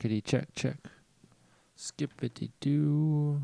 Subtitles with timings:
[0.00, 0.78] Checkity check check.
[1.76, 3.42] Skippity doo.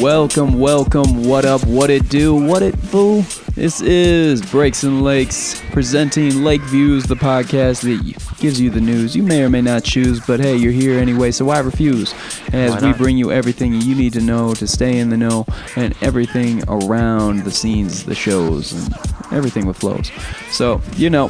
[0.00, 1.24] Welcome, welcome.
[1.24, 1.66] What up?
[1.66, 2.32] What it do?
[2.32, 3.22] What it boo?
[3.56, 9.16] This is Breaks and Lakes presenting Lake Views, the podcast that gives you the news
[9.16, 12.14] you may or may not choose, but hey, you're here anyway, so why refuse?
[12.52, 15.44] As Why we bring you everything you need to know to stay in the know
[15.74, 18.94] and everything around the scenes, the shows, and
[19.32, 20.12] everything with flows.
[20.52, 21.28] So, you know,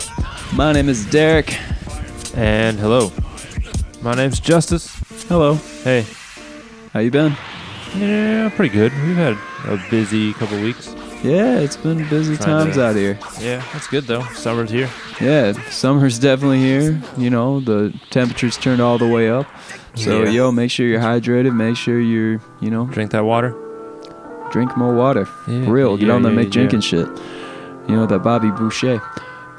[0.52, 1.58] my name is Derek.
[2.36, 3.12] And hello.
[4.02, 4.94] My name's Justice.
[5.26, 5.54] Hello.
[5.84, 6.04] Hey.
[6.92, 7.34] How you been?
[7.96, 8.92] Yeah, pretty good.
[9.06, 10.94] We've had a busy couple weeks.
[11.24, 13.18] Yeah, it's been busy Trying times to- out here.
[13.40, 14.22] Yeah, that's good though.
[14.34, 14.88] Summer's here.
[15.20, 17.00] Yeah, summer's definitely here.
[17.16, 19.46] You know, the temperature's turned all the way up.
[19.94, 20.30] So, Yeah.
[20.30, 21.56] yo, make sure you're hydrated.
[21.56, 23.52] Make sure you're, you know, Drink that water.
[24.52, 25.26] drink more water.
[25.48, 25.96] Yeah, For real.
[25.96, 27.08] Get yeah, on that yeah, make drinking shit.
[27.88, 29.02] You know, that Bobby Boucher.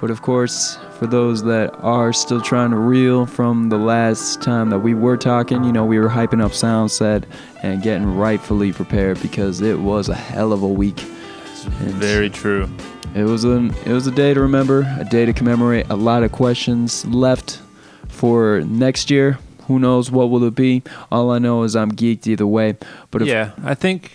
[0.02, 4.70] But of course, for those that are still trying to reel from the last time
[4.70, 7.26] that we were talking, you know, we were hyping up Soundset
[7.64, 11.00] and getting rightfully prepared because it was a hell of a week.
[11.02, 12.70] It's- very true.
[13.16, 15.90] It was a it was a day to remember, a day to commemorate.
[15.90, 17.60] A lot of questions left
[18.08, 19.40] for next year.
[19.68, 20.84] Who knows what will it be?
[21.12, 22.78] All I know is I'm geeked either way.
[23.12, 24.12] But if, yeah, I think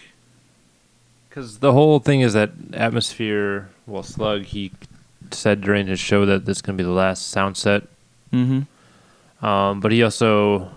[1.29, 3.69] because the whole thing is that atmosphere.
[3.87, 4.71] Well, Slug he
[5.35, 7.87] said during his show that this is gonna be the last Soundset.
[8.31, 8.61] hmm
[9.45, 10.71] Um, but he also,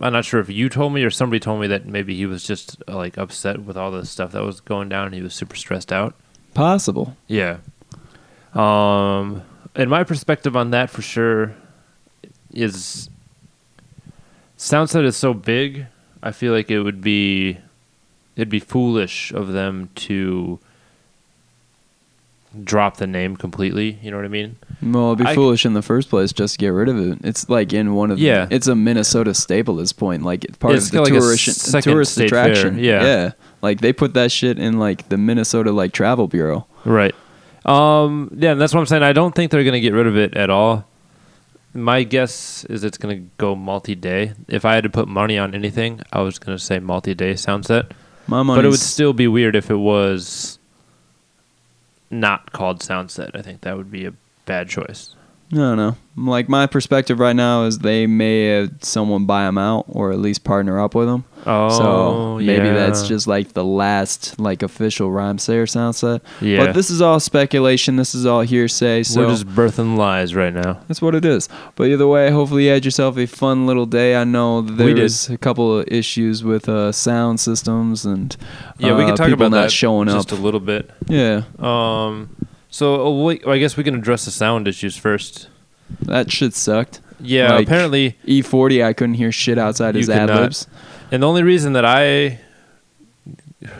[0.00, 2.44] I'm not sure if you told me or somebody told me that maybe he was
[2.44, 5.12] just uh, like upset with all the stuff that was going down.
[5.12, 6.14] He was super stressed out.
[6.54, 7.16] possible.
[7.26, 7.58] Yeah.
[8.54, 9.42] Um,
[9.74, 11.54] and my perspective on that for sure
[12.52, 13.10] is
[14.56, 15.86] Soundset is so big.
[16.22, 17.58] I feel like it would be
[18.36, 20.58] it'd be foolish of them to
[22.62, 23.98] drop the name completely.
[24.02, 24.56] You know what I mean?
[24.82, 27.18] Well, it'd be I- foolish in the first place just to get rid of it.
[27.24, 28.46] It's like in one of Yeah.
[28.50, 30.22] it's a Minnesota staple at this point.
[30.22, 32.78] Like it's part It's of the like tourist tourist state fair, attraction.
[32.78, 33.02] yeah.
[33.04, 33.30] yeah.
[33.62, 36.66] Like they put that shit in like the Minnesota like travel bureau.
[36.84, 37.14] Right.
[37.64, 39.02] Um, yeah, and that's what I'm saying.
[39.02, 40.84] I don't think they're going to get rid of it at all.
[41.72, 44.34] My guess is it's going to go multi-day.
[44.48, 47.90] If I had to put money on anything, I was going to say multi-day Soundset.
[48.26, 48.58] My money.
[48.58, 50.58] But it would still be weird if it was
[52.10, 53.30] not called Soundset.
[53.34, 54.12] I think that would be a
[54.46, 55.14] bad choice.
[55.54, 55.96] I don't know.
[56.16, 60.18] Like my perspective right now is they may have someone buy them out or at
[60.20, 61.24] least partner up with them.
[61.46, 66.20] Oh, so maybe that's just like the last like official rhyme sayer Soundset.
[66.40, 66.64] Yeah.
[66.66, 67.96] But this is all speculation.
[67.96, 69.02] This is all hearsay.
[69.02, 70.80] So We're just birthing lies right now.
[70.88, 71.48] that's what it is.
[71.74, 74.14] But either way, hopefully you had yourself a fun little day.
[74.16, 75.02] I know there We did.
[75.02, 78.36] was a couple of issues with uh, sound systems and
[78.78, 80.38] Yeah, we uh, can talk about not that showing just up.
[80.38, 80.90] a little bit.
[81.08, 82.34] yeah, Um,
[82.74, 85.48] so uh, wait, I guess we can address the sound issues first.
[86.02, 87.00] that shit sucked.
[87.20, 90.66] Yeah, Like- apparently E40, I couldn't hear shit outside his ad libs.
[91.12, 92.40] And the only reason that I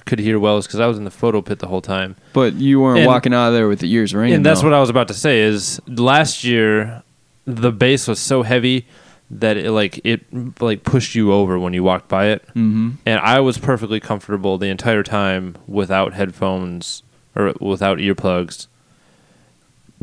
[0.07, 2.15] could hear well is because I was in the photo pit the whole time.
[2.33, 4.37] But you weren't And- walking out of there with the ears ringing.
[4.37, 4.69] and that's though.
[4.69, 7.03] what I was about to say is last year
[7.47, 8.87] the bass was so heavy
[9.31, 10.23] that it like it
[10.63, 12.47] like pushed you over when you walked by it.
[12.51, 12.91] Mm-hmm.
[13.05, 17.03] And I was perfectly comfortable the entire time without headphones
[17.35, 18.69] or without earplugs.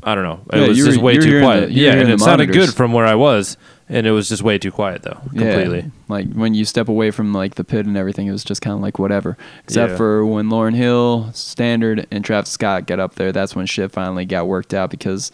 [0.03, 0.39] I don't know.
[0.53, 1.67] It Yeah, was just were- way too quiet.
[1.69, 2.67] the- yeah, and it sounded monitors.
[2.67, 3.55] good from where I was,
[3.87, 5.19] and it was just way too quiet though.
[5.29, 5.79] Completely.
[5.79, 8.61] Yeah, like when you step away from like the pit and everything, it was just
[8.61, 9.37] kind of like whatever.
[9.63, 9.97] Except Yeah.
[9.97, 14.25] for when Lauryn Hill, Standard, and Travis Scott got up there, that's when shit finally
[14.25, 15.31] got worked out because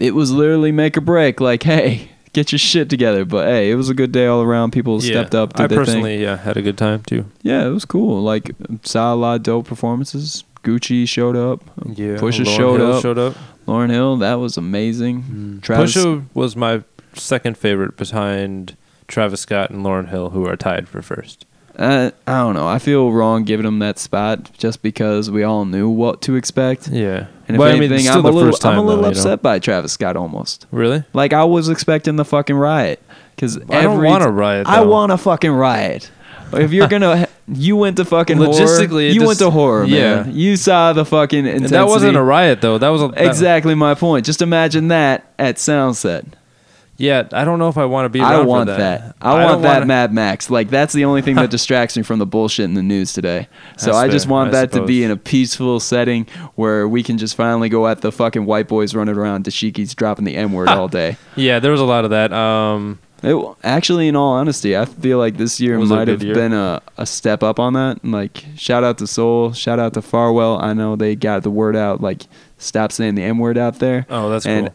[0.00, 1.40] it was literally make or break.
[1.40, 3.24] Like, hey, get your shit together.
[3.24, 4.72] But hey, it was a good day all around.
[4.72, 5.52] People stepped up.
[5.52, 6.22] Did I their personally thing.
[6.22, 7.26] yeah, had a good time too.
[7.42, 8.22] Yeah, it was cool.
[8.22, 8.50] Like
[8.82, 10.42] saw a lot of dope performances.
[10.64, 11.62] Gucci showed up.
[11.86, 13.02] Yeah, Pusha Lauryn showed Hill up.
[13.02, 13.34] Showed up.
[13.66, 15.60] Lauryn Hill, that was amazing.
[15.62, 16.82] Travis, Pusha was my
[17.14, 18.76] second favorite behind
[19.06, 21.46] Travis Scott and Lauryn Hill, who are tied for first.
[21.78, 22.66] uh, I don't know.
[22.68, 26.88] I feel wrong giving him that spot just because we all knew what to expect.
[26.88, 29.02] Yeah, And if But, I mean, anything, I'm a little, first time, I'm a little
[29.02, 29.20] though, you know?
[29.20, 30.66] upset by Travis Scott almost.
[30.70, 31.04] Really?
[31.12, 33.02] Like I was expecting the fucking riot
[33.34, 34.66] because I don't want a riot.
[34.68, 36.10] I want a fucking riot.
[36.52, 38.36] If you're gonna, you went to fucking.
[38.38, 40.22] Logistically, it you went to horror, yeah.
[40.24, 40.36] man.
[40.36, 42.78] You saw the fucking And that wasn't a riot though.
[42.78, 44.26] That was a that- exactly my point.
[44.26, 46.26] Just imagine that at Soundset.
[46.96, 48.20] Yeah, I don't know if I want to be.
[48.20, 48.78] I want that.
[48.78, 49.16] that.
[49.20, 50.48] I, don't want that wanna- Mad Max.
[50.48, 53.48] Like that's the only thing that distracts me from the bullshit in the news today.
[53.78, 56.86] So That's I just fair, want I that to be in a peaceful setting where
[56.86, 60.36] we can just finally go at the fucking white boys running around Dashiki's dropping the
[60.36, 61.16] M word all day.
[61.34, 62.32] Yeah, there was a lot of that.
[62.32, 66.34] Um, It, actually, in all honesty, I feel like this year Was might have year?
[66.34, 68.04] been a, a step up on that.
[68.04, 70.58] Like, shout out to Soul, shout out to Farwell.
[70.60, 72.00] I know they got the word out.
[72.00, 72.22] Like,
[72.58, 74.06] stop saying the M word out there.
[74.10, 74.74] oh, that's and cool.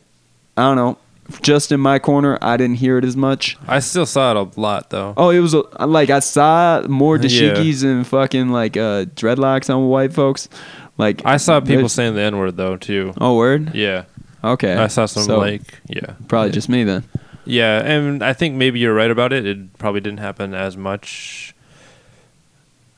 [0.58, 0.98] I don't know.
[1.44, 3.56] Just in my corner, I didn't hear it as much.
[3.68, 5.14] I still saw it a lot though.
[5.16, 7.22] Oh, it was a, like I saw more Yeah.
[7.54, 10.50] dashikis and fucking like uh, dreadlocks on white folks.
[10.98, 13.14] Like I saw people saying the N word though too.
[13.22, 13.76] Oh, word.
[13.76, 14.06] Yeah,
[14.44, 14.74] Okay.
[14.74, 17.04] I saw some So, like yeah, probably just me then.
[17.50, 19.46] Yeah, and I think maybe you're right about it.
[19.46, 21.54] It probably didn't happen as much.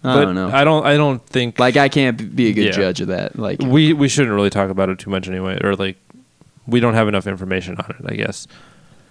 [0.03, 0.49] I but don't know.
[0.49, 0.85] I don't.
[0.85, 2.71] I don't think like I can't be a good Yeah.
[2.71, 3.37] judge of that.
[3.37, 5.97] Like we we shouldn't really talk about it too much anyway, or like
[6.67, 8.05] we don't have enough information on it.
[8.11, 8.47] I guess.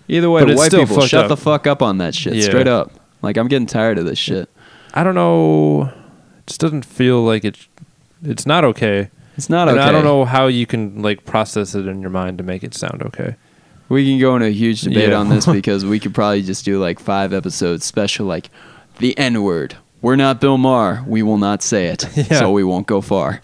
[0.09, 1.29] either way, but it's white still people shut up.
[1.29, 2.35] the fuck up on that shit.
[2.35, 2.43] Yeah.
[2.45, 2.91] Straight up.
[3.23, 4.49] Like I'm getting tired of this shit.
[4.93, 5.93] I don't know.
[6.39, 7.69] It just doesn't feel like it.
[8.25, 9.11] It's not okay.
[9.37, 9.89] It's not And okay.
[9.89, 12.75] I don't know how you can like process it in your mind to make it
[12.75, 13.37] sound okay.
[13.91, 15.17] We can go into a huge debate Yeah.
[15.17, 18.49] on this because we could probably just do like five episodes special, like
[18.99, 19.77] the N word.
[20.01, 21.05] We're not Bill Maher.
[21.07, 22.39] We will not say it, Yeah.
[22.39, 23.43] so we won't go far.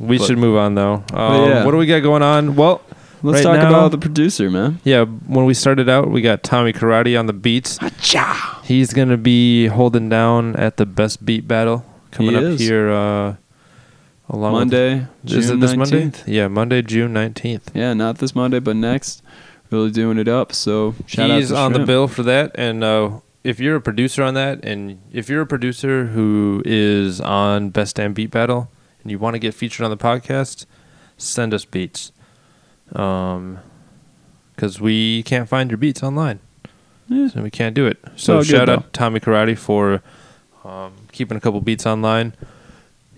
[0.00, 1.04] We But- should move on though.
[1.12, 1.64] Um, yeah.
[1.64, 2.56] What do we got going on?
[2.56, 2.80] Well,
[3.24, 4.80] Let's Right talk now- about the producer, man.
[4.82, 5.04] yeah.
[5.04, 7.78] When we started out, we got Tommy Karate on the beats.
[8.64, 12.60] He's gonna be holding down at the best beat battle coming He up is.
[12.60, 12.90] here.
[12.90, 13.34] Uh,
[14.32, 16.10] along with- Monday, June is it this Monday?
[16.26, 17.70] Yeah, Monday, June nineteenth.
[17.74, 19.22] Yeah, not this Monday, but next.
[19.70, 20.52] Really doing it up.
[20.52, 23.80] So shout He's out to on the bill for that, and uh, if you're a
[23.80, 28.70] producer on that, and if you're a producer who is on Best Damn Beat Battle,
[29.02, 30.66] and you want to get featured on the podcast,
[31.16, 32.12] send us beats,
[32.94, 33.58] um,
[34.54, 36.40] because we can't find your beats online,
[37.08, 37.28] Yeah.
[37.28, 37.96] so we can't do it.
[38.14, 38.74] So shout though.
[38.74, 40.02] out Tommy Karate for
[40.64, 42.34] um, keeping a couple beats online.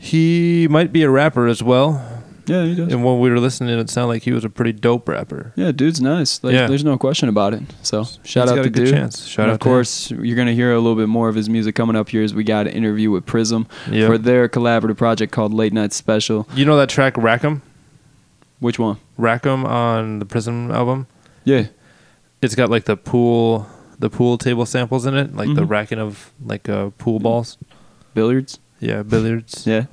[0.04, 2.04] He might be a rapper as well,
[2.46, 2.92] Yeah, he does.
[2.92, 5.54] and when we were listening, it sounded like he was a pretty dope rapper.
[5.56, 6.44] Yeah, dude's nice.
[6.44, 6.66] Like, Yeah.
[6.66, 7.62] There's no question about it.
[7.82, 8.94] So shout He's out got to a good dude.
[8.94, 9.24] chance.
[9.26, 9.72] Shout and out of to him.
[9.72, 12.34] course, you're gonna hear a little bit more of his music coming up here as
[12.34, 14.06] we got an interview with Prism Yep.
[14.10, 16.46] for their collaborative project called Late Night Special.
[16.54, 17.62] You know that track Rackham?
[18.60, 18.98] Which one?
[19.16, 21.06] Rackham on the Prism album.
[21.44, 21.68] Yeah.
[22.42, 23.66] It's got like the pool,
[23.98, 25.70] the pool table samples in it, like the Mhm.
[25.70, 27.56] racking of like uh, pool balls.
[28.12, 28.58] Billiards.
[28.84, 29.66] Yeah, billiards.
[29.66, 29.86] Yeah.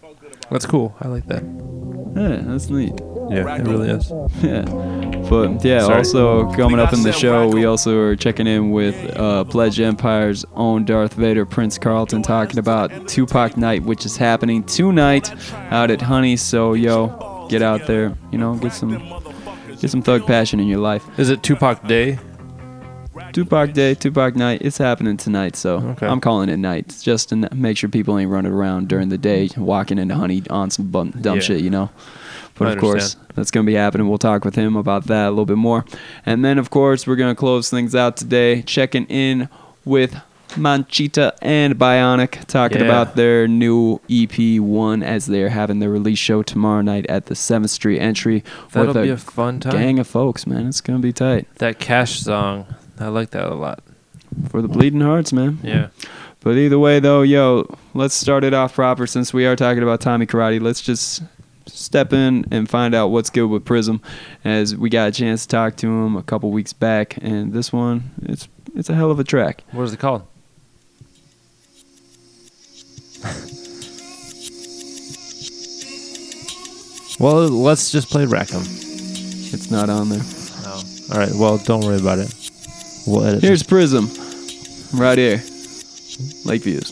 [0.50, 0.94] That's cool.
[1.00, 1.44] I like that.
[2.16, 2.94] Yeah, that's neat.
[3.30, 4.12] Yeah, it really is.
[4.44, 4.66] Yeah.
[5.30, 5.98] But yeah, Sorry.
[6.00, 10.44] also coming up in the show, we also are checking in with uh, Pledge Empire's
[10.56, 15.32] own Darth Vader, Prince Carlton, talking about Tupac Night, which is happening tonight
[15.72, 16.36] out at Honey.
[16.36, 18.98] So yo, get out there, you know, get some
[19.80, 21.08] get some thug passion in your life.
[21.18, 22.20] Is it Tupac Day?
[23.34, 25.56] Tupac Day, Tupac Night, it's happening tonight.
[25.56, 26.08] So Okay.
[26.08, 29.50] I'm calling it night, just to make sure people ain't running around during the day
[29.58, 31.42] walking into Honey on some bum, dumb Yeah.
[31.42, 31.90] shit, you know.
[32.58, 34.08] But I of course, that's going to be happening.
[34.08, 35.84] We'll talk with him about that a little bit more.
[36.26, 39.50] And then, of course, we're going to close things out today, checking in
[39.84, 40.16] with
[40.58, 42.86] Manchita and Bionic, talking Yeah.
[42.86, 47.70] about their new EP1 as they're having their release show tomorrow night at the 7th
[47.72, 48.44] Street entry
[48.74, 49.72] That'll with be a a fun time.
[49.74, 50.68] gang of folks, man.
[50.68, 51.48] It's going to be tight.
[51.60, 52.66] That Cash song,
[53.00, 53.84] I like that a lot.
[54.50, 55.60] For the Bleeding Hearts, man.
[55.64, 55.88] Yeah.
[56.42, 60.02] But either way, though, yo, let's start it off proper since we are talking about
[60.02, 60.62] Tommy Karate.
[60.62, 61.22] Let's just
[61.68, 64.02] step in and find out what's good with Prism,
[64.44, 67.72] as we got a chance to talk to him a couple weeks back, and this
[67.72, 69.64] one, it's it's a hell of a track.
[69.72, 70.24] What is it called?
[77.20, 78.64] well, let's just play Rackham.
[78.64, 80.22] It's not on there.
[80.24, 80.84] Oh.
[81.12, 81.32] All right.
[81.36, 82.34] Well, don't worry about it.
[83.08, 83.40] We'll.
[83.40, 84.10] Here's Prism,
[84.94, 85.44] right here.
[86.46, 86.92] Lakeviews.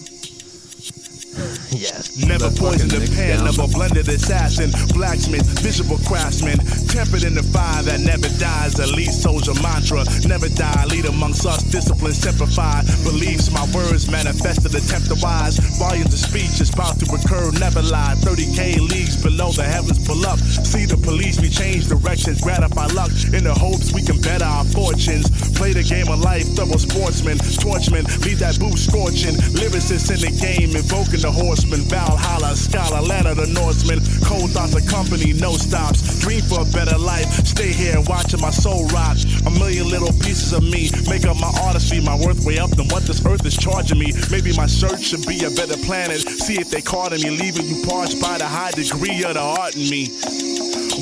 [1.80, 2.12] Yes.
[2.20, 6.60] Never poisoned the pen of a blended assassin, blacksmith, visible craftsman,
[6.92, 8.78] tempered in the fire that never dies.
[8.80, 10.84] Elite soldier mantra, never die.
[10.92, 12.86] Lead amongst us, discipline simplified.
[13.04, 15.58] Beliefs, my words manifested, attempt to wise.
[15.80, 18.16] Volumes of speech is about to recur, never lie.
[18.20, 20.40] 30k leagues below the heavens pull up.
[20.68, 24.66] See the police, we change directions, gratify luck in the hopes we can better our
[24.66, 25.32] fortunes.
[25.56, 29.36] Play the game of life, thorough sportsman, torchman, leave that boot scorching.
[29.56, 33.00] Lyricists in the game, invoking the horseman, Valhalla, scholar,
[33.30, 34.00] of the Norseman.
[34.26, 36.20] Cold thoughts of company, no stops.
[36.20, 39.18] Dream for a better life, stay here watching my soul rock.
[39.46, 42.88] A million little pieces of me make up my artistry, my worth way up than
[42.90, 44.14] what this earth is charging me.
[44.32, 46.22] Maybe my search should be a better planet.
[46.28, 49.76] See if they caught me, leaving you parched by the high degree of the art
[49.76, 50.10] in me.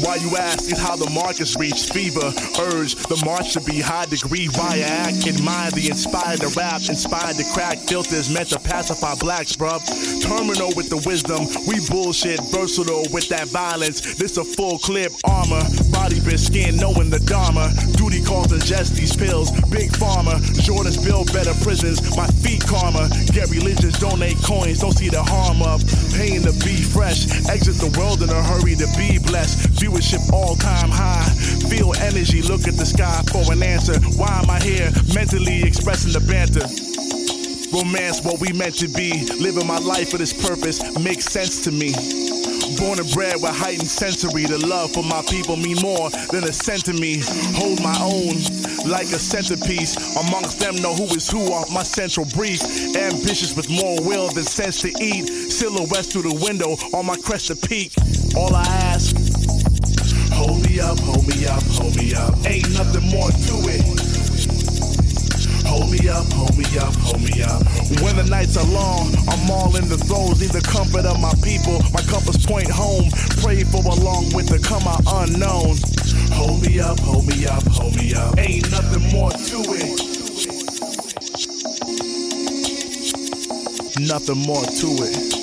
[0.04, 2.32] Why you ask is how the markets reach fever.
[2.60, 5.26] Urge the march to be high degree via act.
[5.26, 9.82] Admire the inspired to rap, inspired to crack filters meant to pacify blacks, bruv.
[10.22, 14.02] Terminal with the wisdom, we bullshit, versatile with that violence.
[14.16, 15.62] This a full clip armor,
[15.92, 17.70] body bit skin, knowing the Dharma.
[17.94, 19.52] Duty calls ingest these pills.
[19.70, 22.02] Big Pharma, Jordan's build better prisons.
[22.18, 23.06] My feet karma.
[23.30, 25.86] Get religions, donate coins, don't see the harm of
[26.18, 27.30] paying to be fresh.
[27.46, 29.70] Exit the world in a hurry to be blessed.
[29.78, 31.30] Viewership all time high.
[31.70, 34.00] Feel energy, look at the sky for an answer.
[34.18, 34.90] Why am I here?
[35.14, 36.66] Mentally expressing the banter.
[37.72, 39.26] Romance, what we meant to be.
[39.40, 41.94] Living my life for this purpose makes sense to me.
[42.78, 44.46] Born and bred with heightened sensory.
[44.46, 47.22] The love for my people mean more than a cent to me.
[47.56, 48.36] Hold my own
[48.88, 49.96] like a centerpiece.
[50.16, 52.62] Amongst them, know who is who off my central brief.
[52.96, 55.28] Ambitious with more will than sense to eat.
[55.28, 57.92] Silhouettes through the window on my crest to peak.
[58.36, 59.16] All I ask,
[60.32, 62.34] hold me up, hold me up, hold me up.
[62.46, 63.97] Ain't nothing more to it.
[65.68, 67.62] Hold me up, hold me up, hold me up.
[68.02, 70.40] When the nights are long, I'm all in the throes.
[70.40, 71.80] Need the comfort of my people.
[71.94, 73.10] My compass point home.
[73.44, 75.78] Pray for along with the come out unknown.
[76.34, 78.38] Hold me up, hold me up, hold me up.
[78.38, 80.18] Ain't nothing more to it.
[84.00, 85.37] Nothing more to it.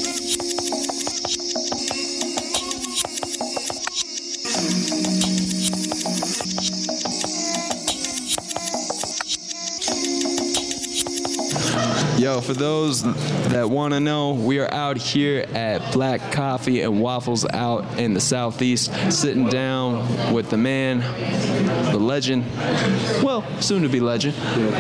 [12.45, 13.03] For those
[13.49, 18.13] that want to know, we are out here at Black Coffee and Waffles out in
[18.13, 21.01] the southeast, sitting down with the man,
[21.91, 22.45] the legend,
[23.23, 24.35] well, soon to be legend,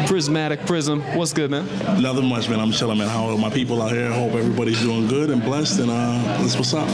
[0.06, 1.00] Prismatic Prism.
[1.16, 1.64] What's good, man?
[2.02, 2.60] Nothing much, man.
[2.60, 3.08] I'm chilling, man.
[3.08, 4.08] How are my people out here?
[4.08, 6.88] I hope everybody's doing good and blessed, and uh, that's what's up.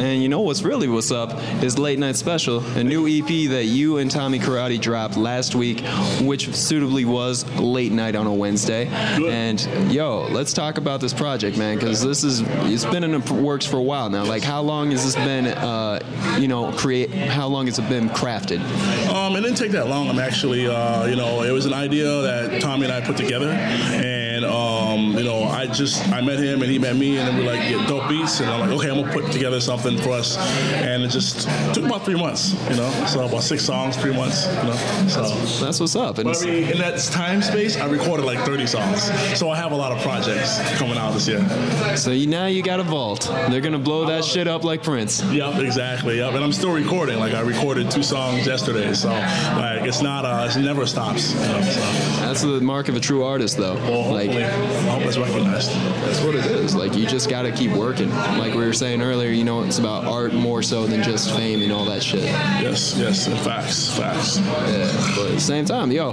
[0.00, 3.64] Man, you know what's really what's up is Late Night Special, a new EP that
[3.64, 5.80] you and Tommy Karate dropped last week,
[6.22, 8.86] which suitably was Late Night on a Wednesday.
[9.18, 9.30] Good.
[9.30, 13.34] And yo, let's talk about this project, man, because this is it's been in the
[13.34, 14.24] works for a while now.
[14.24, 16.00] Like, how long has this been, uh,
[16.38, 17.10] you know, create?
[17.10, 18.60] How long has it been crafted?
[19.08, 20.08] Um, it didn't take that long.
[20.08, 23.50] I'm actually, uh, you know, it was an idea that Tommy and I put together,
[23.50, 24.79] and um,
[25.16, 27.60] you know, I just I met him and he met me, and then we like
[27.68, 30.36] get dope beats, and I'm like, okay, I'm gonna put together something for us,
[30.72, 34.46] and it just took about three months, you know, so about six songs, three months,
[34.46, 35.64] you know, so.
[35.64, 36.18] That's what's up.
[36.18, 39.02] And I mean, in that time space, I recorded like 30 songs,
[39.38, 41.46] so I have a lot of projects coming out this year.
[41.96, 43.30] so you, now you got a vault.
[43.50, 45.22] They're gonna blow that shit up like Prince.
[45.24, 46.18] Yep, exactly.
[46.18, 47.18] Yep, and I'm still recording.
[47.18, 51.32] Like I recorded two songs yesterday, so like it's not, uh, it never stops.
[51.34, 51.80] You know, so.
[52.20, 53.74] That's the mark of a true artist, though.
[53.74, 54.30] Well, like.
[54.30, 55.70] hopefully, I hope it's recognized.
[56.02, 56.74] That's what it is.
[56.74, 58.10] Like you just got to keep working.
[58.10, 61.62] Like we were saying earlier, you know, it's about art more so than just fame
[61.62, 62.24] and all that shit.
[62.24, 64.38] Yes, yes, and facts, facts.
[64.38, 65.14] Yeah.
[65.16, 66.12] But at the same time, yo,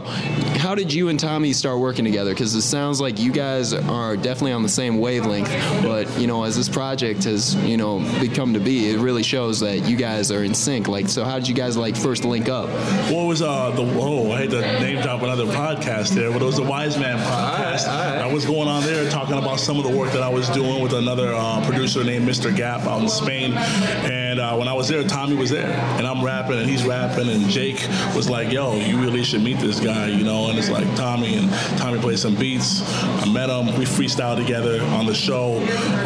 [0.60, 2.32] how did you and Tommy start working together?
[2.32, 5.50] Because it sounds like you guys are definitely on the same wavelength.
[5.84, 9.60] But you know, as this project has you know become to be, it really shows
[9.60, 10.88] that you guys are in sync.
[10.88, 12.70] Like, so how did you guys like first link up?
[13.12, 16.46] What was uh the oh I hate to name drop another podcast there, but it
[16.46, 17.88] was the Wise Man podcast.
[17.88, 18.22] all right.
[18.22, 20.82] I was going on there talking about some of the work that I was doing
[20.82, 22.56] with another uh, producer named Mr.
[22.56, 23.54] Gap out in Spain.
[23.54, 27.30] And uh, when I was there, Tommy was there, and I'm rapping and he's rapping,
[27.30, 30.50] and Jake was like, "Yo, you really should meet this guy," you know.
[30.50, 32.82] And it's like Tommy and Tommy played some beats.
[33.04, 33.68] I met him.
[33.78, 35.58] We freestyled together on the show.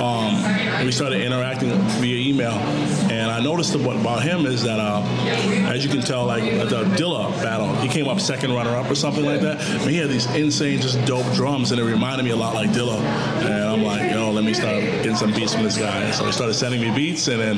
[0.01, 2.57] Um, we started interacting via email.
[3.41, 5.01] I noticed about him is that, uh,
[5.65, 8.93] as you can tell, like the Dilla battle, he came up second runner up or
[8.93, 9.57] something like that.
[9.79, 12.69] But he had these insane, just dope drums, and it reminded me a lot like
[12.69, 12.99] Dilla.
[12.99, 14.10] And I'm like,
[14.41, 16.09] let me start getting some beats from this guy.
[16.09, 17.57] So he started sending me beats, and then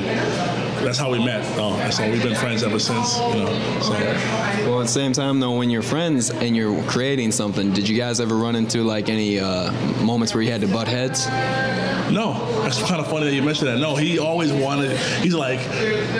[0.84, 1.42] that's how we met.
[1.58, 3.18] Oh, so we've been friends ever since.
[3.18, 3.92] You know, so.
[4.68, 7.96] Well, at the same time, though, when you're friends and you're creating something, did you
[7.96, 9.72] guys ever run into like any uh,
[10.02, 11.26] moments where you had to butt heads?
[12.10, 13.78] No, that's kind of funny that you mentioned that.
[13.78, 14.96] No, he always wanted.
[15.22, 15.58] He's like,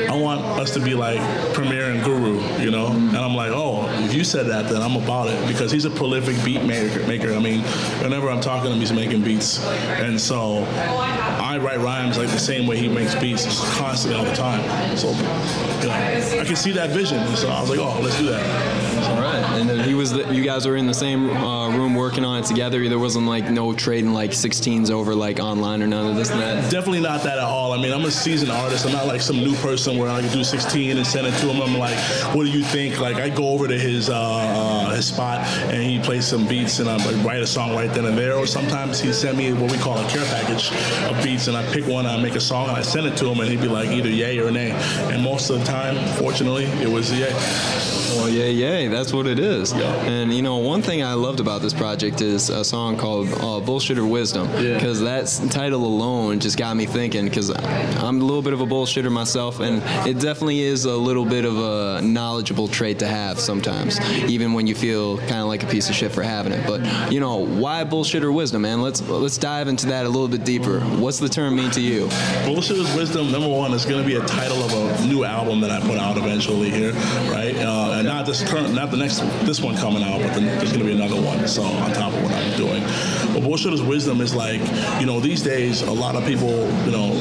[0.08, 1.20] I want us to be like
[1.52, 2.86] Premier and Guru, you know.
[2.86, 5.90] And I'm like, oh, if you said that, then I'm about it because he's a
[5.90, 7.06] prolific beat maker.
[7.06, 7.34] Maker.
[7.34, 7.60] I mean,
[8.02, 12.38] whenever I'm talking to him, he's making beats, and so I write rhymes like the
[12.38, 14.96] same way he makes beats, just constantly all the time.
[14.96, 17.24] So, I can see that vision.
[17.36, 19.03] So I was like, oh, let's do that.
[19.54, 22.42] And then he was, the, you guys were in the same uh, room working on
[22.42, 22.88] it together.
[22.88, 26.40] There wasn't like no trading like 16s over like online or none of this and
[26.40, 26.70] that.
[26.70, 27.72] Definitely not that at all.
[27.72, 28.86] I mean, I'm a seasoned artist.
[28.86, 31.46] I'm not like some new person where I can do 16 and send it to
[31.46, 31.62] him.
[31.62, 31.98] I'm like,
[32.34, 33.00] what do you think?
[33.00, 35.40] Like, I go over to his uh, uh, his spot
[35.72, 38.34] and he plays some beats and I like, write a song right then and there.
[38.34, 40.72] Or sometimes he send me what we call a care package
[41.08, 43.26] of beats and I pick one, I make a song and I send it to
[43.26, 44.72] him and he'd be like either yay or nay.
[45.12, 47.32] And most of the time, fortunately, it was yay.
[48.16, 49.43] Well, yay, yay, that's what it is.
[49.48, 53.60] And you know, one thing I loved about this project is a song called uh,
[53.60, 54.74] "Bullshit or Wisdom," Yeah.
[54.74, 57.24] because that title alone just got me thinking.
[57.26, 61.24] Because I'm a little bit of a bullshitter myself, and it definitely is a little
[61.24, 65.62] bit of a knowledgeable trait to have sometimes, even when you feel kind of like
[65.62, 66.66] a piece of shit for having it.
[66.66, 68.80] But you know, why bullshitter wisdom, man?
[68.82, 70.80] Let's let's dive into that a little bit deeper.
[70.80, 72.06] What's the term mean to you?
[72.46, 75.70] Bullshitter Wisdom, number one, is going to be a title of a new album that
[75.70, 76.92] I put out eventually here,
[77.30, 77.54] right?
[77.56, 80.72] Uh, and not this current, not the next, this one coming out, but then there's
[80.72, 81.46] going to be another one.
[81.48, 82.82] So on top of what I'm doing.
[83.32, 84.60] But Bullshit is Wisdom is like,
[85.00, 86.50] you know, these days, a lot of people,
[86.84, 87.12] you know,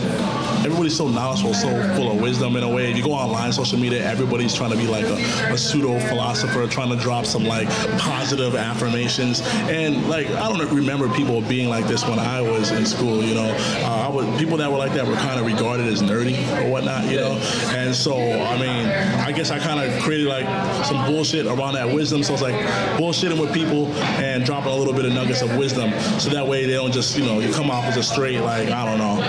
[0.66, 2.92] everybody's so knowledgeable, so full of wisdom in a way.
[2.92, 6.68] If you go online, social media, everybody's trying to be like a, a pseudo philosopher,
[6.68, 9.42] trying to drop some like positive affirmations.
[9.70, 13.24] And like, I don't remember people being like this when I was in school.
[13.24, 16.38] You know, uh, I people that were like that were kind of regarded as nerdy
[16.62, 17.06] or whatnot.
[17.06, 17.32] You know,
[17.70, 18.88] and so I mean,
[19.20, 20.46] I guess I kind of created like
[20.86, 22.24] some bullshit around that wisdom.
[22.24, 22.56] So it's like
[22.98, 23.88] bullshitting with people
[24.24, 27.18] and dropping a little bit of nuggets of wisdom, so that way they don't just
[27.18, 29.22] you know you come off as a straight like I don't know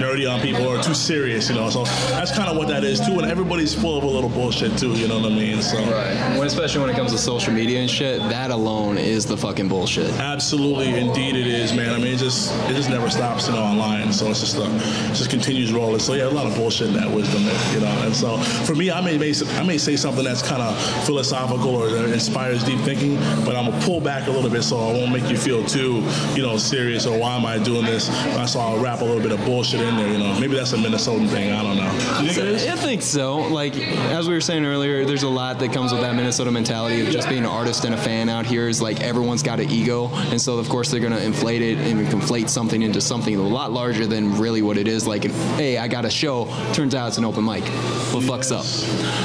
[0.00, 1.48] nerdy on people or too serious.
[1.48, 3.18] You know, so that's kind of what that is too.
[3.18, 4.92] And everybody's full of a little bullshit too.
[4.92, 5.62] You know what I mean?
[5.62, 5.78] So.
[5.78, 6.38] Right.
[6.38, 9.68] When, especially when it comes to social media and shit, that alone is the fucking
[9.68, 10.10] bullshit.
[10.20, 11.90] Absolutely, indeed, it is, man.
[11.90, 14.12] I mean, it just it just never stops, you know, online.
[14.12, 16.00] So it's just uh, it just continues rolling.
[16.00, 17.42] So yeah, a lot of bullshit in that wisdom,
[17.74, 18.02] you know.
[18.04, 21.74] And so for me, I may may I may say something that's kind of philosophical
[21.74, 24.92] or that inspires deep thinking, but I'm gonna pull back a little bit so I
[24.92, 26.02] won't make you feel too,
[26.34, 28.06] you know, serious or why am I doing this?
[28.50, 30.38] So I'll wrap a little bit of bullshit in there, you know.
[30.40, 31.52] Maybe that's a Minnesotan thing.
[31.52, 32.22] I don't know.
[32.22, 32.68] You think?
[32.68, 33.38] I think so.
[33.38, 37.00] Like as we were saying earlier, there's a lot that comes with that Minnesota mentality
[37.00, 38.68] of just being an artist and a fan out here.
[38.68, 42.06] Is like everyone's got an ego, and so of course they're gonna inflate it and
[42.08, 45.06] conflate something into something a lot larger than really what it is.
[45.06, 46.46] Like, hey, I got a show.
[46.72, 47.64] Turns out it's an open mic.
[48.12, 48.64] What fucks up?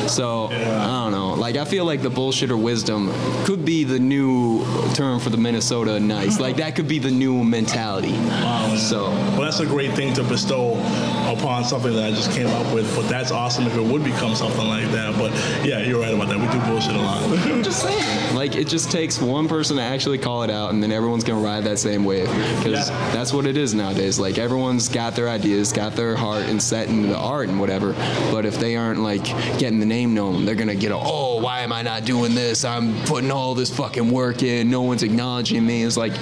[0.09, 1.33] So I don't know.
[1.33, 3.11] Like I feel like the bullshit or wisdom
[3.45, 6.39] could be the new term for the Minnesota nice.
[6.39, 8.13] Like that could be the new mentality.
[8.77, 10.75] So Well, that's a great thing to bestow
[11.37, 12.93] upon something that I just came up with.
[12.95, 15.17] But that's awesome if it would become something like that.
[15.17, 15.31] But
[15.65, 16.39] yeah, you're right about that.
[16.39, 17.23] We do bullshit a lot.
[17.47, 18.35] I'm just saying.
[18.35, 21.41] Like it just takes one person to actually call it out, and then everyone's gonna
[21.43, 22.27] ride that same wave.
[22.57, 23.11] Because Yeah.
[23.13, 24.19] that's what it is nowadays.
[24.19, 27.93] Like everyone's got their ideas, got their heart, and set into the art and whatever.
[28.31, 29.23] But if they aren't like
[29.57, 32.63] getting the name known, they're gonna get a oh, why am I not doing this?
[32.65, 34.69] I'm putting all this fucking work in.
[34.69, 35.83] No one's acknowledging me.
[35.83, 36.13] It's like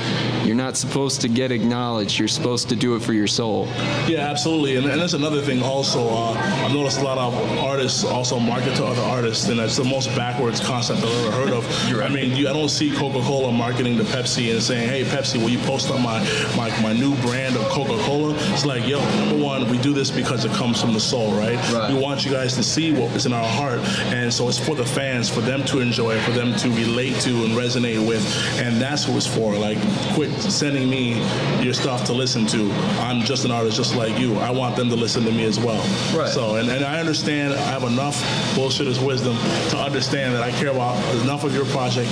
[0.44, 2.18] you're not supposed to get acknowledged.
[2.20, 3.68] You're supposed to do it for your soul.
[4.08, 4.76] Yeah, absolutely.
[4.78, 6.08] And, and that's another thing also.
[6.08, 9.84] Uh, I've noticed a lot of artists also market to other artists, and that's the
[9.84, 11.66] most backwards concept I've ever heard of.
[12.02, 15.50] I mean, you, I don't see Coca-Cola marketing to Pepsi and saying, hey, Pepsi, will
[15.50, 16.20] you post on my,
[16.56, 18.34] my, my new brand of Coca-Cola?
[18.54, 21.58] It's like, yo, number one, we do this because it comes from the soul, right?
[21.74, 21.94] Right.
[21.94, 23.80] We want you guys to see what is in our heart.
[24.14, 27.44] And so it's for the fans, for them to enjoy, for them to relate to
[27.44, 28.24] and resonate with.
[28.58, 29.54] And that's what it's for.
[29.58, 29.80] Like,
[30.14, 31.20] quit sending me
[31.62, 32.72] your stuff to listen to.
[33.02, 34.38] I'm just an artist just like you.
[34.38, 35.82] I want them to listen to me as well.
[36.18, 36.30] Right.
[36.30, 38.22] So, and, and I understand, I have enough
[38.56, 39.36] bullshitters wisdom
[39.70, 42.10] to understand that I care about enough of your project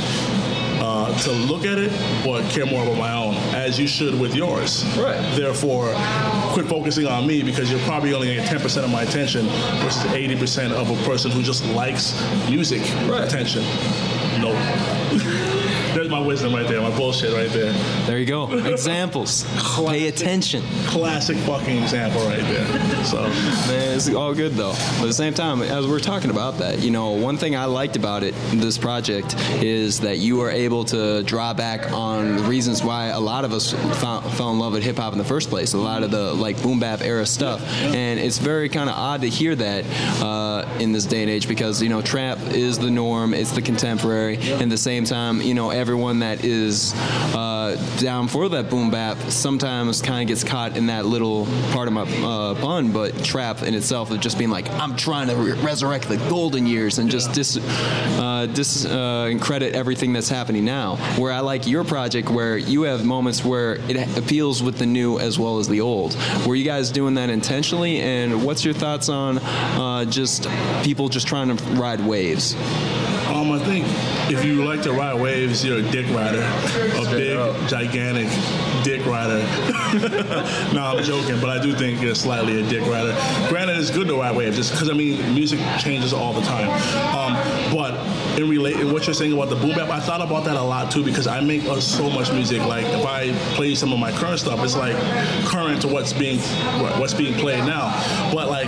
[0.83, 1.91] uh, to look at it,
[2.25, 4.83] but care more about my own, as you should with yours.
[4.97, 5.19] Right.
[5.35, 5.93] Therefore,
[6.53, 9.45] quit focusing on me because you're probably only getting 10% of my attention
[9.83, 13.23] versus 80% of a person who just likes music Right.
[13.23, 13.63] attention.
[14.41, 14.57] Nope.
[15.93, 17.73] There's my wisdom right there, my bullshit right there.
[18.05, 18.51] There you go.
[18.65, 19.43] Examples.
[19.75, 20.63] Pay attention.
[20.85, 23.03] Classic fucking example right there.
[23.03, 23.21] So,
[23.67, 24.71] Man, it's all good though.
[24.71, 27.65] But at the same time, as we're talking about that, you know, one thing I
[27.65, 32.43] liked about it, this project, is that you are able to draw back on the
[32.43, 35.25] reasons why a lot of us found, fell in love with hip hop in the
[35.25, 35.73] first place.
[35.73, 39.21] A lot of the like boom bap era stuff, and it's very kind of odd
[39.21, 39.85] to hear that
[40.21, 43.61] uh, in this day and age because you know trap is the norm, it's the
[43.61, 46.93] contemporary, and at the same time, you know, everyone that is
[47.33, 51.87] uh, down for that boom bap sometimes kind of gets caught in that little part
[51.87, 55.35] of my uh, pun, but trap in itself of just being like, I'm trying to
[55.35, 60.65] re- resurrect the golden years and just dis, uh, dis uh, credit everything that's happening
[60.65, 60.97] now.
[61.17, 65.17] Where I like your project where you have moments where it appeals with the new
[65.17, 66.15] as well as the old.
[66.45, 67.99] Were you guys doing that intentionally?
[68.01, 70.47] And what's your thoughts on uh, just
[70.83, 72.55] people just trying to ride waves?
[73.51, 73.85] I think
[74.31, 77.55] if you like to ride waves, you're a dick rider, a big, up.
[77.67, 78.27] gigantic
[78.83, 79.39] dick rider.
[80.73, 83.13] no, I'm joking, but I do think you're slightly a dick rider.
[83.49, 86.69] Granted, it's good to ride waves, just because I mean, music changes all the time.
[87.15, 87.33] Um,
[87.75, 87.93] but
[88.39, 90.91] in relate, what you're saying about the boom bap, I thought about that a lot
[90.91, 92.61] too because I make uh, so much music.
[92.65, 94.95] Like if I play some of my current stuff, it's like
[95.45, 96.39] current to what's being
[96.81, 97.89] what- what's being played now.
[98.33, 98.67] But like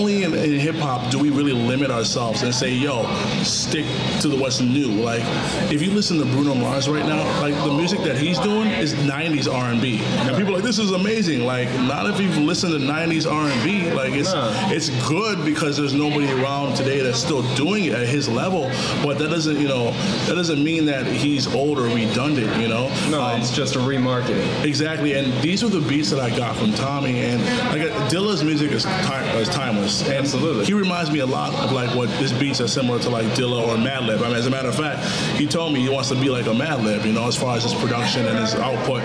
[0.00, 3.04] only in, in hip hop do we really limit ourselves and say, yo,
[3.42, 3.84] stick
[4.20, 4.88] to the what's new.
[4.88, 5.22] Like,
[5.70, 8.94] if you listen to Bruno Mars right now, like the music that he's doing is
[8.94, 11.44] '90s R&B, and people are like, this is amazing.
[11.44, 13.90] Like, not if you've listened to '90s R&B.
[13.92, 14.30] Like, it's
[14.72, 18.70] it's good because there's nobody around today that's still doing it at his level.
[19.02, 19.90] But that doesn't, you know,
[20.26, 22.56] that doesn't mean that he's old or redundant.
[22.60, 24.64] You know, No, Um, it's just a remarketing.
[24.64, 28.70] Exactly, and these are the beats that I got from Tommy, and like Dilla's music
[28.72, 29.89] is, time, is timeless.
[30.02, 30.64] And Absolutely.
[30.64, 33.66] he reminds me a lot of like what his beats are similar to like Dilla
[33.66, 34.20] or Madlib.
[34.22, 35.04] I mean, as a matter of fact,
[35.36, 37.64] he told me he wants to be like a Madlib, you know, as far as
[37.64, 39.02] his production and his output,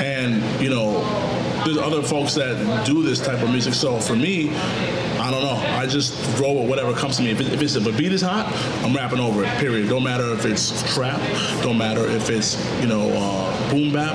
[0.00, 1.04] and you know.
[1.64, 3.74] There's other folks that do this type of music.
[3.74, 4.54] So for me,
[5.18, 5.56] I don't know.
[5.76, 7.32] I just roll with whatever comes to me.
[7.32, 8.46] If, it, if, it's, if a beat is hot,
[8.82, 9.50] I'm rapping over it.
[9.58, 9.88] Period.
[9.88, 11.20] Don't matter if it's trap.
[11.62, 14.14] Don't matter if it's you know uh, boom bap.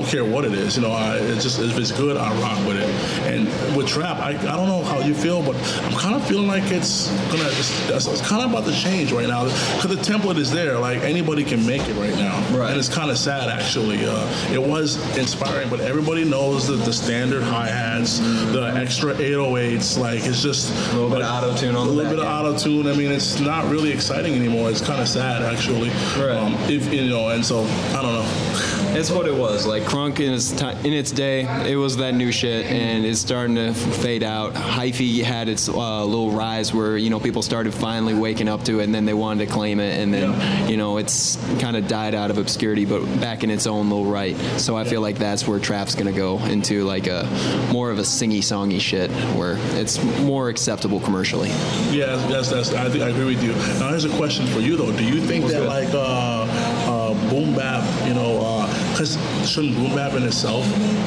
[0.00, 0.76] I don't care what it is.
[0.76, 2.88] You know, I, it's just if it's good, I rock with it.
[3.30, 6.46] And with trap, I, I don't know how you feel, but I'm kind of feeling
[6.46, 10.38] like it's gonna it's, it's kind of about to change right now because the template
[10.38, 10.78] is there.
[10.78, 12.70] Like anybody can make it right now, Right.
[12.70, 14.06] and it's kind of sad actually.
[14.06, 18.20] Uh, it was inspiring, but everybody knows that the standard hi hats,
[18.52, 19.98] the extra 808s.
[19.98, 22.86] Like it's just A little bit of auto-tune on a little bit of auto tune.
[22.86, 24.70] I mean, it's not really exciting anymore.
[24.70, 25.90] It's kind of sad actually.
[26.18, 26.30] Right.
[26.38, 28.79] Um, if you know, and so I don't know.
[28.92, 29.66] It's what it was.
[29.66, 33.20] Like crunk in its ti in its day, it was that new shit, and it's
[33.20, 34.52] starting to fade out.
[34.54, 38.80] Hyphy had its uh, little rise where you know people started finally waking up to
[38.80, 40.68] it, and then they wanted to claim it, and then Yeah.
[40.68, 44.06] you know it's kind of died out of obscurity, but back in its own little
[44.06, 44.36] right.
[44.58, 47.26] So I feel like that's where trap's gonna go into like a
[47.72, 51.48] more of a singy songy shit, where it's more acceptable commercially.
[51.90, 52.72] Yeah, that's that's.
[52.74, 53.52] I think I agree with you.
[53.78, 54.92] Now here's a question for you though.
[54.92, 56.46] Do you think that like uh,
[56.90, 58.66] uh, boom bap, you know,
[59.00, 60.62] because shouldn't boom bap in itself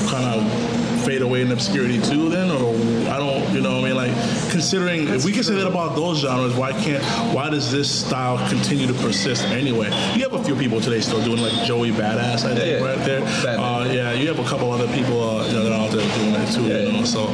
[0.10, 2.28] kind of fade away in obscurity too?
[2.28, 2.74] Then, or
[3.08, 4.12] I don't, you know, what I mean, like
[4.50, 7.04] considering if we can say that about those genres, why can't?
[7.36, 9.90] Why does this style continue to persist anyway?
[10.16, 12.98] You have a few people today still doing like Joey Badass, I think, Yeah, right
[13.06, 13.22] there.
[13.60, 16.18] Uh, yeah, you have a couple other people uh, you know, that are out there
[16.18, 16.64] doing it too.
[16.64, 16.92] Yeah.
[16.92, 17.28] You know, so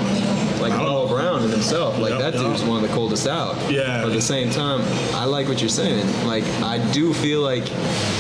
[0.60, 1.98] like Paul Brown in himself.
[2.00, 2.44] Like Yep, that yep.
[2.44, 3.56] dude's one of the coldest out.
[3.72, 4.02] Yeah.
[4.02, 4.82] But at the same time,
[5.16, 6.06] I like what you're saying.
[6.26, 7.66] Like I do feel like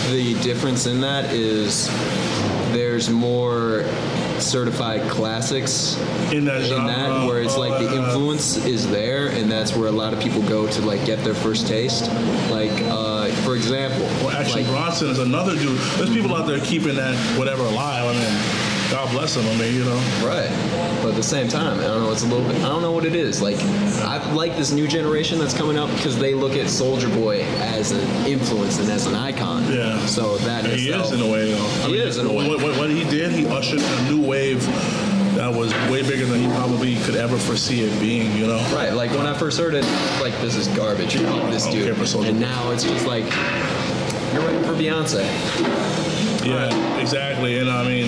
[0.10, 1.88] the difference in that is
[2.71, 3.84] there's more
[4.38, 5.97] certified classics
[6.32, 9.75] In that in that genre, where it's like the uh, influence is there and that's
[9.75, 12.10] where a lot of people go to like get their first taste
[12.49, 15.78] like uh, for example Well, Action like, Bronson is another dude.
[15.97, 18.06] There's people out there keeping that whatever alive.
[18.06, 19.45] I mean, God bless them.
[19.45, 19.97] I mean, you know.
[20.23, 20.49] Right.
[21.09, 23.03] At the same time, I don't know, it's a little bit, I don't know what
[23.03, 23.41] it is.
[23.41, 23.57] Like,
[24.05, 27.91] I like this new generation that's coming up because they look at Soulja Boy as
[27.91, 29.63] an influence and as an icon.
[29.73, 30.05] Yeah.
[30.05, 31.67] So that And he is in a way, though.
[31.87, 32.47] He is in a way.
[32.47, 34.63] What, what, what he did, he ushered in a new wave
[35.35, 38.31] that was way bigger than he probably could ever foresee it being.
[38.37, 38.59] You know.
[38.73, 38.93] Right.
[38.93, 39.83] Like, when I first heard it,
[40.21, 41.15] like, this is garbage.
[41.15, 41.85] Fuck this I don't dude.
[41.85, 43.23] care for Soulja And now it's just like,
[44.33, 45.25] you're writing for Beyonce.
[46.45, 46.99] Yeah.
[46.99, 47.57] Exactly.
[47.57, 48.07] And I mean,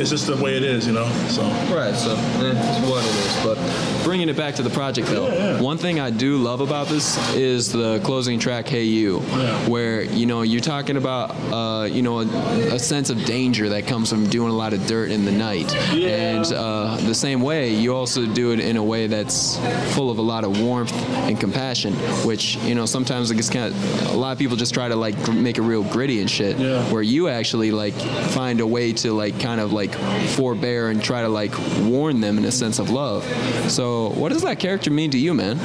[0.00, 0.86] it's just the way it is.
[0.86, 1.08] You know.
[1.28, 1.42] So.
[1.74, 3.44] Right, so eh, it's what it is.
[3.44, 5.60] But bringing it back to the project, though, Yeah, yeah.
[5.60, 9.68] one thing I do love about this is the closing track, "Hey You," Yeah.
[9.68, 12.26] where you know you're talking about uh, you know a,
[12.74, 15.72] a sense of danger that comes from doing a lot of dirt in the night,
[15.94, 19.58] and uh, the same way you also do it in a way that's
[19.94, 20.92] full of a lot of warmth
[21.28, 21.92] and compassion,
[22.26, 24.96] which you know sometimes it gets kind of a lot of people just try to
[24.96, 26.82] like make it real gritty and shit, Yeah.
[26.90, 27.94] where you actually like
[28.34, 32.38] find a way to like kind of like forbear and try to like warn them
[32.38, 33.24] in a sense of love.
[33.70, 35.58] So, what does that character mean to you, man?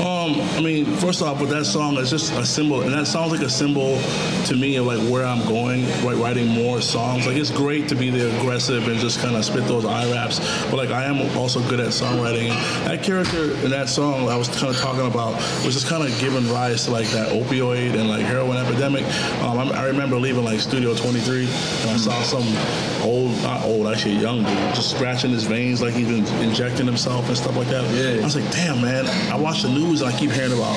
[0.00, 3.32] Um, I mean, first off, with that song, it's just a symbol, and that sounds
[3.32, 3.98] like a symbol
[4.46, 7.26] to me of like where I'm going, writing more songs.
[7.26, 10.38] Like it's great to be the aggressive and just kind of spit those eye raps,
[10.70, 12.48] but like I am also good at songwriting.
[12.84, 16.18] That character in that song I was kind of talking about was just kind of
[16.20, 19.04] giving rise to like that opioid and like heroin epidemic.
[19.42, 22.46] Um, I remember leaving like Studio 23 and I saw some
[23.02, 26.86] old, not old, actually a young dude, just scratching his veins like he's been injecting
[26.86, 27.84] himself and stuff like that.
[27.94, 28.20] Yeah.
[28.20, 29.06] I was like, damn, man.
[29.30, 30.76] I watch the news and I keep hearing about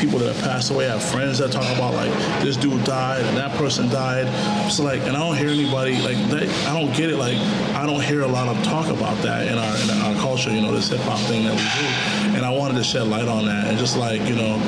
[0.00, 0.88] people that have passed away.
[0.88, 2.10] I have friends that talk about like
[2.42, 4.26] this dude died and that person died.
[4.70, 6.48] So like, and I don't hear anybody like that.
[6.66, 7.16] I don't get it.
[7.16, 7.36] Like
[7.74, 10.50] I don't hear a lot of talk about that in our in our culture.
[10.50, 12.36] You know, this hip hop thing that we do.
[12.36, 14.58] And I wanted to shed light on that and just like you know,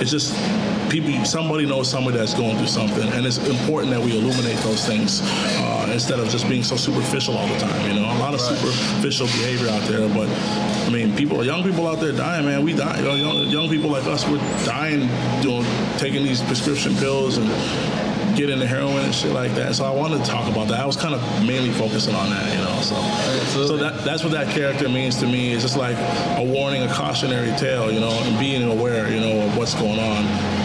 [0.00, 0.34] it's just
[0.90, 1.24] people.
[1.24, 5.20] Somebody knows somebody that's going through something, and it's important that we illuminate those things
[5.24, 7.88] uh, instead of just being so superficial all the time.
[7.88, 10.28] You know, a lot of superficial behavior out there, but
[10.86, 12.64] I mean, people, young people out there dying, man.
[12.64, 12.98] We die.
[12.98, 15.06] You know, young, young people like us, we're dying,
[15.42, 15.64] know,
[15.98, 17.46] taking these prescription pills and
[18.36, 19.74] get into heroin and shit like that.
[19.74, 20.80] So I wanted to talk about that.
[20.80, 22.80] I was kind of mainly focusing on that, you know.
[22.82, 25.52] So, so that that's what that character means to me.
[25.52, 25.96] It's just like
[26.38, 29.98] a warning, a cautionary tale, you know, and being aware, you know, of what's going
[29.98, 30.55] on.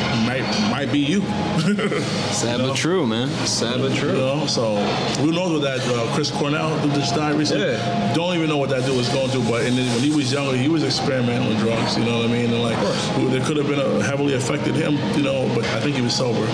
[0.70, 1.22] Might be you.
[2.32, 3.28] Sad but true, man.
[3.46, 4.14] Sad but You true.
[4.14, 4.76] know, so
[5.22, 7.68] who knows what that uh, Chris Cornell just died recently?
[7.72, 8.14] Yeah.
[8.14, 9.44] Don't even know what that dude was going through.
[9.50, 11.98] But and then when he was younger, he was experimenting with drugs.
[11.98, 12.52] You know what I mean?
[12.54, 12.78] And like,
[13.32, 14.96] there could have been a heavily affected him.
[15.18, 16.46] You know, but I think he was sober.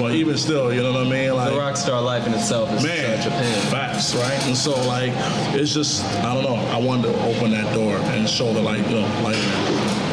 [0.00, 1.34] But even still, you know what I mean?
[1.34, 3.70] Like, The rock star life in itself is man, such a pain.
[3.70, 4.38] facts, right?
[4.46, 5.12] And so like,
[5.54, 6.54] it's just I don't know.
[6.54, 9.36] I wanted to open that door and show the light, you know, light.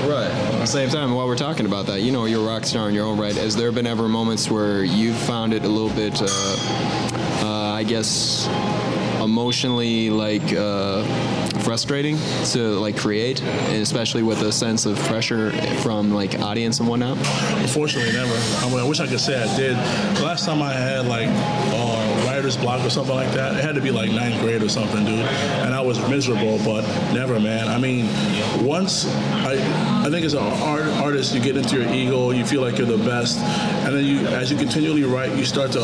[0.10, 0.45] Right.
[0.66, 2.96] The same time, while we're talking about that, you know, you're a rock star in
[2.96, 3.36] your own right.
[3.36, 6.26] Has there been ever moments where you've found it a little bit, uh,
[7.46, 8.48] uh, I guess,
[9.22, 11.04] emotionally like uh,
[11.60, 15.52] frustrating to like create, especially with a sense of pressure
[15.84, 17.18] from like audience and whatnot?
[17.60, 18.34] Unfortunately, never.
[18.34, 19.78] I, mean, I wish I could say I did.
[20.18, 22.15] The last time I had like uh,
[22.46, 25.04] writer's block or something like that, it had to be like ninth grade or something,
[25.04, 25.26] dude.
[25.66, 27.68] And I was miserable, but never, man.
[27.68, 28.06] I mean,
[28.64, 29.54] once I,
[30.06, 32.86] I think as an art, artist, you get into your ego, you feel like you're
[32.86, 35.80] the best, and then you, as you continually write, you start to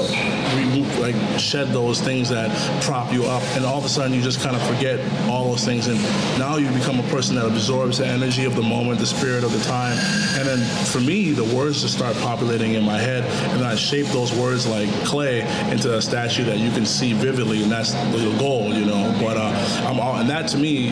[0.55, 2.51] remove, like, shed those things that
[2.83, 5.65] prop you up, and all of a sudden you just kind of forget all those
[5.65, 5.99] things, and
[6.37, 9.51] now you become a person that absorbs the energy of the moment, the spirit of
[9.51, 9.97] the time,
[10.37, 13.23] and then for me, the words just start populating in my head,
[13.55, 17.63] and I shape those words like clay into a statue that you can see vividly,
[17.63, 19.15] and that's the goal, you know.
[19.21, 20.89] But uh, I'm all, and that to me,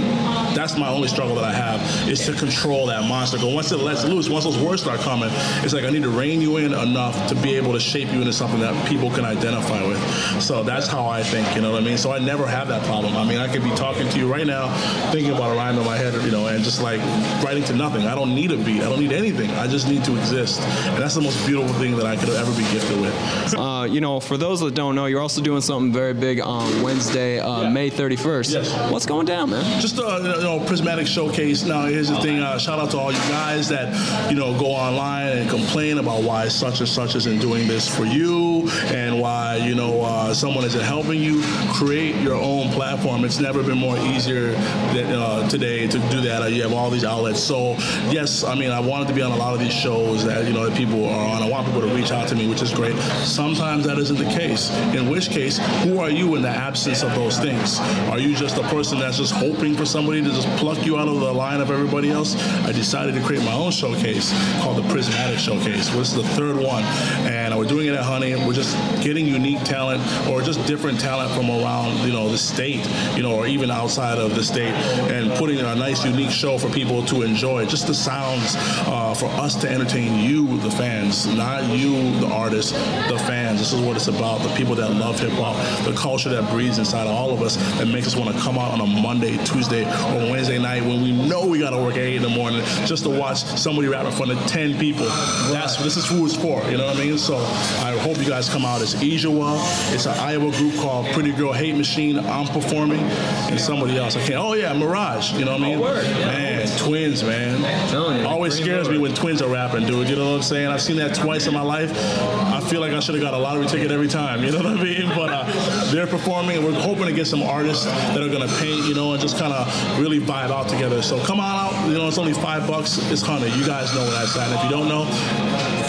[0.56, 3.38] that's my only struggle that I have is to control that monster.
[3.38, 5.30] Because once it lets loose, once those words start coming,
[5.64, 8.20] it's like I need to rein you in enough to be able to shape you
[8.20, 10.00] into something that people can identify with.
[10.42, 11.98] So that's how I think, you know what I mean?
[11.98, 13.18] So I never have that problem.
[13.18, 14.74] I mean, I could be talking to you right now,
[15.12, 17.02] thinking about a rhyme in my head, you know, and just like
[17.44, 18.08] writing to nothing.
[18.08, 18.82] I don't need a beat.
[18.82, 19.50] I don't need anything.
[19.52, 20.62] I just need to exist.
[20.62, 23.56] And that's the most beautiful thing that I could ever be gifted with.
[23.58, 26.82] Uh, you know, for those that don't know, you're also doing something very big on
[26.84, 27.70] Wednesday, uh, Yeah.
[27.70, 28.54] May 31st.
[28.54, 28.92] Yes.
[28.92, 29.82] What's going down, man?
[29.82, 31.64] just a you know prismatic showcase.
[31.66, 32.40] Now here's the thing.
[32.40, 33.88] Uh, shout out to all you guys that
[34.30, 38.06] you know go online and complain about why such and such isn't doing this for
[38.06, 41.42] you and why you know uh, someone isn't helping you
[41.74, 43.24] create your own platform.
[43.26, 44.52] It's never been more easier
[44.94, 46.44] than uh, today to do that.
[46.44, 47.40] Uh, you have all these outlets.
[47.42, 47.74] So
[48.12, 50.54] yes, I mean I wanted to be on a lot of these shows that you
[50.54, 51.42] know that people are on.
[51.42, 52.96] I want people to reach out to me, which is great.
[53.24, 54.70] Sometimes that isn't the case.
[54.94, 57.80] In which case, who are you in the absence of those things?
[58.10, 61.08] Are you just a person that's just hoping for somebody to just pluck you out
[61.08, 62.36] of the line of everybody else?
[62.66, 65.90] I decided to create my own showcase called the Prismatic Showcase.
[65.90, 66.84] This is the third one,
[67.26, 68.36] and we're doing it at Honey.
[68.36, 72.86] We're just getting unique talent or just different talent from around you know the state,
[73.16, 74.74] you know, or even outside of the state,
[75.12, 77.66] and putting in a nice unique show for people to enjoy.
[77.66, 78.56] Just the sounds
[78.88, 83.60] uh, for us to entertain you, the fans, not you, the artists, the fans.
[83.60, 84.42] This is what it's about.
[84.42, 85.56] The people that love hip hop,
[85.86, 88.58] the culture that breathes inside of all of us, that makes us want to come
[88.58, 91.96] out on a Monday, Tuesday, or Wednesday night when we know we got to work
[91.96, 95.06] at eight in the morning just to watch somebody rap in front of ten people.
[95.52, 96.64] That's this is who it's for.
[96.70, 97.18] You know what I mean?
[97.18, 98.82] So I hope you guys come out.
[98.82, 99.58] It's Ijawa.
[99.94, 102.20] It's an Iowa group called Pretty Girl Hate Machine.
[102.20, 104.16] I'm performing, and somebody else.
[104.16, 104.40] I can't.
[104.40, 105.34] Oh yeah, Mirage.
[105.34, 105.80] You know what I mean?
[105.80, 107.60] Man, twins, man.
[107.92, 110.10] You, Always scares me when twins are rapping, dude.
[110.10, 110.68] You know what I'm saying?
[110.68, 111.92] I've seen that twice in my life.
[111.92, 114.44] I feel like I should have got a lottery ticket every time.
[114.44, 115.09] You know what I mean?
[115.20, 118.86] But uh, they're performing, and we're hoping to get some artists that are gonna paint,
[118.86, 121.02] you know, and just kind of really vibe out together.
[121.02, 121.88] So come on out.
[121.90, 122.98] You know, it's only five bucks.
[123.12, 123.48] It's honey.
[123.58, 124.48] You guys know where that's at.
[124.48, 125.06] And if you don't know,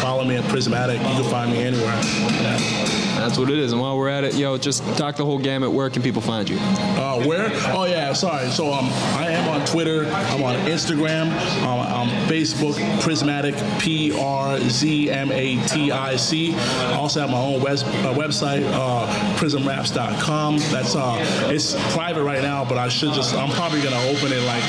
[0.01, 0.99] follow me at Prismatic.
[0.99, 3.00] You can find me anywhere.
[3.21, 3.73] That's what it is.
[3.73, 5.71] And while we're at it, yo, just talk the whole gamut.
[5.71, 6.57] Where can people find you?
[6.59, 7.51] Uh, where?
[7.75, 8.49] Oh yeah, sorry.
[8.49, 10.07] So um, I am on Twitter.
[10.07, 11.31] I'm on Instagram.
[11.63, 12.75] Um, I'm Facebook.
[13.03, 13.55] Prismatic.
[13.79, 16.55] P R Z M A T I C.
[16.95, 19.07] Also have my own web, uh, website, uh,
[19.37, 20.59] prismraps.com.
[20.71, 21.17] That's uh,
[21.51, 23.35] it's private right now, but I should just.
[23.35, 24.65] I'm probably gonna open it like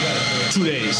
[0.51, 0.97] two days.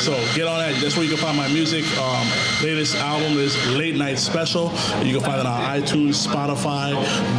[0.00, 0.80] So get on that.
[0.80, 1.84] That's where you can find my music.
[1.98, 2.26] Um,
[2.62, 4.70] latest album is Late Night Special.
[5.02, 6.89] You can find it on iTunes, Spotify,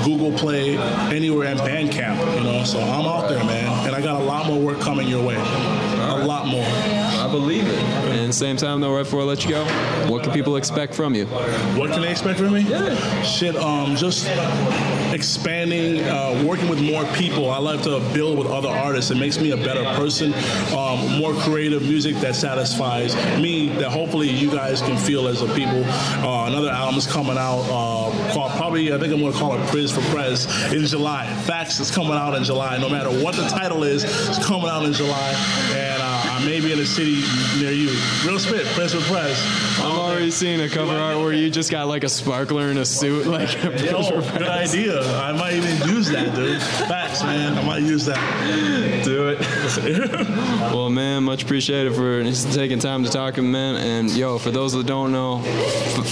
[0.05, 0.77] Google Play,
[1.13, 2.37] anywhere, and Bandcamp.
[2.37, 5.07] You know, so I'm out there, man, and I got a lot more work coming
[5.07, 5.35] your way.
[5.35, 7.00] A lot more.
[7.31, 7.79] I believe it.
[8.11, 9.63] And same time though, right before I let you go,
[10.11, 11.27] what can people expect from you?
[11.77, 12.59] What can they expect from me?
[12.59, 13.21] Yeah.
[13.23, 14.27] Shit, um, just
[15.13, 17.49] expanding, uh, working with more people.
[17.49, 19.11] I like to build with other artists.
[19.11, 20.33] It makes me a better person.
[20.75, 23.69] Um, more creative music that satisfies me.
[23.77, 25.85] That hopefully you guys can feel as a people.
[25.85, 29.65] Uh, another album is coming out uh, called probably I think I'm gonna call it
[29.67, 31.33] Priz for Prez in July.
[31.43, 32.77] Facts is coming out in July.
[32.77, 35.33] No matter what the title is, it's coming out in July.
[35.71, 36.01] And
[36.41, 37.21] uh, I may be in a city
[37.59, 37.89] near you.
[38.25, 39.37] Real spit, Priz for Prez.
[39.79, 42.85] I'm already seeing a cover art where you just got like a sparkler in a
[42.85, 43.51] suit, like.
[43.63, 45.01] A Yo, good idea.
[45.17, 46.61] I might even use that, dude.
[46.61, 47.50] Facts, man.
[47.85, 49.03] Use that.
[49.03, 49.39] Do it.
[50.73, 53.75] well, man, much appreciated for taking time to talk, man.
[53.75, 55.41] And yo, for those that don't know,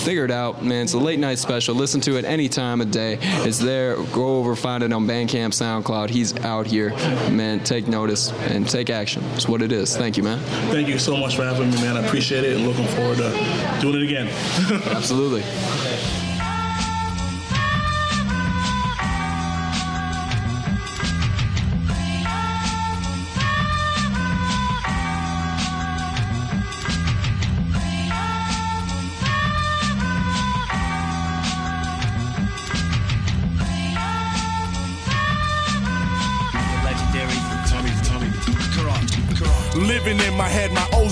[0.03, 0.83] figure it out, man.
[0.83, 1.75] It's a late night special.
[1.75, 3.19] Listen to it any time of day.
[3.21, 3.95] It's there.
[4.05, 6.09] Go over, find it on Bandcamp, SoundCloud.
[6.09, 6.89] He's out here,
[7.29, 7.63] man.
[7.63, 9.23] Take notice and take action.
[9.35, 9.95] It's what it is.
[9.95, 10.39] Thank you, man.
[10.71, 11.97] Thank you so much for having me, man.
[11.97, 14.27] I appreciate it and looking forward to doing it again.
[14.95, 15.43] Absolutely.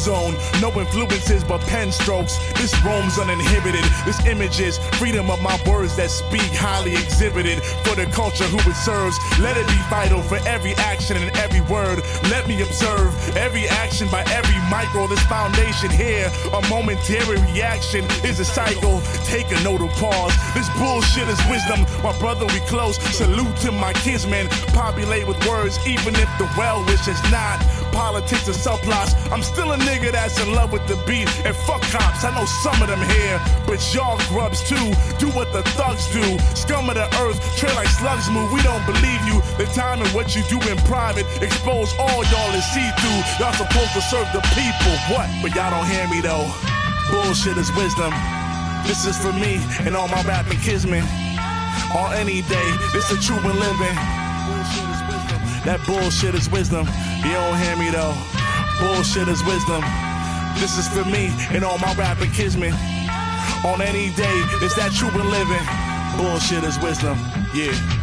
[0.07, 0.35] Ozone.
[0.61, 2.37] No influences but pen strokes.
[2.53, 3.83] This roam's uninhibited.
[4.05, 8.57] This image is freedom of my words that speak, highly exhibited for the culture who
[8.57, 9.17] it serves.
[9.39, 12.01] Let it be vital for every action and every word.
[12.29, 15.07] Let me observe every action by every micro.
[15.07, 19.01] This foundation here, a momentary reaction is a cycle.
[19.25, 20.33] Take a note of pause.
[20.53, 21.85] This bullshit is wisdom.
[22.03, 22.97] My brother, we close.
[23.15, 24.47] Salute to my kinsmen.
[24.73, 27.59] Populate with words, even if the well wish is not.
[27.91, 29.13] Politics and subplots.
[29.31, 31.27] I'm still a nigga that's in love with the beat.
[31.45, 33.39] And fuck cops, I know some of them here.
[33.65, 34.87] But y'all grubs too.
[35.19, 36.23] Do what the thugs do.
[36.55, 38.51] Scum of the earth, trail like slugs move.
[38.51, 39.41] We don't believe you.
[39.57, 41.25] The time and what you do in private.
[41.41, 43.21] Expose all y'all is see through.
[43.39, 44.95] Y'all supposed to serve the people.
[45.13, 45.29] What?
[45.41, 46.47] But y'all don't hear me though.
[47.11, 48.13] Bullshit is wisdom.
[48.85, 51.03] This is for me and all my rapping kismen.
[51.95, 54.26] On any day, this is true and living.
[55.67, 56.87] That bullshit is wisdom.
[57.27, 58.15] You don't hear me though.
[58.79, 59.83] Bullshit is wisdom.
[60.55, 62.71] This is for me and all my rapping kismen.
[63.65, 65.67] On any day, it's that true living.
[66.15, 67.19] Bullshit is wisdom.
[67.53, 67.96] Yeah.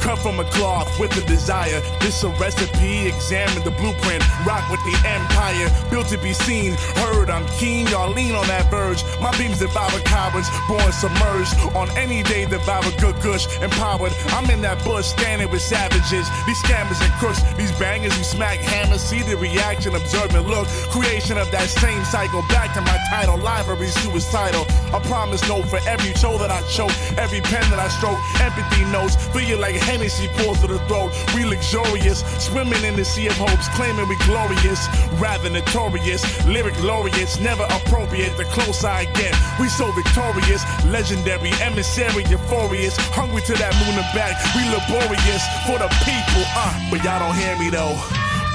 [0.00, 1.80] Cut from a cloth with a desire.
[2.00, 3.06] This a recipe.
[3.06, 4.24] Examine the blueprint.
[4.46, 5.68] Rock with the empire.
[5.90, 6.72] Built to be seen.
[6.96, 7.86] Heard I'm keen.
[7.88, 9.04] Y'all lean on that verge.
[9.20, 10.48] My beams devour cowards.
[10.68, 11.54] Born submerged.
[11.76, 13.44] On any day, devour good gush.
[13.60, 14.12] Empowered.
[14.28, 16.26] I'm in that bush standing with savages.
[16.46, 17.42] These scammers and crooks.
[17.54, 19.02] These bangers who smack hammers.
[19.02, 19.94] See the reaction.
[19.94, 20.66] Observe and look.
[20.90, 22.42] Creation of that same cycle.
[22.48, 23.36] Back to my title.
[23.36, 24.64] Library suicidal.
[24.94, 26.96] A promise note for every show that I choke.
[27.18, 28.18] Every pen that I stroke.
[28.40, 29.16] Empathy notes.
[29.34, 31.10] Feel you like Hennessy pours to the throat.
[31.34, 34.86] We luxurious, swimming in the sea of hopes, claiming we glorious,
[35.18, 36.22] rather notorious.
[36.46, 38.36] Lyric laureates, never appropriate.
[38.36, 44.06] The closer I get, we so victorious, legendary, emissary, euphorious, hungry to that moon and
[44.14, 44.38] back.
[44.54, 46.70] We laborious for the people, uh.
[46.86, 47.98] But y'all don't hear me though.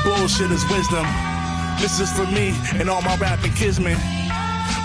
[0.07, 1.03] Bullshit is wisdom.
[1.83, 3.99] This is for me and all my rapping kismen.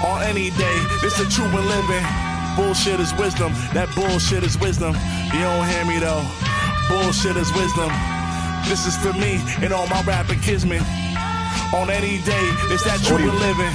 [0.03, 2.30] On any day, this is true and living.
[2.57, 3.53] Bullshit is wisdom.
[3.73, 4.95] That bullshit is wisdom.
[5.33, 6.25] You don't hear me though.
[6.89, 7.91] Bullshit is wisdom.
[8.69, 10.83] This is for me and all my rapping kismen.
[11.73, 13.73] On any day, it's that true and living.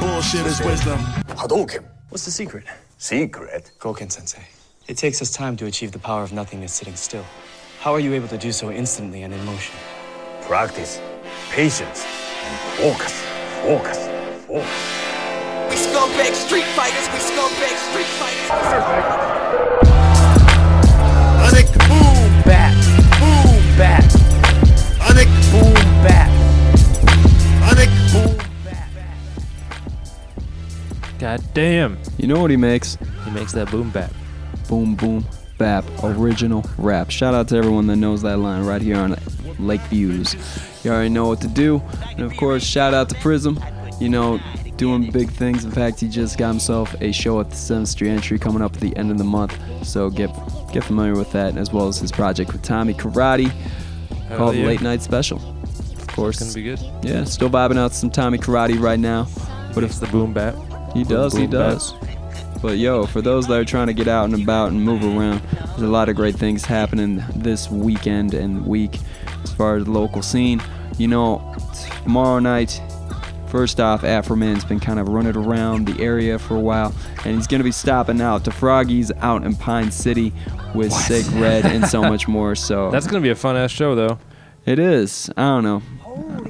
[0.00, 0.98] Bullshit is wisdom.
[1.36, 1.84] Hadouken.
[2.08, 2.64] What's the secret?
[2.98, 3.70] Secret?
[3.78, 4.42] Gouken sensei.
[4.88, 7.24] It takes us time to achieve the power of nothingness sitting still.
[7.80, 9.74] How are you able to do so instantly and in motion?
[10.42, 11.00] Practice,
[11.50, 12.04] patience,
[12.44, 13.22] and focus.
[13.62, 14.08] Focus.
[14.46, 15.03] Focus.
[15.74, 18.48] We scumbag street fighters, we scumbag street fighters.
[21.42, 22.74] Anik boom Bat,
[23.18, 24.04] boom bat,
[25.00, 26.30] Anik boom, bat.
[27.72, 28.38] Anik boom.
[31.18, 31.98] God damn.
[32.18, 32.96] You know what he makes?
[33.24, 34.12] He makes that boom bap.
[34.68, 35.26] Boom Boom
[35.58, 37.10] Bap original rap.
[37.10, 39.16] Shout out to everyone that knows that line right here on
[39.58, 40.36] Lake Views.
[40.84, 41.82] You already know what to do.
[42.10, 43.58] And of course, shout out to Prism.
[44.00, 44.40] You know,
[44.76, 45.64] doing big things.
[45.64, 48.74] In fact, he just got himself a show at the 7th Street Entry coming up
[48.74, 49.56] at the end of the month.
[49.86, 50.30] So get
[50.72, 53.50] get familiar with that as well as his project with Tommy Karate
[54.28, 54.56] Hell called.
[54.56, 55.38] Late Night Special.
[55.38, 56.40] Of course.
[56.40, 57.08] It's gonna be good.
[57.08, 59.28] Yeah, still vibing out some Tommy Karate right now.
[59.74, 60.54] But if the boom bap,
[60.94, 61.94] He does, he does.
[62.62, 65.42] But yo, for those that are trying to get out and about and move around,
[65.66, 68.98] there's a lot of great things happening this weekend and week
[69.42, 70.62] as far as the local scene.
[70.96, 71.56] You know,
[72.04, 72.80] tomorrow night
[73.54, 76.92] First off, Afroman's been kind of running around the area for a while,
[77.24, 80.32] and he's going to be stopping out to Froggy's out in Pine City
[80.74, 82.56] with Sig Red and so much more.
[82.56, 84.18] So That's gonna be a fun ass show though.
[84.66, 85.30] it is.
[85.36, 85.82] I don't know.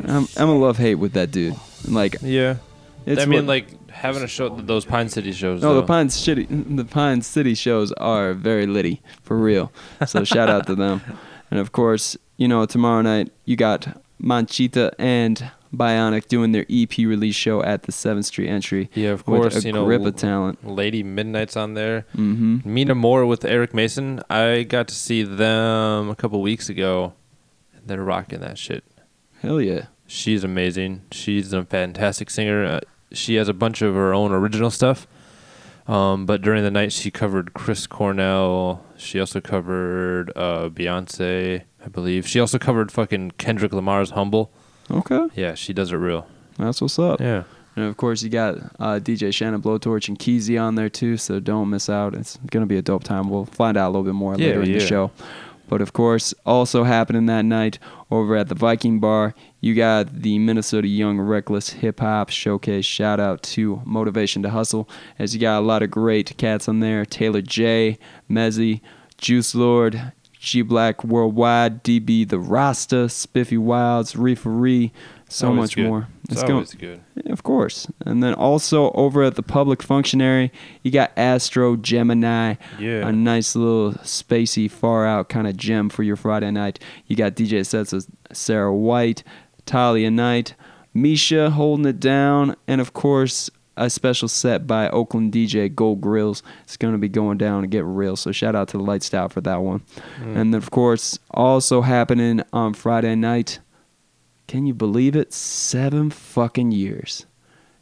[0.08, 1.54] I'm, I'm a love hate with that dude.
[1.86, 2.56] Like, Yeah.
[3.04, 5.60] it's I mean, what- like having a show, those Pine City shows.
[5.60, 5.82] No, the.
[5.82, 9.70] Pine City, the Pine City shows are very litty for real.
[10.06, 11.02] So shout out to them.
[11.50, 16.96] And of course, you know tomorrow night you got Manchita and Bionic doing their EP
[16.98, 18.90] release show at the Seventh Street Entry.
[18.94, 19.64] Yeah, of course.
[19.64, 20.66] you know, grip of talent.
[20.66, 22.06] Lady Midnight's on there.
[22.16, 22.60] Mm-hmm.
[22.64, 24.22] Mina Moore with Eric Mason.
[24.30, 27.14] I got to see them a couple weeks ago.
[27.86, 28.84] They're rocking that shit.
[29.42, 29.86] Hell yeah.
[30.06, 31.02] She's amazing.
[31.12, 32.64] She's a fantastic singer.
[32.64, 32.80] Uh,
[33.12, 35.06] she has a bunch of her own original stuff.
[35.86, 38.84] Um, but during the night, she covered Chris Cornell.
[38.96, 42.26] She also covered uh, Beyonce, I believe.
[42.26, 44.50] She also covered fucking Kendrick Lamar's "Humble."
[44.90, 46.26] Okay, Yeah, she does it real.
[46.58, 47.20] that's what's up.
[47.20, 47.44] Yeah.
[47.76, 51.40] And of course, you got uh, DJ Shannon Blowtorch and Keezy on there too, so
[51.40, 52.14] don't miss out.
[52.14, 53.28] It's gonna be a dope time.
[53.28, 55.10] We'll find out a little bit more Yeah, later in the show.
[55.66, 57.78] But of course, also happening that night
[58.10, 62.84] over at the Viking Bar, you got the Minnesota Young Reckless Hip Hop Showcase.
[62.84, 66.78] Shout out to Motivation to Hustle, as you got a lot of great cats on
[66.80, 67.98] there: Taylor J,
[68.30, 68.82] Mezzy,
[69.18, 70.12] Juice Lord,
[70.44, 74.92] G Black Worldwide, DB The Rasta, Spiffy Wilds, Reeferee,
[75.28, 75.86] so Always much good.
[75.86, 76.08] more.
[76.30, 77.00] It's, going- always good.
[77.26, 77.86] Of course.
[78.06, 83.08] And then also over at the public functionary, you got Astro Gemini, Yeah.
[83.08, 86.78] a nice little spacey, far out kind of gem for your Friday night.
[87.06, 89.22] You got DJ sets of Sarah White,
[89.66, 90.54] Talia Knight,
[90.92, 96.42] Misha holding it down, and of course a special set by Oakland DJ Gold Grills.
[96.62, 98.16] It's going to be going down and get real.
[98.16, 99.80] So shout out to the Lights Out for that one.
[100.20, 100.36] Mm.
[100.36, 103.60] And then of course also happening on Friday night.
[104.46, 105.32] Can you believe it?
[105.32, 107.26] Seven fucking years.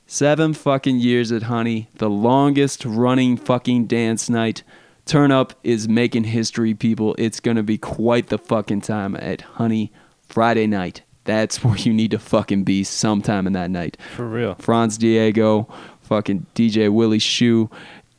[0.06, 4.62] Seven fucking years at Honey, the longest running fucking dance night.
[5.04, 7.14] Turn Up is making history, people.
[7.18, 9.90] It's gonna be quite the fucking time at Honey
[10.28, 11.02] Friday night.
[11.24, 13.96] That's where you need to fucking be sometime in that night.
[14.16, 14.54] For real.
[14.56, 15.68] Franz Diego,
[16.02, 17.70] fucking DJ Willie Shoe,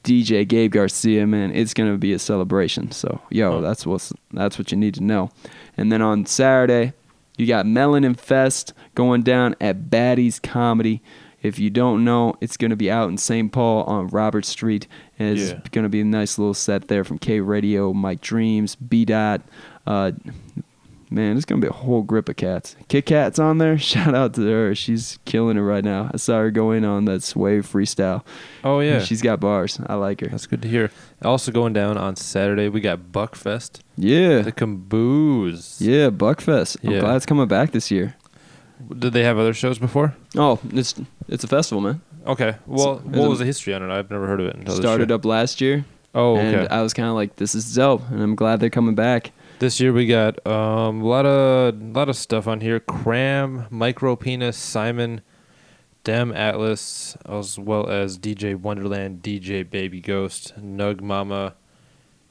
[0.04, 2.92] DJ Gabe Garcia, man, it's gonna be a celebration.
[2.92, 3.62] So, yo, Oh.
[3.62, 5.30] that's what's that's what you need to know.
[5.78, 6.94] And then on Saturday,
[7.38, 11.02] you got Melon and Fest going down at Baddies Comedy.
[11.42, 13.52] If you don't know, it's gonna be out in St.
[13.52, 14.88] Paul on Robert Street,
[15.20, 15.60] and it's Yeah.
[15.72, 19.42] gonna be a nice little set there from K.Raydio, Mike Dreams, B Dot.
[19.88, 20.12] Uh,
[21.14, 22.76] Man, it's gonna be a whole grip of cats.
[22.88, 23.78] Kit Kat's on there.
[23.92, 24.74] Shout out to her.
[24.74, 26.10] She's killing it right now.
[26.12, 28.24] I saw her going on that sway freestyle.
[28.64, 28.98] Oh yeah.
[29.00, 29.80] She's got bars.
[29.86, 30.28] I like her.
[30.28, 30.90] That's good to hear.
[31.24, 33.82] Also going down on Saturday, we got Buckfest.
[33.96, 34.42] Yeah.
[34.42, 35.80] The Caboose.
[35.80, 36.78] Yeah, Buckfest.
[36.84, 37.00] I'm Yeah.
[37.02, 38.16] glad it's coming back this year.
[38.98, 40.16] Did they have other shows before?
[40.36, 40.96] Oh, it's
[41.28, 42.02] it's a festival, man.
[42.26, 42.56] Okay.
[42.66, 43.94] Well, It's what was the history on it?
[43.94, 45.16] I've never heard of it until Started this year.
[45.18, 45.86] up last year.
[46.16, 46.68] Oh, And.
[46.70, 49.32] I was kind of like, this is dope, and I'm glad they're coming back.
[49.60, 52.80] This year we got um, a lot of lot of stuff on here.
[52.80, 55.22] Cram, Micro Penis, Simon,
[56.04, 61.54] Dem Atlas, as well as DJ Wonderland, DJ Baby Ghost, Nug Mama,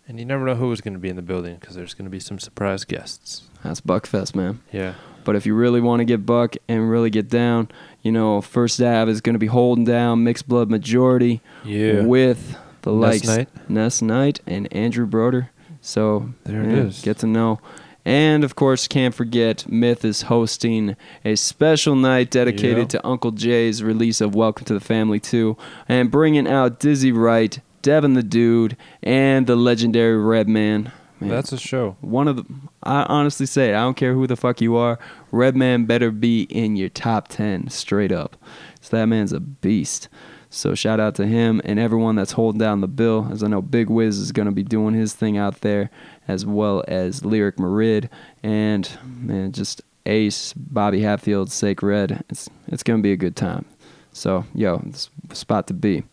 [0.06, 2.04] and you never know who is going to be in the building because there's going
[2.04, 3.44] to be some surprise guests.
[3.64, 4.60] That's Buckfest, man.
[4.70, 4.94] Yeah.
[5.24, 7.68] But if you really want to get buck and really get down,
[8.02, 12.02] you know, first Ave is going to be holding down Mixed Blood Majority Yeah.
[12.02, 13.48] with the Ness likes Knight.
[13.70, 15.50] Ness Nite and Andrew Broder.
[15.82, 17.02] So There it yeah, is.
[17.02, 17.60] Get to know.
[18.04, 23.82] And of course, can't forget Myth is hosting a special night dedicated to Uncle Jay's
[23.82, 25.56] release of Welcome to the Family 2
[25.88, 31.96] and bringing out Dizzy Wright, Devin the Dude, and the legendary Redman, That's a show.
[32.00, 32.44] one of the
[32.82, 34.98] I honestly say I don't care who the fuck you are,
[35.30, 38.36] Redman better be in your top 10 straight up.
[38.80, 40.08] So that man's a beast.
[40.54, 43.62] So shout out to him and everyone that's holding down the bill as I know
[43.62, 45.90] Big Wiz is going to be doing his thing out there
[46.28, 48.10] as well as Lyric Marid
[48.42, 52.22] and man just Ace, Bobby Hatfield, Sacred.
[52.28, 53.64] It's it's going to be a good time.
[54.12, 56.04] So, yo, it's spot to be.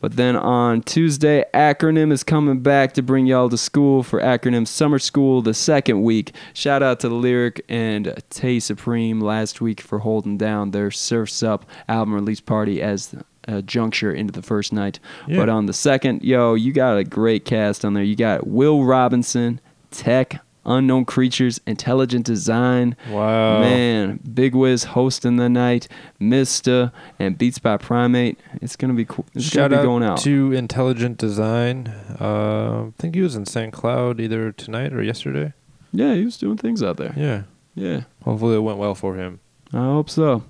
[0.00, 4.68] But then on Tuesday, Acronym is coming back to bring y'all to school for Acronym
[4.68, 6.32] Summer School the second week.
[6.52, 11.64] Shout out to Lyric and Tay Supreme last week for holding down their Surfs Up
[11.88, 13.16] album release party as
[13.48, 14.98] a juncture into the first night.
[15.26, 15.38] Yeah.
[15.38, 18.02] But on the second, yo, you got a great cast on there.
[18.02, 22.96] You got Will Robinson, Tech, Unknown Creatures, Intelligent Design.
[23.10, 23.60] Wow.
[23.60, 25.88] Man, Big Wiz hosting the night,
[26.18, 28.38] Mista, and Beats by Primate.
[28.62, 29.26] It's gonna be cool.
[29.34, 30.18] It's Shout gonna out be going out.
[30.20, 31.88] to Intelligent Design.
[32.18, 33.72] Uh, I think he was in St.
[33.74, 35.52] Cloud either tonight or yesterday.
[35.92, 37.12] yeah, he was doing things out there.
[37.16, 37.42] Yeah.
[37.76, 39.40] Yeah, Hopefully it went well for him.
[39.72, 40.44] I hope so.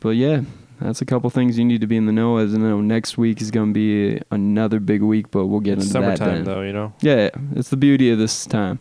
[0.00, 0.42] But yeah,
[0.80, 2.36] that's a couple things you need to be in the know.
[2.36, 5.78] As you know, next week is going to be another big week, but we'll get
[5.78, 6.92] It's into that summertime though, you know.
[7.00, 8.78] Yeah, it's the beauty of this time.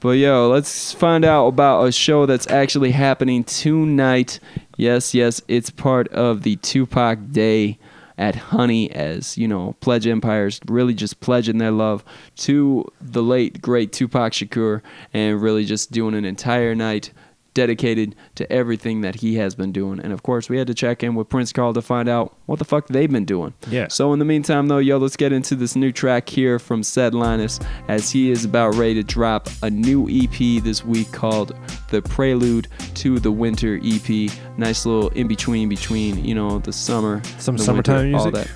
[0.00, 4.38] But yo, let's find out about a show that's actually happening tonight.
[4.76, 7.78] Yes, yes, it's part of the Tupac Day
[8.16, 12.04] at Honey, as you know, Pledge Empires really just pledging their love
[12.36, 14.82] to the late great Tupac Shakur
[15.14, 17.12] and really just doing an entire night
[17.58, 19.98] dedicated to everything that he has been doing.
[19.98, 22.60] And of course, we had to check in with Prince Carl to find out what
[22.60, 23.52] the fuck they've been doing.
[23.68, 23.88] Yeah.
[23.88, 27.14] So in the meantime, though, yo, let's get into this new track here from Said
[27.14, 31.52] Linus, as he is about ready to drop a new EP this week called
[31.90, 34.30] "The Prelude to the Winter" EP.
[34.56, 38.34] Nice little in between between, you know, the summer, Some the summertime all music?
[38.34, 38.48] that.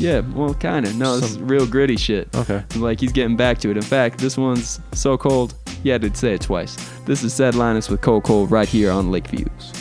[0.00, 0.96] Yeah, well, kind of.
[0.96, 2.28] No, it's Some- real gritty shit.
[2.34, 2.64] Okay.
[2.76, 3.76] Like he's getting back to it.
[3.76, 6.76] In fact, this one's so cold, he had to say it twice.
[7.06, 9.72] This is Said Linus with Cold Cold right here on Lake Views.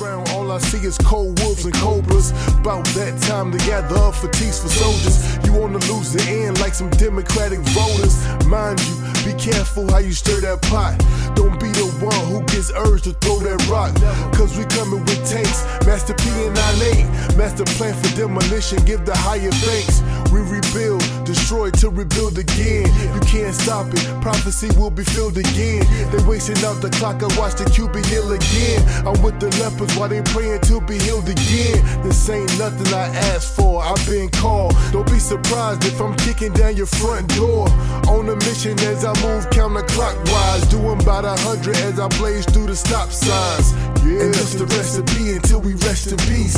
[0.00, 2.30] Around, all I see is cold wolves and cobras.
[2.60, 5.16] About that time to gather up fatigues for soldiers.
[5.44, 8.14] You wanna lose the end like some Democratic voters.
[8.46, 10.98] Mind you, be careful how you stir that pot.
[11.34, 13.94] Don't be the one who gets urged to throw that rock.
[14.34, 15.64] Cause we coming with tanks.
[15.86, 17.36] Master P and 9-8.
[17.36, 20.02] Master plan for demolition, give the higher thanks.
[20.30, 22.86] We rebuild, destroy to rebuild again.
[23.14, 25.84] You can't stop it, prophecy will be filled again.
[26.10, 28.80] They wasting out the clock, I watch the QB heal again.
[29.06, 29.50] I'm with the
[29.82, 32.02] lepers while they praying to be healed again.
[32.02, 34.74] This ain't nothing I asked for, I've been called.
[34.92, 37.68] Don't be surprised if I'm kicking down your front door.
[38.08, 42.66] On a mission as I move counterclockwise, doing about a hundred as I blaze through
[42.66, 43.72] the stop signs.
[44.04, 44.24] Yeah.
[44.24, 46.56] And that's the recipe until we rest in peace.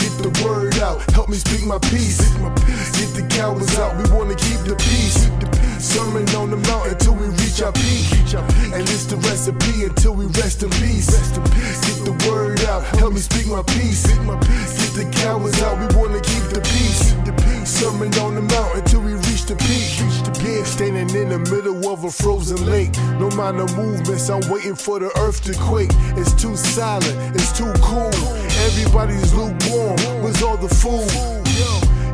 [0.00, 2.20] Get the word out, help me speak my peace.
[2.98, 5.59] Get the cowards out, we wanna keep the peace.
[5.80, 8.04] Sermon on the mountain till we reach our peak.
[8.74, 11.08] And it's the recipe until we rest in peace.
[11.08, 14.06] Get the word out, help me speak my peace.
[14.06, 17.16] Get the cowards out, we wanna keep the peace.
[17.64, 19.88] Sermon on the mountain till we reach the peak.
[20.44, 22.94] Yeah, standing in the middle of a frozen lake.
[23.18, 25.92] No minor movements, I'm waiting for the earth to quake.
[26.16, 28.12] It's too silent, it's too cool.
[28.68, 29.96] Everybody's lukewarm.
[30.22, 31.08] Where's all the food?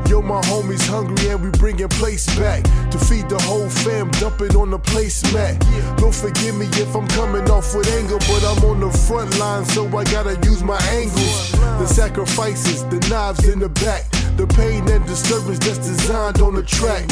[0.08, 4.54] Yo, my homies hungry and we bringing plates back to feed the whole fam, dumping
[4.54, 5.58] on the placemat.
[5.98, 9.64] Don't forgive me if I'm coming off with anger, but I'm on the front line,
[9.64, 11.52] so I gotta use my angles.
[11.52, 14.04] The sacrifices, the knives in the back,
[14.36, 17.08] the pain and disturbance that's designed on the track.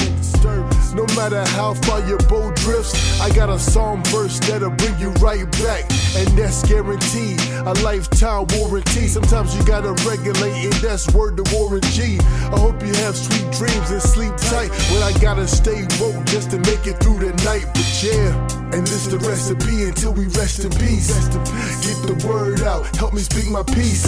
[0.95, 5.11] No matter how far your boat drifts, I got a song verse that'll bring you
[5.15, 5.85] right back,
[6.17, 7.41] and that's guaranteed.
[7.67, 9.09] A lifetime warranty.
[9.09, 12.19] Sometimes you gotta regulate, and that's word to Warren G.
[12.21, 14.71] I hope you have sweet dreams and sleep tight.
[14.93, 17.67] But I gotta stay woke just to make it through the night.
[17.73, 21.15] But yeah, and this the recipe until we rest in peace.
[21.87, 24.03] Get the word out, help me speak my peace.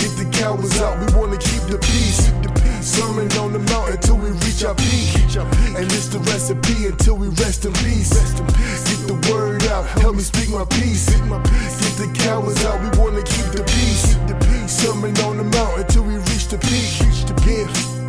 [0.00, 2.32] Get the cowards out, we wanna keep the peace.
[2.80, 5.12] Sermon on the mountain till we reach our peak.
[5.76, 8.16] And it's the recipe until we rest in peace.
[8.88, 11.12] Get the word out, help me speak my peace.
[11.12, 14.16] Get the cowards out, we wanna keep the peace.
[14.72, 16.88] Sermon on the mountain till we reach the peak.
[17.46, 18.01] Yeah.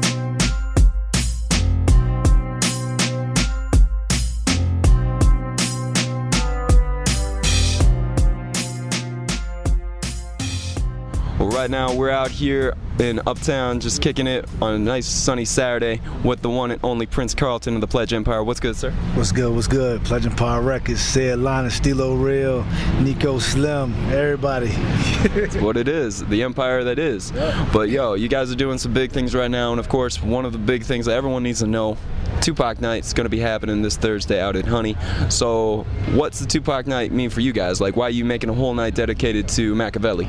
[11.53, 15.99] Right now we're out here in Uptown, just kicking it on a nice sunny Saturday
[16.23, 18.43] with the one and only Prince Carlton of the Pledge Empire.
[18.43, 18.91] What's good, sir?
[19.15, 19.53] What's good?
[19.53, 20.03] What's good?
[20.05, 22.63] Pledge Empire Records, Said Linus, Stilo Real,
[23.01, 24.69] Nico Slim, everybody.
[24.71, 27.31] It's what it is, the empire that is.
[27.71, 30.45] But yo, you guys are doing some big things right now, and of course, one
[30.45, 31.97] of the big things that everyone needs to know.
[32.41, 34.97] Tupac Night is going to be happening this Thursday out at Honey.
[35.29, 37.79] So, what's the Tupac Night mean for you guys?
[37.79, 40.27] Like, why are you making a whole night dedicated to Makaveli?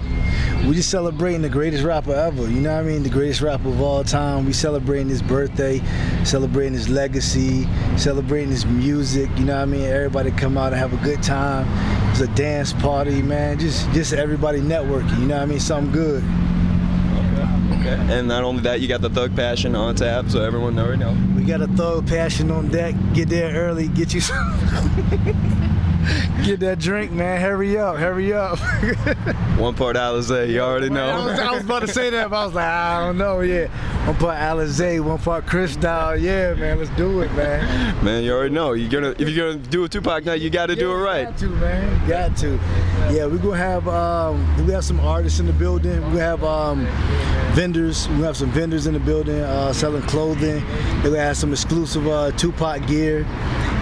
[0.68, 2.48] We just celebrating the greatest rapper ever.
[2.54, 3.02] You know what I mean?
[3.02, 4.46] The greatest rapper of all time.
[4.46, 5.82] We celebrating his birthday,
[6.24, 9.28] celebrating his legacy, celebrating his music.
[9.36, 9.82] You know what I mean?
[9.82, 11.66] Everybody come out and have a good time.
[12.12, 13.58] It's a dance party, man.
[13.58, 15.18] Just just everybody networking.
[15.18, 15.58] You know what I mean?
[15.58, 16.22] Something good.
[17.72, 17.98] Okay.
[18.16, 21.16] And not only that, you got the Thug Passion on tap, so everyone already know.
[21.36, 22.94] We got a thug passion on deck.
[23.14, 23.88] Get there early.
[23.88, 25.70] Get you some.
[26.44, 27.40] Get that drink, man.
[27.40, 28.58] Hurry up, hurry up.
[29.58, 31.44] One part Alizé, you already I was, know.
[31.44, 33.40] I was about to say that, but I was like, I don't know.
[33.40, 33.68] Yeah,
[34.06, 36.16] one part Alizé, one part Cristal.
[36.16, 38.04] Yeah, man, let's do it, man.
[38.04, 38.72] Man, you already know.
[38.72, 41.24] You're gonna if you're gonna do a Tupac night, you got to do it right.
[41.24, 42.08] Got to, man.
[42.08, 42.60] Got to.
[43.10, 46.12] Yeah, we're gonna have um, we have some artists in the building.
[46.12, 46.86] We have um,
[47.52, 48.08] vendors.
[48.10, 50.64] We have some vendors in the building uh, selling clothing.
[50.96, 53.26] We're gonna have some exclusive uh, Tupac gear.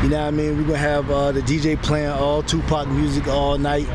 [0.02, 0.56] You know what I mean?
[0.58, 3.86] We're gonna have uh, the DJ playing all Tupac music all night.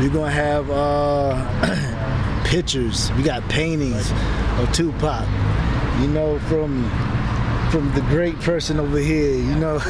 [0.00, 3.10] We're gonna have uh, pictures.
[3.12, 4.10] We got paintings
[4.58, 5.26] of Tupac.
[6.00, 6.84] You know, from
[7.72, 9.34] from the great person over here.
[9.34, 9.76] You know.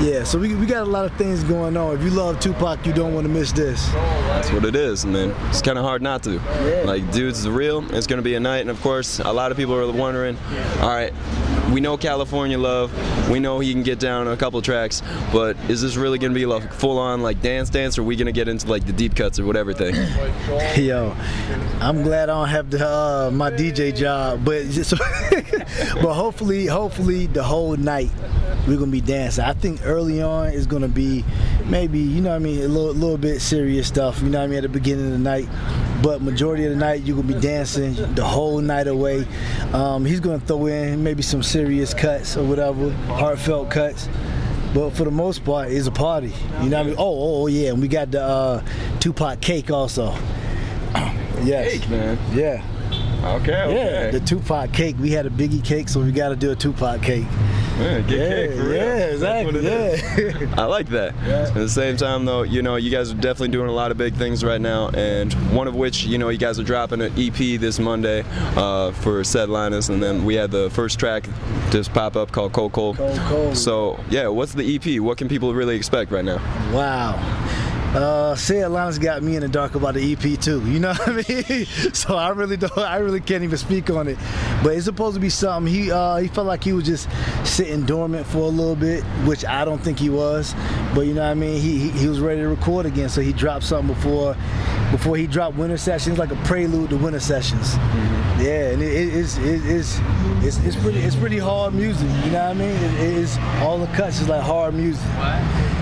[0.00, 0.22] yeah.
[0.22, 1.96] So we, we got a lot of things going on.
[1.96, 3.84] If you love Tupac, you don't want to miss this.
[3.90, 5.34] That's what it is, man.
[5.48, 6.38] It's kind of hard not to.
[6.86, 7.84] Like, dudes, real.
[7.92, 10.38] It's gonna be a night, and of course, a lot of people are wondering.
[10.80, 11.12] All right,
[11.72, 12.90] we know California love.
[13.28, 15.02] We know he can get down a couple tracks,
[15.32, 18.16] but is this really gonna be like full on like dance dance, or are we
[18.16, 19.94] gonna get into like the deep cuts or whatever thing?
[20.76, 21.14] Yo,
[21.80, 27.26] I'm glad I don't have the uh, my DJ job, but just, but hopefully, hopefully
[27.26, 28.10] the whole night
[28.68, 29.42] we're gonna be dancing.
[29.42, 31.24] I think early on is gonna be
[31.64, 34.20] maybe you know what I mean a little little bit serious stuff.
[34.20, 35.48] You know what I mean at the beginning of the night,
[36.02, 39.26] but majority of the night you're gonna be dancing the whole night away.
[39.72, 44.06] Um, he's gonna throw in maybe some serious cuts or whatever, heartfelt cuts.
[44.74, 46.34] But for the most part, it's a party.
[46.62, 46.96] You know what I mean?
[46.98, 48.62] Oh, oh, oh yeah, and we got the uh,
[49.00, 50.10] Tupac cake also.
[51.42, 51.88] yes.
[51.88, 52.18] man.
[52.34, 52.62] Yeah.
[53.22, 53.74] Okay.
[53.74, 54.10] Yeah.
[54.10, 54.96] The Tupac cake.
[54.98, 57.26] We had a Biggie cake, so we got to do a Tupac cake.
[57.78, 58.72] Yeah, get Yeah, cake for real.
[58.74, 59.68] yeah, That's what exactly.
[59.68, 60.40] it is.
[60.42, 60.54] Yeah.
[60.58, 61.14] I like that.
[61.26, 61.48] Yeah.
[61.48, 63.96] At the same time, though, you know, you guys are definitely doing a lot of
[63.98, 67.12] big things right now, and one of which, you know, you guys are dropping an
[67.18, 68.24] EP this Monday
[68.56, 71.24] uh, for Said Linus, and then we had the first track
[71.70, 72.96] just pop up called Cold Cold.
[72.96, 73.56] Cold Cold.
[73.56, 75.00] So, yeah, what's the EP?
[75.00, 76.36] What can people really expect right now?
[76.74, 77.16] Wow.
[77.94, 80.64] Uh, Say Atlanta's got me in the dark about the EP too.
[80.70, 81.66] You know what I mean?
[81.92, 82.78] so I really don't.
[82.78, 84.16] I really can't even speak on it.
[84.62, 85.72] But it's supposed to be something.
[85.72, 87.08] He uh, he felt like he was just
[87.44, 90.54] sitting dormant for a little bit, which I don't think he was.
[90.94, 91.60] But you know what I mean?
[91.60, 94.36] He he, he was ready to record again, so he dropped something before
[94.92, 97.74] before he dropped Winter Sessions, like a prelude to Winter Sessions.
[98.40, 100.00] Yeah, and it, it, it's, it, it's
[100.44, 102.08] it's it's pretty it's pretty hard music.
[102.24, 102.76] You know what I mean?
[102.98, 105.04] It's all the cuts is like hard music.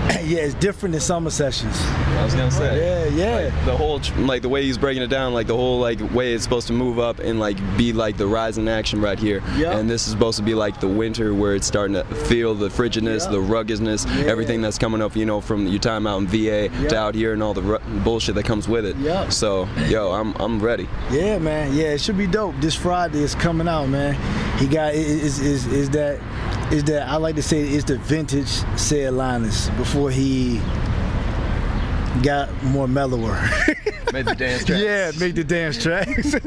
[0.25, 1.75] yeah, it's different than summer sessions.
[1.81, 3.09] I was gonna say.
[3.15, 3.65] Yeah, yeah.
[3.65, 6.43] The whole, like the way he's breaking it down, like the whole like way it's
[6.43, 9.41] supposed to move up and like be like the rise in action right here.
[9.55, 9.77] Yeah.
[9.77, 12.69] And this is supposed to be like the winter where it's starting to feel the
[12.69, 13.31] frigidness, Yeah.
[13.31, 14.25] the ruggedness, Yeah.
[14.25, 17.33] everything that's coming up, you know, from your time out in VA to out here
[17.33, 18.95] and all the ru- bullshit that comes with it.
[18.97, 19.29] Yeah.
[19.29, 20.89] So, yo, I'm I'm ready.
[21.11, 21.75] Yeah, man.
[21.75, 22.55] Yeah, it should be dope.
[22.61, 24.15] This Friday is coming out, man.
[24.57, 26.19] He got is is is that
[26.71, 28.47] is that I like to say it's the vintage
[28.77, 30.59] Say Linus before he
[32.21, 33.39] got more mellower.
[34.13, 34.81] Made the dance tracks.
[34.81, 36.31] yeah, make the dance tracks.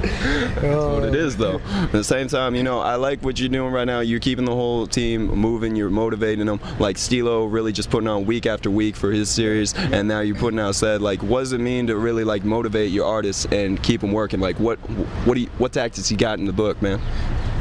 [0.00, 1.58] That's what it is though.
[1.58, 4.00] At the same time, you know, I like what you're doing right now.
[4.00, 5.74] You're keeping the whole team moving.
[5.74, 6.60] You're motivating them.
[6.78, 10.36] Like Stilo, really just putting on week after week for his series, and now you're
[10.36, 13.82] putting out said like, what does it mean to really like motivate your artists and
[13.82, 14.40] keep them working?
[14.40, 14.76] Like, what
[15.24, 17.00] what do you, what tactics you got in the book, man?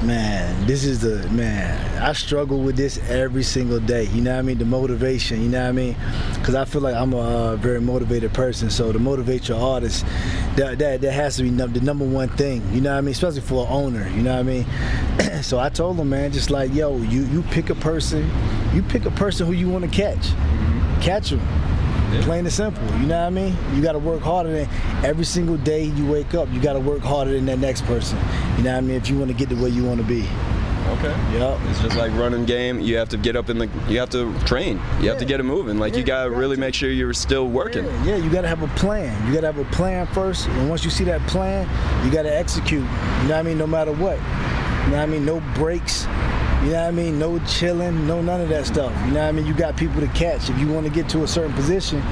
[0.03, 2.01] Man, this is the man.
[2.01, 4.05] I struggle with this every single day.
[4.05, 4.57] You know what I mean?
[4.57, 5.41] The motivation.
[5.41, 5.97] You know what I mean?
[6.35, 8.69] Because I feel like I'm a uh, very motivated person.
[8.69, 10.05] So to motivate your artist,
[10.55, 12.63] that that, that has to be num- the number one thing.
[12.73, 13.11] You know what I mean?
[13.11, 14.07] Especially for an owner.
[14.11, 14.65] You know what I mean?
[15.43, 18.29] so I told him, man, just like yo, you you pick a person,
[18.73, 20.29] you pick a person who you want to catch,
[21.03, 21.41] catch them.
[22.23, 23.55] Plain and simple, you know what I mean?
[23.73, 24.69] You got to work harder than
[25.05, 26.49] every single day you wake up.
[26.51, 28.17] You got to work harder than that next person.
[28.57, 28.95] You know what I mean?
[28.97, 30.27] If you want to get to where you want to be.
[30.89, 31.15] Okay.
[31.37, 31.59] Yep.
[31.69, 32.79] It's just like running game.
[32.79, 33.69] You have to get up in the.
[33.87, 34.81] You have to train.
[35.01, 35.77] You have to get it moving.
[35.77, 36.59] Like Yeah, you gotta you got really to.
[36.61, 37.85] make sure you're still working.
[37.85, 39.27] Yeah, yeah, you gotta have a plan.
[39.27, 41.67] You gotta have a plan first, and once you see that plan,
[42.03, 42.81] you gotta execute.
[42.81, 43.57] You know what I mean?
[43.59, 44.17] No matter what.
[44.17, 45.25] You know what I mean?
[45.25, 46.05] No breaks.
[46.63, 47.17] You know what I mean?
[47.17, 48.93] No chilling, no none of that stuff.
[49.05, 49.45] You know what I mean?
[49.45, 50.49] You got people to catch.
[50.49, 52.03] If you want to get to a certain position,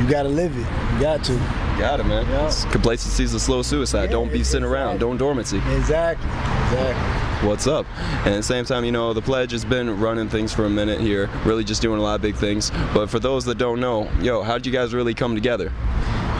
[0.00, 0.66] you gotta live it.
[0.94, 1.32] You got to.
[1.78, 2.24] Got it, man.
[2.70, 4.04] Complacency is a slow suicide.
[4.04, 5.00] Yeah, Don't be sitting around.
[5.00, 5.56] Don't dormancy.
[5.74, 6.28] Exactly.
[6.28, 7.48] Exactly.
[7.48, 7.86] what's up.
[7.98, 10.70] And at the same time, you know, the pledge has been running things for a
[10.70, 12.70] minute here, really just doing a lot of big things.
[12.92, 15.70] But for those that don't know, yo, how did you guys really come together?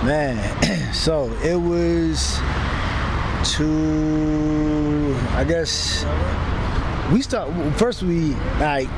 [0.05, 2.39] Man, so it was
[3.57, 6.05] to I guess
[7.13, 8.89] we start first we like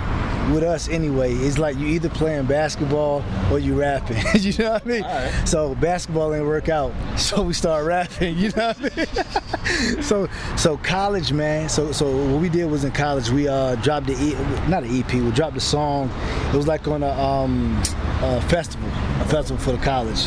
[0.53, 4.17] with us anyway, it's like you either playing basketball or you rapping.
[4.41, 5.47] you know what I mean?
[5.47, 8.37] So basketball didn't work out, so we start rapping.
[8.39, 10.03] You know what I mean?
[10.03, 11.69] so so college, man.
[11.69, 14.99] So so what we did was in college, we uh dropped the e- not an
[14.99, 16.11] EP, we dropped the song.
[16.53, 17.77] It was like on a um
[18.23, 20.27] a festival, a festival for the college.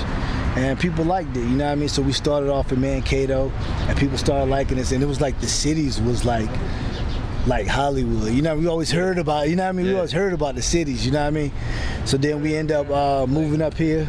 [0.55, 1.89] And people liked it, you know what I mean?
[1.89, 3.51] So we started off in Mankato,
[3.87, 6.49] and people started liking us, and it was like the cities was like
[7.47, 8.31] like Hollywood.
[8.33, 9.49] You know, we always heard about.
[9.49, 11.05] You know, what I mean, we always heard about the cities.
[11.05, 11.51] You know what I mean?
[12.05, 14.07] So then we end up uh, moving up here,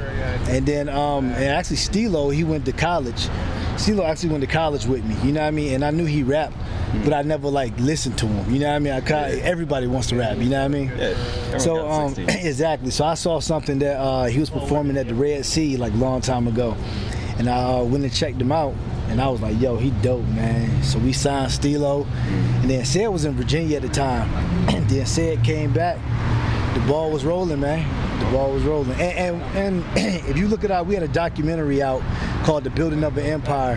[0.49, 3.29] and then um, and actually Stilo, he went to college.
[3.77, 5.15] Stilo actually went to college with me.
[5.25, 5.75] You know what I mean?
[5.75, 6.57] And I knew he rapped,
[7.05, 8.53] but I never like listened to him.
[8.53, 8.93] You know what I mean?
[8.93, 10.37] I kinda, everybody wants to rap.
[10.37, 10.93] You know what I mean?
[10.97, 11.59] Yeah.
[11.59, 12.91] So um, exactly.
[12.91, 15.97] So I saw something that uh, he was performing at the Red Sea like a
[15.97, 16.77] long time ago,
[17.39, 18.75] and I uh, went and checked him out.
[19.11, 20.83] And I was like, yo, he dope, man.
[20.85, 22.05] So we signed Stilo.
[22.05, 24.31] And then Sid was in Virginia at the time.
[24.69, 25.99] And then Sid came back.
[26.75, 27.85] The ball was rolling, man.
[28.21, 28.93] The ball was rolling.
[28.93, 32.03] And, and, and if you look at our, we had a documentary out
[32.45, 33.77] called The Building of an Empire.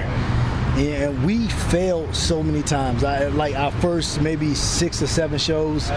[0.76, 3.04] And we failed so many times.
[3.04, 5.92] I, like our first maybe six or seven shows,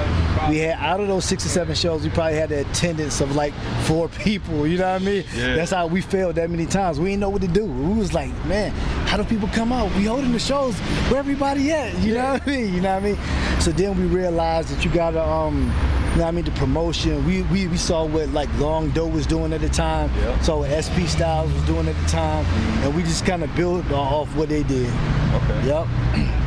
[0.50, 3.34] we had out of those six or seven shows, we probably had the attendance of
[3.34, 3.54] like
[3.84, 4.66] four people.
[4.66, 5.24] You know what I mean?
[5.34, 5.56] Yeah.
[5.56, 7.00] That's how we failed that many times.
[7.00, 7.64] We didn't know what to do.
[7.64, 8.70] We was like, man,
[9.06, 9.94] how do people come out?
[9.96, 10.76] We holding the shows.
[11.08, 11.96] Where everybody at?
[12.00, 12.74] You know what I mean?
[12.74, 13.60] You know what I mean?
[13.60, 15.70] So then we realized that you gotta um
[16.16, 16.44] you know I mean?
[16.46, 17.26] The promotion.
[17.26, 20.10] We, we we saw what like Long Doe was doing at the time.
[20.42, 22.84] Saw what SP Styles was doing at the time, mm-hmm.
[22.84, 24.88] and we just kind of built off what they did.
[24.88, 25.66] Okay.
[25.66, 26.45] Yep.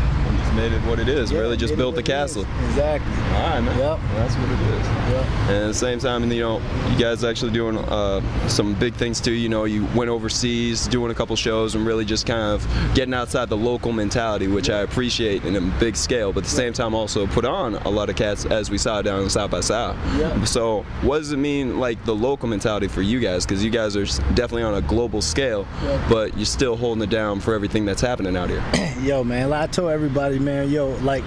[0.49, 1.31] Just made it what it is.
[1.31, 2.33] Yeah, really just built the what it is.
[2.33, 2.45] castle.
[2.69, 3.13] Exactly.
[3.35, 3.77] All right, man.
[3.77, 3.99] Yep.
[3.99, 4.87] Well, that's what it is.
[4.87, 5.25] Yep.
[5.49, 9.21] And at the same time, you know, you guys actually doing uh, some big things
[9.21, 9.31] too.
[9.33, 13.13] You know, you went overseas, doing a couple shows, and really just kind of getting
[13.13, 16.33] outside the local mentality, which I appreciate in a big scale.
[16.33, 19.03] But at the same time, also put on a lot of cats as we saw
[19.03, 19.97] down in South by South.
[20.17, 20.43] Yeah.
[20.45, 23.45] So, what does it mean, like the local mentality for you guys?
[23.45, 25.67] Because you guys are definitely on a global scale,
[26.09, 28.63] but you're still holding it down for everything that's happening out here.
[29.01, 31.23] yo, man, I told everybody, man, yo, like,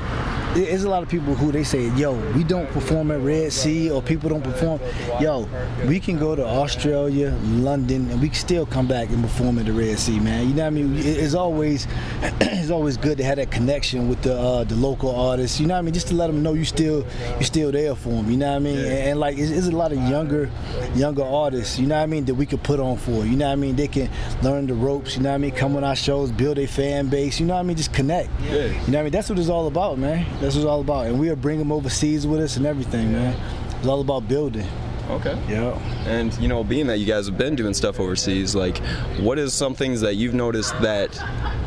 [0.55, 3.90] there's a lot of people who they say, yo, we don't perform at Red Sea
[3.90, 4.80] or people don't perform.
[5.20, 5.48] Yo,
[5.86, 9.66] we can go to Australia, London, and we can still come back and perform at
[9.66, 10.48] the Red Sea, man.
[10.48, 10.96] You know what I mean?
[10.98, 11.86] It's always,
[12.22, 15.59] it's always good to have that connection with the uh, the local artists.
[15.59, 15.94] You know what I mean?
[15.94, 17.07] Just to let them know you still
[17.38, 18.30] you still there for them.
[18.30, 18.78] You know what I mean?
[18.78, 20.50] And, and like, it's, it's a lot of younger
[20.94, 21.78] younger artists.
[21.78, 22.24] You know what I mean?
[22.26, 23.24] That we could put on for.
[23.24, 23.76] You know what I mean?
[23.76, 24.11] They can
[24.42, 25.16] learn the ropes.
[25.16, 25.53] You know what I mean?
[25.53, 27.40] Come on our shows, build a fan base.
[27.40, 27.76] You know what I mean?
[27.76, 28.28] Just connect.
[28.42, 28.53] Yeah.
[28.53, 29.12] You know what I mean?
[29.12, 30.26] That's what it's all about, man.
[30.43, 31.07] That's what it's all about.
[31.07, 33.36] And we'll bring them overseas with us and everything, man.
[33.78, 34.66] It's all about building.
[35.09, 35.38] Okay.
[35.49, 35.78] Yeah.
[36.07, 38.78] And you know, being that you guys have been doing stuff overseas, like,
[39.20, 41.16] what is some things that you've noticed that,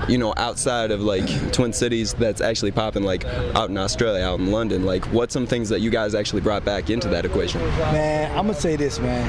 [0.09, 3.23] you know, outside of like Twin Cities, that's actually popping, like
[3.55, 4.85] out in Australia, out in London?
[4.85, 7.61] Like, what's some things that you guys actually brought back into that equation?
[7.61, 9.25] Man, I'm gonna say this, man.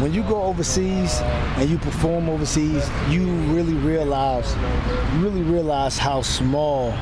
[0.00, 1.18] When you go overseas
[1.56, 4.54] and you perform overseas, you really realize,
[5.14, 6.92] you really realize how small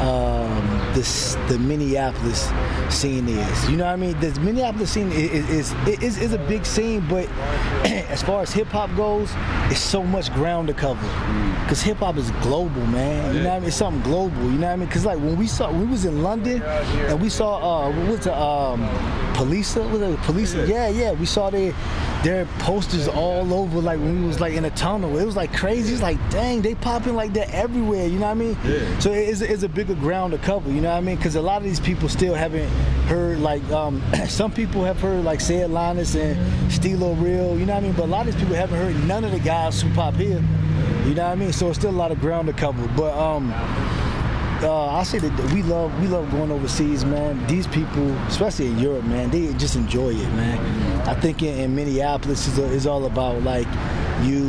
[0.00, 2.50] um, this the Minneapolis
[2.88, 3.70] scene is.
[3.70, 4.18] You know what I mean?
[4.20, 7.28] The Minneapolis scene is is, is, is a big scene, but
[7.84, 9.30] as far as hip hop goes,
[9.70, 11.06] it's so much ground to cover.
[11.68, 13.34] Cause hip hop is global, man.
[13.34, 13.68] You know what I mean?
[13.68, 14.42] It's something global.
[14.42, 14.88] You know what I mean?
[14.88, 18.20] Cause like when we saw we was in London and we saw uh, what was
[18.20, 18.88] the um,
[19.34, 19.76] police?
[19.76, 20.54] Was it police?
[20.54, 21.12] Yeah, yeah.
[21.12, 21.50] We saw
[22.22, 23.80] their their posters all over.
[23.80, 25.92] Like when we was like in a tunnel, it was like crazy.
[25.92, 28.06] It's like dang, they popping like that everywhere.
[28.06, 28.56] You know what I mean?
[28.64, 28.98] Yeah.
[28.98, 30.70] So it's, it's a bigger ground to cover.
[30.70, 31.16] You know what I mean?
[31.16, 32.68] Because a lot of these people still haven't
[33.06, 37.58] heard like um, some people have heard like Sid Linus and Stilo Real.
[37.58, 37.92] You know what I mean?
[37.92, 40.42] But a lot of these people haven't heard none of the guys who pop here.
[41.04, 41.52] You know what I mean?
[41.52, 42.86] So it's still a lot of ground to cover.
[42.96, 43.50] But um,
[44.62, 47.46] uh, I say that we love we love going overseas, man.
[47.46, 51.08] These people, especially in Europe, man, they just enjoy it, man.
[51.08, 53.66] I think in, in Minneapolis is, is all about like
[54.22, 54.44] you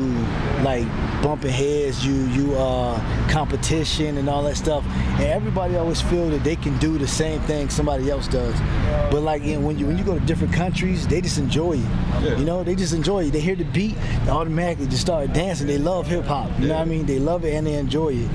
[0.63, 0.85] like
[1.21, 2.99] bumping heads, you you uh
[3.29, 4.83] competition and all that stuff.
[5.13, 8.59] And everybody always feel that they can do the same thing somebody else does.
[9.11, 12.37] But like in, when you when you go to different countries, they just enjoy it.
[12.37, 13.31] You know, they just enjoy it.
[13.31, 13.95] They hear the beat,
[14.25, 15.67] they automatically just start dancing.
[15.67, 16.49] They love hip hop.
[16.59, 17.05] You know what I mean?
[17.05, 18.29] They love it and they enjoy it.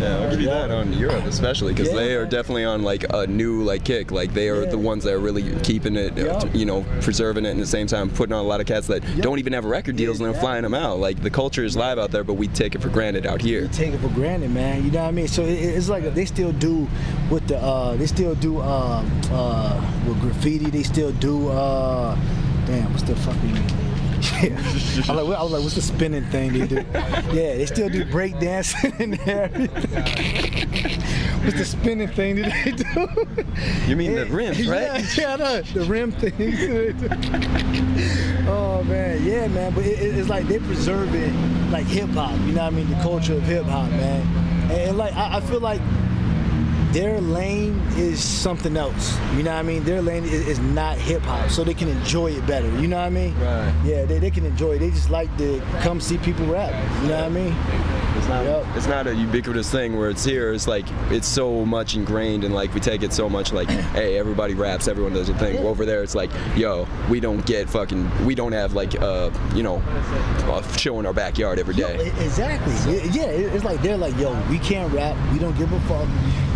[0.00, 1.96] Yeah, I'll give you that on Europe, especially because Yeah.
[2.00, 4.10] they are definitely on like a new like kick.
[4.10, 4.70] Like they are Yeah.
[4.70, 6.44] the ones that are really keeping it, uh, Yeah.
[6.54, 8.86] you know, preserving it, and at the same time putting on a lot of cats
[8.86, 10.98] that don't even have record deals and they're flying them out.
[11.00, 13.62] Like the culture is live out there, but we take it for granted out here.
[13.62, 14.84] You take it for granted, man.
[14.84, 15.28] You know what I mean?
[15.28, 16.88] So it, it's like they still do
[17.30, 20.70] with the uh, they still do uh, uh, with graffiti.
[20.70, 22.16] They still do uh,
[22.66, 23.58] damn, what's the fucking
[24.42, 25.02] yeah.
[25.08, 26.76] I, like, I was like, what's the spinning thing they do?
[27.32, 31.00] Yeah, they still do break dancing and everything.
[31.44, 33.88] What's the spinning thing that they do?
[33.88, 35.02] You mean the rims, right?
[35.16, 36.34] Yeah, yeah, no, the rim thing.
[38.48, 39.72] oh man, yeah, man.
[39.74, 42.32] But it, it- it's like they're preserving like hip hop.
[42.40, 42.90] You know what I mean?
[42.90, 44.26] The culture of hip hop, man.
[44.64, 45.80] And, and, like I, I feel like
[46.92, 49.16] their lane is something else.
[49.36, 49.84] You know what I mean?
[49.84, 52.68] Their lane is, is not hip hop, so they can enjoy it better.
[52.80, 53.38] You know what I mean?
[53.38, 53.74] Right.
[53.84, 54.78] Yeah, they, they can enjoy it.
[54.80, 56.70] They just like to come see people rap.
[57.02, 57.56] You know what I mean?
[58.16, 58.66] It's not, Yep.
[58.76, 60.52] it's not a ubiquitous thing where it's here.
[60.52, 64.18] It's like it's so much ingrained and like we take it so much like, hey,
[64.18, 65.54] everybody raps, everyone does a thing.
[65.54, 65.60] Yeah.
[65.62, 69.62] Over there, it's like, yo, we don't get fucking, we don't have like, uh, you
[69.62, 69.76] know,
[70.52, 71.96] a show in our backyard every day.
[71.96, 72.74] Yo, exactly.
[72.92, 73.24] Yeah, Yeah,
[73.54, 75.16] it's like they're like, yo, we can't rap.
[75.32, 76.08] We don't give a fuck.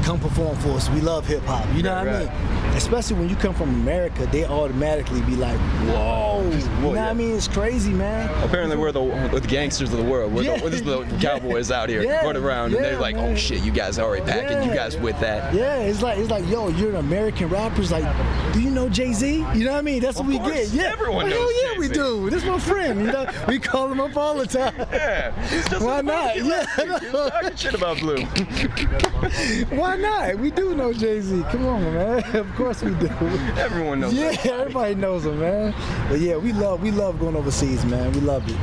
[0.05, 0.91] Come perform for us.
[0.91, 1.67] We love hip hop.
[1.75, 2.77] You know Right, what I mean?
[2.77, 5.57] Especially when you come from America, they automatically be like,
[5.89, 6.43] whoa.
[6.43, 6.99] You know what.
[6.99, 7.35] I mean?
[7.35, 8.29] It's crazy, man.
[8.45, 10.35] Apparently, we're the, we're the gangsters of the world.
[10.35, 10.59] We're, Yeah.
[10.59, 13.33] the, we're just the cowboys out here Yeah, running around, and they're like, oh, man.
[13.33, 14.69] "Oh shit, you guys already packing.
[14.69, 17.81] You guys with that?" Yeah, it's like it's like, yo, you're an American rapper.
[17.81, 18.05] It's like,
[18.53, 19.37] do you know Jay Z?
[19.55, 20.03] You know what I mean?
[20.03, 20.71] That's what we course.
[20.71, 20.83] get.
[20.83, 22.01] Yeah, Everyone Well, knows hell yeah, we Jay-Z.
[22.01, 22.29] do.
[22.31, 23.01] This my friend.
[23.01, 24.75] You know, we call him up all the time.
[24.93, 26.37] Yeah, he's just Why not?
[26.37, 28.17] Yeah, I He's talking shit about Blue.
[29.77, 30.39] Why not?
[30.39, 31.45] We do know Jay Z.
[31.51, 32.25] Come on, man.
[32.35, 33.07] Of course we do.
[33.57, 34.13] Everyone knows.
[34.13, 34.19] Him.
[34.19, 34.47] Yeah, that.
[34.47, 35.75] everybody knows him, man.
[36.09, 38.13] But yeah, we love we love going overseas, man.
[38.13, 38.57] We love it.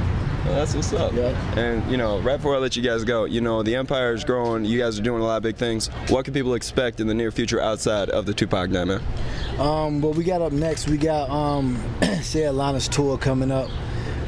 [0.46, 1.14] Well, that's what's up.
[1.14, 1.36] Yeah.
[1.60, 4.24] And you know, right before I let you guys go, you know, the empire is
[4.24, 4.66] growing.
[4.66, 5.88] You guys are doing a lot of big things.
[6.10, 9.02] What can people expect in the near future outside of the Tupac night, man?
[9.60, 10.90] Um, what we got up next?
[10.90, 11.78] We got um,
[12.22, 13.70] say Atlanta's tour coming up.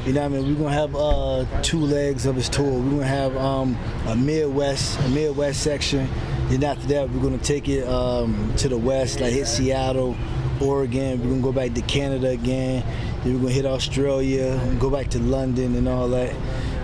[0.06, 0.54] You know what I mean?
[0.54, 2.78] We're gonna have uh, two legs of his tour.
[2.78, 3.76] We're gonna have um,
[4.06, 6.08] a Midwest, a Midwest section.
[6.48, 10.16] Then after that, we're gonna take it um, to the west, like hit Seattle,
[10.60, 11.20] Oregon.
[11.20, 12.84] We're gonna go back to Canada again.
[13.22, 16.34] Then we're gonna hit Australia, go back to London and all that.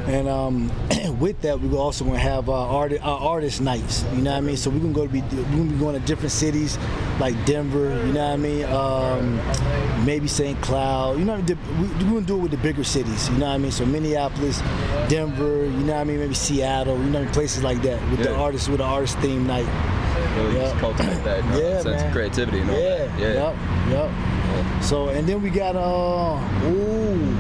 [0.07, 0.71] And um,
[1.21, 4.05] with that, we're also gonna have our, art, our artist nights.
[4.15, 4.57] You know what I mean?
[4.57, 6.79] So we're gonna go to be we're gonna be going to different cities
[7.19, 7.91] like Denver.
[8.07, 8.65] You know what I mean?
[8.65, 10.61] Um, maybe St.
[10.63, 11.19] Cloud.
[11.19, 13.29] You know, the- we- we're gonna do it with the bigger cities.
[13.31, 13.73] You know what I mean?
[13.73, 14.61] So Minneapolis,
[15.09, 15.65] Denver.
[15.65, 16.19] You know what I mean?
[16.21, 16.97] Maybe Seattle.
[16.99, 18.37] You know, places like that with the Yeah.
[18.41, 19.67] artists with the artist theme night.
[20.37, 20.63] Really Yeah.
[20.63, 22.07] just cultivate that you know, Yeah, sense man.
[22.07, 23.19] of creativity and all Yeah, that.
[23.19, 23.33] Yeah.
[23.33, 23.55] Yep.
[23.91, 24.11] Yep.
[24.83, 27.37] So and then we got uh ooh,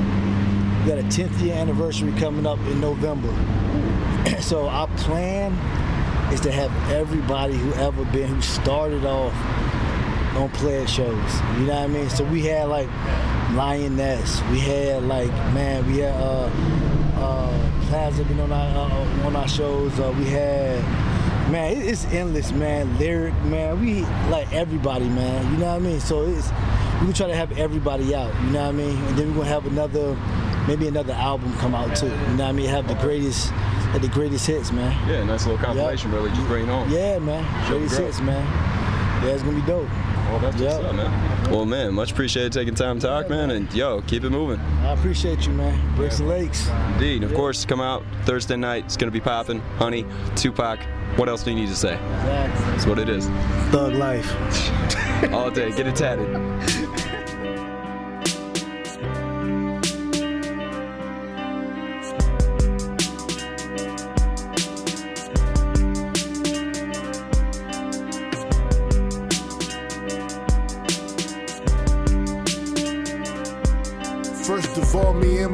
[0.81, 3.29] we got a 10th year anniversary coming up in November.
[4.41, 5.53] so our plan
[6.33, 9.35] is to have everybody who ever been who started off
[10.37, 11.41] on player shows.
[11.59, 12.09] You know what I mean?
[12.09, 12.89] So we had like
[13.53, 14.41] Lioness.
[14.51, 16.51] We had like man, we had uh
[17.17, 19.99] uh Plaza been on our uh, on our shows.
[19.99, 20.83] Uh, we had
[21.51, 22.97] man, it's endless, man.
[22.99, 23.81] Lyric, man.
[23.81, 25.53] We like everybody, man.
[25.53, 26.01] You know what I mean?
[26.01, 26.51] So it's
[27.05, 28.33] we try to have everybody out.
[28.43, 28.97] You know what I mean?
[28.97, 30.17] And then we're gonna have another,
[30.71, 32.07] maybe another album come out too.
[32.07, 32.69] You know what I mean?
[32.69, 34.93] Have the greatest, have the greatest hits, man.
[35.09, 36.13] Yeah, nice little compilation.
[36.13, 36.89] Really, just bring it home.
[36.89, 37.43] Yeah, man.
[37.67, 38.47] Show Greatest the hits, man.
[39.25, 39.89] Yeah, it's gonna be dope.
[40.29, 40.85] Well, that's what's Yep.
[40.85, 41.51] up, man.
[41.51, 43.51] Well, man, much appreciated taking time to talk, man.
[43.51, 44.61] And yo, keep it moving.
[44.85, 45.77] I appreciate you, man.
[45.97, 46.71] Bricks and Lakes.
[46.95, 47.25] Indeed.
[47.25, 48.85] Of course, come out Thursday night.
[48.85, 49.59] It's gonna be popping.
[49.79, 50.07] Honey,
[50.37, 50.79] Tupac.
[51.17, 51.95] What else do you need to say?
[51.95, 52.65] Exactly.
[52.71, 53.27] That's what it is.
[53.73, 54.33] Thug life.
[55.35, 55.73] All day.
[55.73, 56.29] Get it tatted.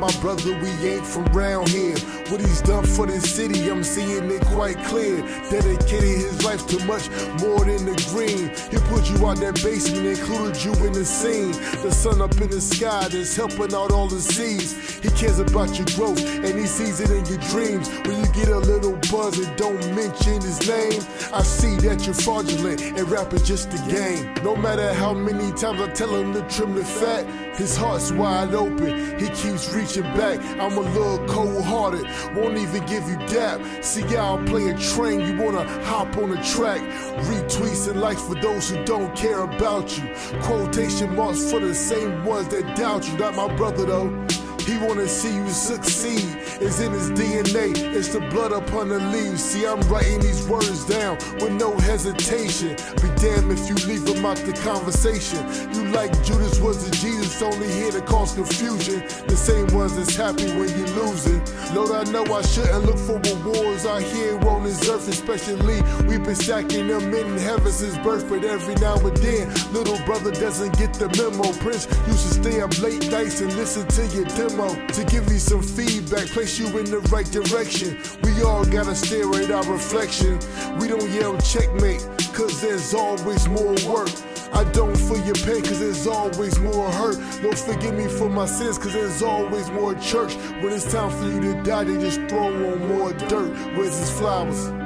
[0.07, 1.97] My brother, we ain't from round here.
[2.29, 5.21] What he's done for this city, I'm seeing it quite clear.
[5.51, 8.51] Dedicated his life to much more than the green.
[8.71, 11.53] He put you out that basement, included you in the scene.
[11.83, 14.96] The sun up in the sky that's helping out all the seas.
[15.07, 17.89] He cares about your growth and he sees it in your dreams.
[18.09, 21.01] When you get a little buzz and don't mention his name,
[21.33, 24.35] I see that you're fraudulent and rapping just a game.
[24.43, 28.53] No matter how many times I tell him to trim the fat, his heart's wide
[28.53, 29.17] open.
[29.21, 30.41] He keeps reaching back.
[30.61, 33.61] I'm a little cold hearted, won't even give you dap.
[33.85, 36.81] See y'all play a train, you wanna hop on the track.
[37.29, 40.13] Retweets and likes for those who don't care about you.
[40.43, 43.17] Quotation marks for the same ones that doubt you.
[43.19, 44.46] Not my brother though.
[44.67, 46.46] He wanna see you succeed.
[46.59, 47.77] It's in his DNA.
[47.95, 49.45] It's the blood upon the leaves.
[49.45, 52.77] See, I'm writing these words down with no hesitation.
[52.97, 55.45] Be damned if you leave him out the conversation.
[55.75, 59.01] You like Judas was the Jesus, only here to cause confusion.
[59.29, 61.43] The same ones that's happy when you're losing.
[61.75, 66.25] Lord, I know I shouldn't look for rewards out here on this earth, especially we've
[66.25, 68.29] been stacking them in heaven since birth.
[68.31, 71.53] But every now and then, little brother doesn't get the memo.
[71.61, 75.39] Prince used to stay up late nights and listen to your demo to give you
[75.39, 76.27] some feedback.
[76.29, 77.99] Play place you in the right direction.
[78.23, 80.39] We all gotta stare at our reflection.
[80.79, 84.11] We don't yell checkmate, cause there's always more work.
[84.53, 87.19] I don't feel your pain cause there's always more hurt.
[87.43, 90.35] Don't forgive me for my sins cause there's always more church.
[90.63, 93.51] When it's time for you to die, they just throw on more dirt.
[93.77, 94.86] Where's his flowers?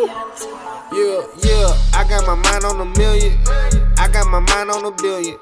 [0.00, 3.36] Yeah, yeah, I got my mind on a million.
[3.98, 5.36] I got my mind on a billion.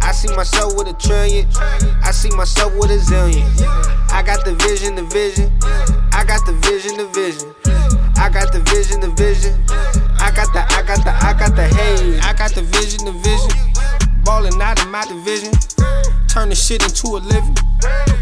[0.00, 1.46] I see myself with a trillion.
[2.02, 3.46] I see myself with a zillion.
[4.10, 5.52] I got the vision, the vision.
[6.10, 7.54] I got the vision, the vision.
[8.16, 9.54] I got the vision, the vision.
[10.18, 12.18] I got the, I got the, I got the hey.
[12.18, 14.24] I got the vision, the vision.
[14.24, 15.52] Ballin' out of my division.
[16.26, 17.54] Turn the shit into a living.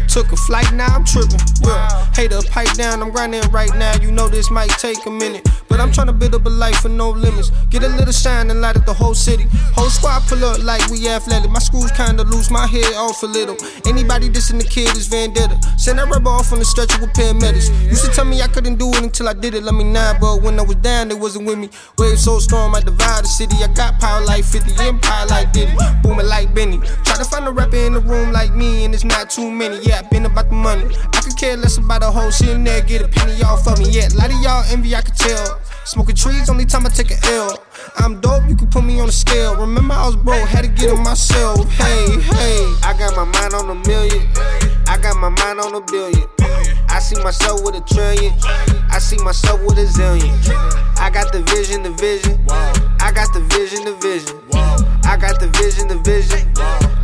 [0.07, 1.39] Took a flight, now I'm tripping.
[1.61, 3.95] Yeah, hater pipe down, I'm grinding right now.
[4.01, 5.47] You know this might take a minute.
[5.69, 7.49] But I'm trying to build up a life with no limits.
[7.69, 9.45] Get a little shine and light up the whole city.
[9.73, 11.49] Whole squad pull up like we athletic.
[11.49, 13.55] My screws kinda loose, my head off a little.
[13.85, 15.57] Anybody dissing the kid is vendetta.
[15.77, 17.69] Send that rubber off on the stretcher with paramedics.
[17.89, 19.63] Used to tell me I couldn't do it until I did it.
[19.63, 21.69] Let me nine, but when I was down, they wasn't with me.
[21.97, 23.55] Wave so strong, I divide the city.
[23.63, 25.73] I got power like 50, empire like Diddy.
[26.03, 26.79] Booming like Benny.
[27.05, 29.79] Try to find a rapper in the room like me, and it's not too many.
[29.83, 30.83] Yeah, I been about the money.
[31.13, 32.81] I could care less about the whole shit in there.
[32.81, 33.89] Get a penny off of me.
[33.89, 35.61] Yeah, a lot of y'all envy, I could tell.
[35.85, 37.63] Smoking trees, only time I take a L.
[37.97, 39.55] I'm dope, you can put me on the scale.
[39.55, 41.67] Remember, I was broke, had to get it myself.
[41.71, 44.27] Hey, hey, I got my mind on a million.
[44.87, 46.27] I got my mind on a billion.
[46.89, 48.33] I see myself with a trillion.
[48.91, 50.31] I see myself with a zillion.
[50.99, 52.37] I got the vision, the vision.
[52.99, 54.37] I got the vision, the vision.
[55.05, 56.51] I got the vision, the vision.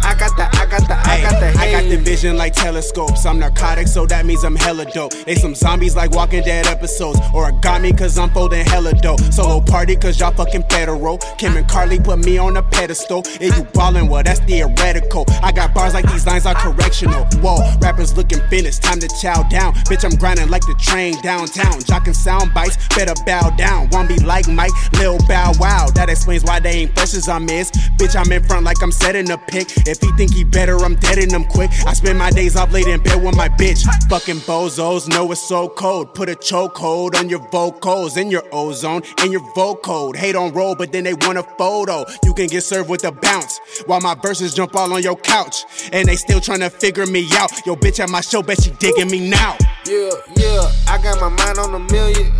[0.04, 1.60] I got the, I got the, I got the.
[1.60, 3.26] I got the vision like telescopes.
[3.26, 5.14] I'm narcotic, so that means I'm hella dope.
[5.26, 7.20] They some zombies like Walking Dead episodes.
[7.34, 9.20] Origami, cause I'm folding hella dope.
[9.34, 11.18] Solo party, cause y'all fucking federal.
[11.38, 13.24] Kim and Carly put me on a pedestal.
[13.42, 15.26] If you ballin', well, that's theoretical.
[15.42, 17.26] I got bars like these lines are correctional.
[17.42, 19.74] Whoa, rappers looking finished, time to chow down.
[19.90, 21.82] Bitch, I'm grinding like the train downtown.
[21.82, 23.90] Jockin' sound bites, better bow down.
[23.92, 25.88] Won't be like Mike, Lil Bow Wow.
[25.96, 27.72] That explains why they ain't fresh as I miss.
[27.98, 29.68] Bitch, I'm in front like I'm setting a pick.
[29.88, 31.72] If he think he better, I'm deading him quick.
[31.86, 33.84] I spend my days off late in bed with my bitch.
[34.10, 36.14] Fucking bozos know it's so cold.
[36.14, 40.16] Put a chokehold on your vocals and your ozone and your vocode.
[40.16, 42.04] Hate on roll, but then they want a photo.
[42.26, 45.64] You can get served with a bounce while my verses jump all on your couch.
[45.94, 47.52] And they still trying to figure me out.
[47.66, 49.56] Yo, bitch at my show, bet she digging me now.
[49.86, 52.32] Yeah, yeah, I got my mind on a million.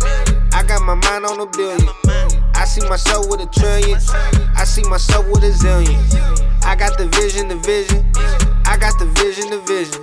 [0.52, 1.88] I got my mind on a billion.
[2.54, 3.98] I see myself with a trillion.
[4.56, 5.96] I see myself with a zillion.
[6.64, 8.04] I got the vision, the vision.
[8.66, 10.02] I got the vision, the vision.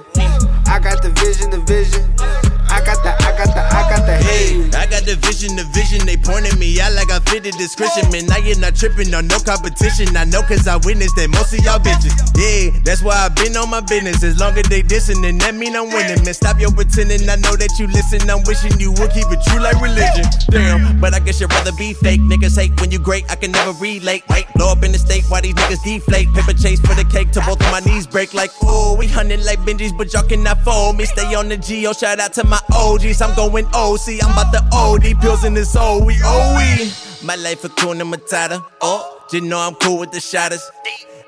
[0.67, 2.54] I got the vision, the vision.
[2.85, 4.69] I got the, I got the, I got the hey.
[4.77, 6.05] I got the vision, the vision.
[6.05, 8.05] They pointing me out like I fit the description.
[8.13, 10.13] Man, I ain't not tripping on no competition.
[10.13, 12.13] I know cause I witnessed that most of y'all bitches.
[12.37, 14.21] Yeah, that's why I been on my business.
[14.21, 16.21] As long as they dissing, then that mean I'm winning.
[16.21, 17.25] Man, stop your pretending.
[17.25, 18.21] I know that you listen.
[18.29, 20.29] I'm wishing you would keep it true like religion.
[20.53, 22.21] Damn, but I guess you'd rather be fake.
[22.21, 23.25] Niggas hate when you great.
[23.33, 24.21] I can never relate.
[24.29, 25.25] Wait, blow up in the state.
[25.25, 26.29] Why these niggas deflate?
[26.37, 28.37] Paper chase for the cake till both of my knees break.
[28.37, 31.09] Like, oh, we hunting like Benjis, but y'all cannot fold me.
[31.09, 31.93] Stay on the Go.
[31.93, 33.21] Shout out to my OGs.
[33.21, 34.23] I'm going OC.
[34.23, 36.09] I'm about to OD pills in this OE.
[36.23, 36.91] OE.
[37.23, 38.63] My life a Kuna Matata.
[38.81, 40.61] Oh, you know I'm cool with the shotters.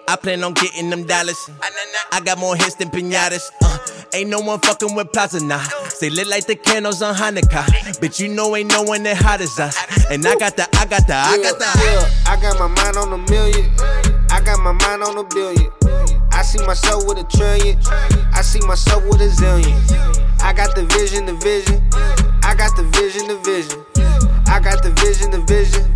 [0.10, 1.50] I plan on getting them dollars.
[2.14, 3.50] I got more hits than pinatas.
[3.62, 3.78] Uh,
[4.14, 5.60] ain't no one fucking with Plaza nah.
[5.90, 8.00] Say lit like the candles on Hanukkah.
[8.00, 9.76] But you know ain't no one that hot as us.
[10.10, 11.66] And I got the, I got the, I got the.
[11.84, 13.70] Yeah, I got my mind on a million.
[14.32, 15.72] I got my mind on a billion.
[16.38, 17.80] I see myself with a trillion.
[18.32, 19.74] I see myself with a zillion.
[20.40, 21.82] I got the vision, the vision.
[22.44, 23.84] I got the vision, the vision.
[24.46, 25.96] I got the vision, the vision.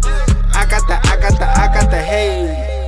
[0.55, 2.80] I got the, I got the, I got the hey.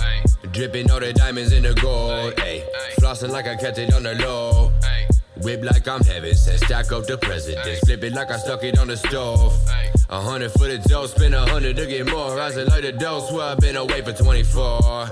[0.53, 2.35] Dripping all the diamonds in the gold.
[2.39, 2.65] Ay.
[3.01, 4.73] Flossing like I kept it on the low.
[5.43, 7.81] Whip like I'm heaven, said stack up the presidents.
[7.81, 9.55] Flip it like I stuck it on the stove.
[10.11, 12.37] A hundred for the dough, spend a hundred to get more.
[12.51, 15.09] Said like the dough, swear I've been away for 24.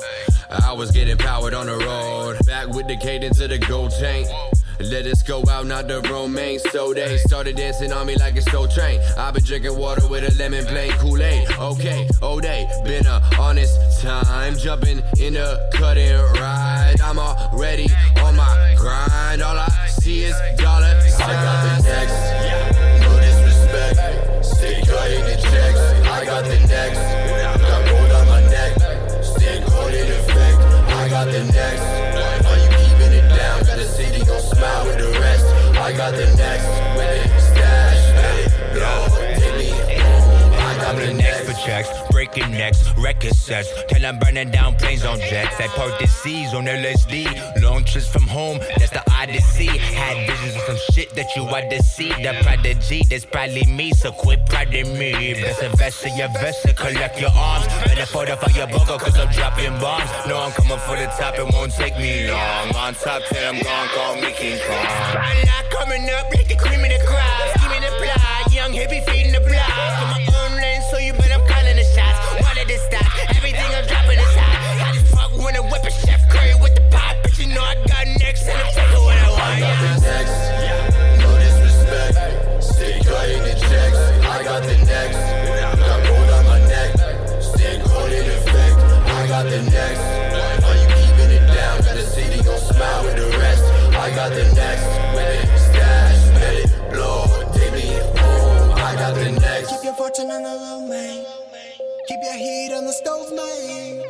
[0.50, 2.44] I was getting powered on the road.
[2.44, 4.26] Back with the cadence of the gold chain.
[4.80, 6.58] Let us go out, not the romaine.
[6.58, 9.00] So they started dancing on me like it's so train.
[9.16, 11.50] I've been drinking water with a lemon plain Kool Aid.
[11.58, 14.56] Okay, oh day, been a honest time.
[14.58, 17.00] Jumping in a cut and ride.
[17.02, 17.86] I'm already
[18.22, 19.42] on my grind.
[19.42, 21.20] All I see is dollar signs.
[21.20, 22.12] I got the next,
[22.44, 24.44] yeah, no disrespect.
[24.44, 25.80] Stay cutting the checks.
[26.06, 26.98] I got the next,
[27.62, 29.24] got gold on my neck.
[29.24, 30.58] Staying cold in effect.
[30.92, 31.95] I got the next.
[36.10, 38.14] Got the next with it stash.
[38.14, 39.06] Let it blow.
[39.40, 40.52] Take me home.
[40.52, 41.50] I got the next.
[41.50, 45.60] for checks, breaking necks, record sets, till I'm burning down planes on jets.
[45.60, 49.66] I parted seas on LSD, long trips from home, that's the odyssey.
[49.66, 52.08] Had visions of some shit that you ought to see.
[52.08, 55.34] The prodigy, that's probably me, so quit prodding me.
[55.34, 57.66] Best invest in your vest collect your arms.
[57.84, 60.08] Better fortify your bunker, cause I'm dropping bombs.
[60.26, 62.74] No, I'm coming for the top, it won't take me long.
[62.76, 64.86] On top till I'm gone, call me King Kong.
[65.20, 67.52] I'm not coming up, like the cream of the crop.
[67.76, 70.15] The plot, young hippie feeding the block.
[76.90, 77.16] Curry with the pot.
[77.22, 79.42] But you know I got next and I'm taking what I want.
[79.42, 80.36] I got the next,
[81.20, 82.64] no disrespect.
[82.64, 83.98] Stay cutting the checks.
[84.24, 85.18] I got the next,
[85.78, 87.42] got gold on my neck.
[87.42, 88.76] Staying cold in effect.
[89.10, 90.04] I got the next.
[90.64, 91.80] Are you keeping it down?
[91.80, 93.64] Got a city gon' smile with the rest.
[93.96, 96.18] I got the next with it stash.
[96.40, 97.26] Let it blow.
[97.52, 98.72] Take me home.
[98.76, 99.70] I got the next.
[99.70, 101.24] Keep your fortune on the low, man.
[102.08, 104.02] Keep your heat on the stove, man.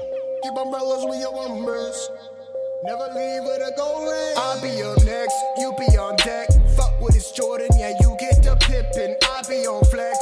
[0.43, 2.11] Keep umbrellas with your umbrellas.
[2.85, 4.35] Never leave with a gold ring.
[4.37, 6.49] I'll be up next, you be on deck.
[6.77, 9.17] Fuck with it's Jordan, yeah, you get the pippin'.
[9.23, 10.16] I be on flex,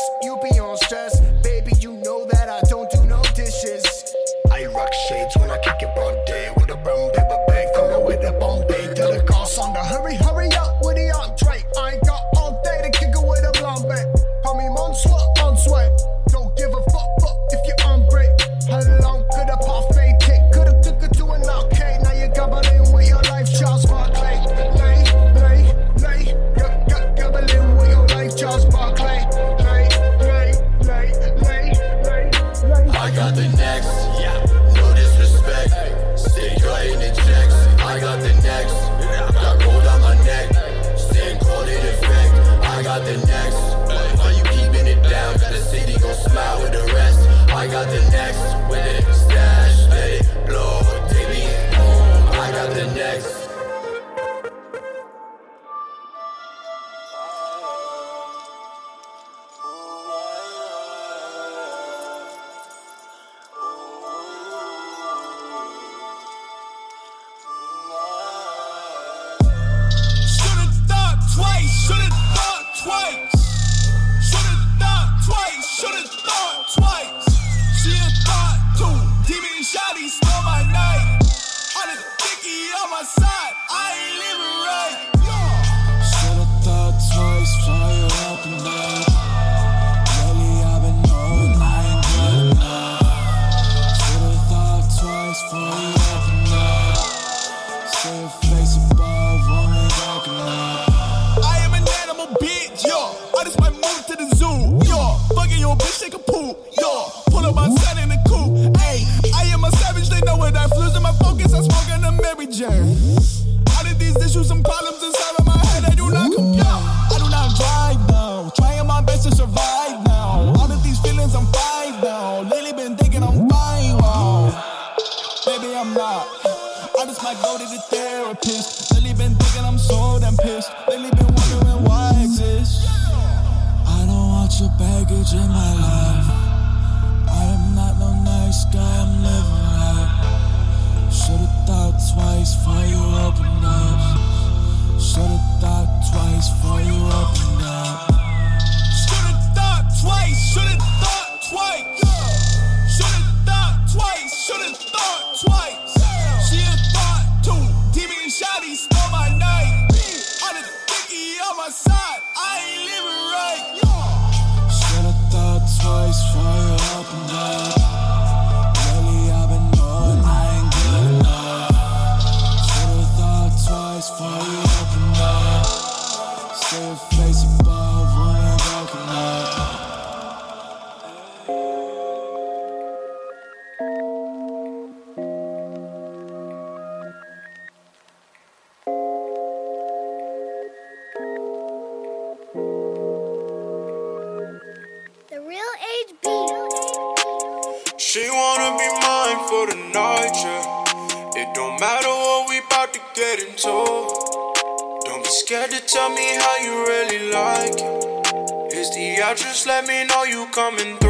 [210.54, 211.03] coming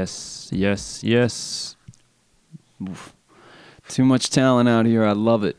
[0.00, 1.76] Yes, yes, yes.
[2.88, 3.12] Oof.
[3.88, 5.04] Too much talent out here.
[5.04, 5.56] I love it.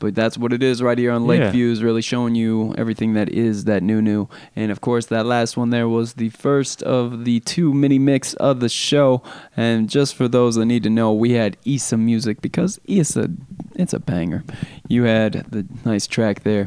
[0.00, 1.28] But that's what it is right here on Yeah.
[1.28, 4.28] Lakeview is really showing you everything that is that new new.
[4.56, 8.34] And of course that last one there was the first of the two mini mix
[8.34, 9.22] of the show.
[9.56, 13.30] And just for those that need to know, we had Issa music because Issa
[13.76, 14.42] it's a banger.
[14.88, 16.66] You had the nice track there.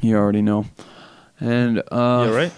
[0.00, 0.66] You already know.
[1.40, 2.52] And uh You alright?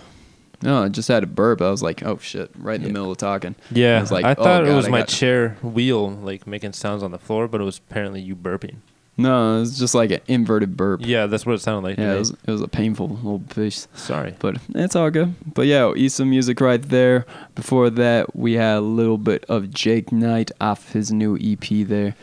[0.63, 1.63] No, I just had a burp.
[1.63, 3.55] I was like, "Oh shit!" Right in the middle of talking.
[3.71, 6.47] Yeah, I was like, I "Oh, thought it was I my got- chair wheel like
[6.47, 8.77] making sounds on the floor, but it was apparently you burping.
[9.17, 11.01] No, it was just like an inverted burp.
[11.05, 11.97] Yeah, that's what it sounded like.
[11.97, 12.15] to Yeah, me.
[12.17, 13.87] it was, it was a painful little piece.
[13.95, 14.35] Sorry.
[14.39, 15.35] But it's all good.
[15.55, 17.27] But yeah, some music right there.
[17.55, 22.15] Before that, we had a little bit of Jake Knight off his new EP there.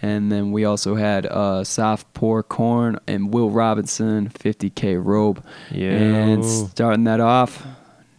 [0.00, 5.44] And then we also had uh, Soft Pour Corn and Will Robinson, 50K Robe.
[5.72, 5.90] Yeah.
[5.90, 7.66] And starting that off,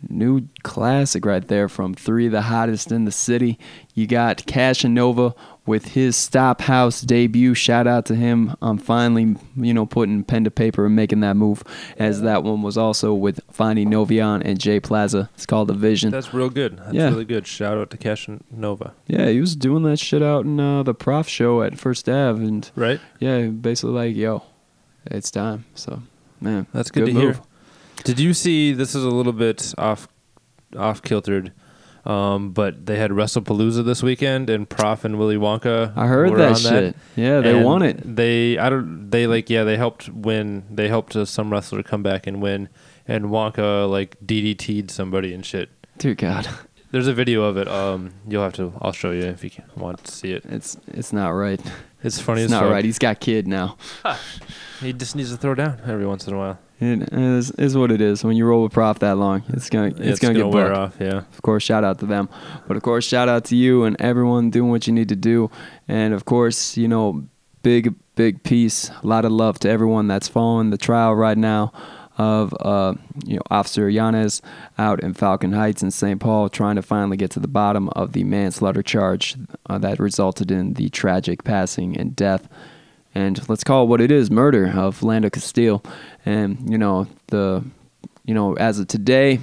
[0.10, 3.58] new classic right there from three of the hottest in the city.
[3.94, 5.34] You got Cash and Nova
[5.66, 7.54] with his Stophouse debut.
[7.56, 11.36] Shout out to him on finally, you know, putting pen to paper and making that
[11.36, 11.64] move.
[11.98, 15.30] As that one was also with Finding Novyon and Jay Plaza.
[15.34, 16.12] It's called The Vision.
[16.12, 16.78] That's real good.
[16.78, 17.10] That's Yeah.
[17.10, 17.48] really good.
[17.48, 18.94] Shout out to Cash and Nova.
[19.08, 22.44] Yeah, he was doing that shit out in uh, the Prof show at First Ave,
[22.46, 23.00] and right.
[23.20, 24.44] Yeah, basically like, yo,
[25.06, 25.66] it's time.
[25.74, 26.02] So,
[26.42, 27.36] man, That's good, to move.
[27.38, 27.44] hear.
[28.06, 28.72] Did you see?
[28.72, 30.08] This is a little bit off,
[30.78, 31.52] off kiltered,
[32.06, 35.92] um, but they had WrestlePalooza this weekend, and Prof and Willy Wonka.
[35.98, 36.96] I heard that shit.
[37.16, 38.16] Yeah, they And won it.
[38.16, 39.10] They, I don't.
[39.10, 40.64] They like, yeah, they helped win.
[40.70, 42.70] They helped uh, some wrestler come back and win,
[43.08, 45.70] and Wonka like DDT'd somebody and shit.
[45.98, 46.48] Dear God.
[46.92, 47.68] There's a video of it.
[47.68, 48.72] Um, you'll have to.
[48.80, 50.46] I'll show you if you can, want to see it.
[50.46, 51.60] It's it's not right.
[52.04, 52.72] It's funny It's not fuck.
[52.72, 52.86] right.
[52.86, 53.78] He's got kid now.
[54.82, 56.60] He just needs to throw down every once in a while.
[56.80, 58.24] It is, is what it is.
[58.24, 60.68] When you roll with Prof that long, it's gonna it's, it's gonna, gonna get wear
[60.68, 60.78] booked.
[60.78, 61.18] off, yeah.
[61.20, 62.28] Of course, shout out to them,
[62.68, 65.50] but of course, shout out to you and everyone doing what you need to do,
[65.88, 67.24] and of course, you know,
[67.64, 71.72] big big peace, a lot of love to everyone that's following the trial right now.
[72.18, 72.94] of uh,
[73.26, 74.42] you know Officer Yanez
[74.78, 76.20] out in Falcon Heights in St.
[76.20, 79.36] Paul, trying to finally get to the bottom of the manslaughter charge
[79.70, 82.48] uh, that resulted in the tragic passing and death.
[83.16, 85.82] And let's call it what it is: murder of Philando Castile.
[86.26, 87.64] And you know the,
[88.26, 89.40] you know as of today,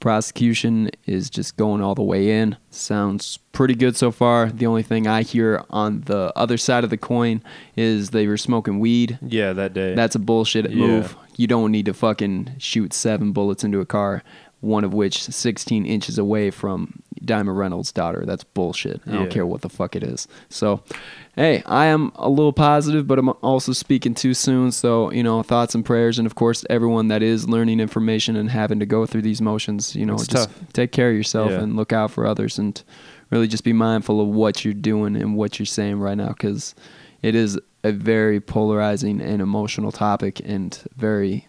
[0.00, 2.56] prosecution is just going all the way in.
[2.70, 4.50] Sounds pretty good so far.
[4.50, 7.42] The only thing I hear on the other side of the coin
[7.76, 9.18] is they were smoking weed.
[9.20, 9.94] Yeah, that day.
[9.94, 10.86] That's a bullshit Yeah.
[10.86, 11.16] move.
[11.36, 14.22] You don't need to fucking shoot seven bullets into a car,
[14.60, 18.24] one of which 16 inches away from Diamond Reynolds' daughter.
[18.26, 19.00] That's bullshit.
[19.06, 19.28] I don't Yeah.
[19.28, 20.28] care what the fuck it is.
[20.48, 20.82] So,
[21.36, 24.70] hey, I am a little positive, but I'm also speaking too soon.
[24.72, 26.18] So, you know, thoughts and prayers.
[26.18, 29.96] And of course, everyone that is learning information and having to go through these motions,
[29.96, 30.72] you know, It's just tough.
[30.72, 31.60] take care of yourself Yeah.
[31.60, 32.80] and look out for others and
[33.30, 36.74] really just be mindful of what you're doing and what you're saying right now because
[37.22, 41.47] it is a very polarizing and emotional topic and very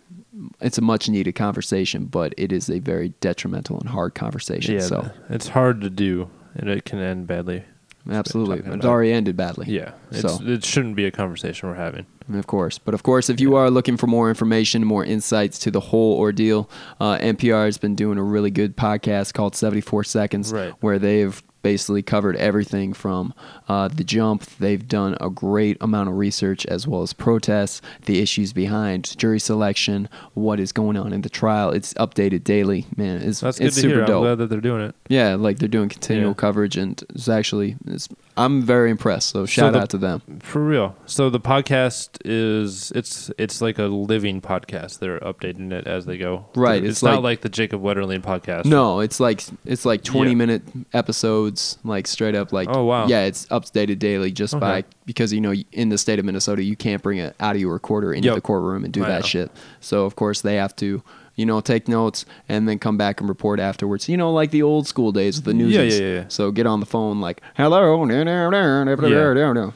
[0.61, 4.82] it's a much needed conversation but it is a very detrimental and hard conversation yeah,
[4.82, 7.64] so it's hard to do, and it can end badly.
[8.10, 12.06] absolutely it's already ended badly Yeah, so it shouldn't be a conversation we're having.
[12.32, 12.78] Of course.
[12.78, 16.16] But of course, if you are looking for more information, more insights to the whole
[16.20, 20.74] ordeal, uh, NPR has been doing a really good podcast called 74 Seconds, Right.
[20.80, 23.34] where they've basically covered everything from
[23.68, 24.44] uh, the jump.
[24.60, 29.40] They've done a great amount of research as well as protests, the issues behind jury
[29.40, 31.72] selection, what is going on in the trial.
[31.72, 32.86] It's updated daily.
[32.95, 34.06] Man, it's, That's good it's to super hear.
[34.06, 34.15] dope.
[34.18, 34.95] I'm glad that they're doing it.
[35.10, 36.36] Yeah, like they're doing continual Yeah.
[36.36, 38.07] coverage, and it's actually, it's,
[38.40, 39.30] I'm very impressed.
[39.30, 40.22] So shout the- out to them.
[40.41, 40.95] For real.
[41.06, 44.99] So the podcast is it's it's like a living podcast.
[44.99, 46.45] They're updating it as they go.
[46.56, 48.66] Right, It's, it's not like- like the Jacob Wetterling podcast.
[48.66, 50.38] No, it's like it's like twenty Yeah.
[50.38, 50.61] minute
[50.94, 52.68] episodes, like straight up like.
[52.72, 53.07] Oh, wow.
[53.07, 56.76] Yeah, it's updated daily just by because you know in the state of Minnesota you
[56.76, 58.36] can't bring an audio recorder into Yep.
[58.36, 59.28] the courtroom and do I that know.
[59.28, 59.52] shit.
[59.80, 61.02] So of course they have to
[61.40, 64.10] you know take notes and then come back and report afterwards.
[64.10, 65.74] You know like the old school days with the news.
[65.74, 66.26] Yeah, yeah, yeah.
[66.28, 68.24] So get on the phone like hello, yeah,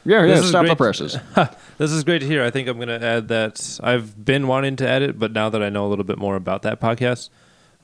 [0.06, 1.18] yeah, yeah, stop the presses.
[1.78, 2.44] this is great to hear.
[2.44, 3.80] I think I'm going to add that.
[3.82, 6.36] I've been wanting to add it, but now that I know a little bit more
[6.36, 7.30] about that podcast,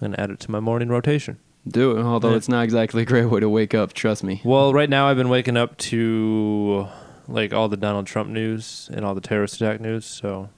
[0.02, 1.40] I'm going to add it to my morning rotation.
[1.66, 2.38] Do it, although Yeah.
[2.38, 3.94] it's not exactly a great way to wake up.
[3.94, 4.42] Trust me.
[4.44, 6.88] Well, right now I've been waking up to
[7.30, 10.50] like all the Donald Trump news and all the terrorist attack news, so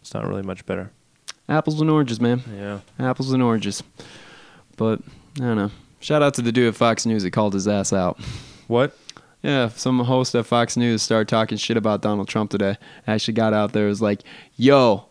[0.00, 0.90] it's not really much better.
[1.48, 2.42] Apples and oranges, man.
[2.56, 2.80] Yeah.
[2.98, 3.82] Apples and oranges.
[4.76, 5.00] But
[5.36, 5.70] I don't know.
[6.00, 8.18] Shout out to the dude at Fox News that called his ass out.
[8.68, 8.96] What?
[9.42, 12.76] Yeah, some host at Fox News started talking shit about Donald Trump today.
[13.06, 14.22] Actually got out there was like,
[14.56, 15.06] "Yo,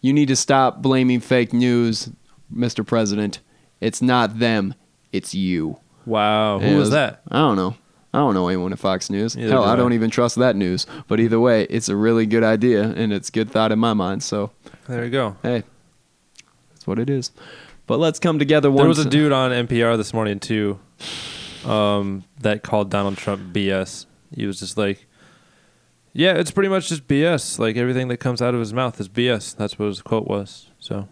[0.00, 2.08] you need to stop blaming fake news,
[2.54, 2.86] Mr.
[2.86, 3.40] President.
[3.80, 4.74] It's not them,
[5.12, 6.56] it's you." Wow.
[6.58, 7.22] And Who it was that?
[7.30, 7.76] I don't know.
[8.12, 9.36] I don't know anyone at Fox News.
[9.36, 9.76] Neither Hell, do I I.
[9.76, 10.86] don't even trust that news.
[11.08, 14.22] But either way, it's a really good idea and it's good thought in my mind.
[14.22, 14.52] So
[14.88, 15.36] There you go.
[15.42, 15.62] hey,
[16.70, 17.30] that's what it is.
[17.86, 18.80] But let's come together once.
[18.80, 20.78] There was a dude on NPR this morning too,
[21.66, 24.06] um, that called Donald Trump BS.
[24.34, 25.06] He was just like,
[26.12, 27.58] "Yeah, it's pretty much just BS.
[27.58, 30.70] Like everything that comes out of his mouth is BS." That's what his quote was.
[30.80, 31.08] So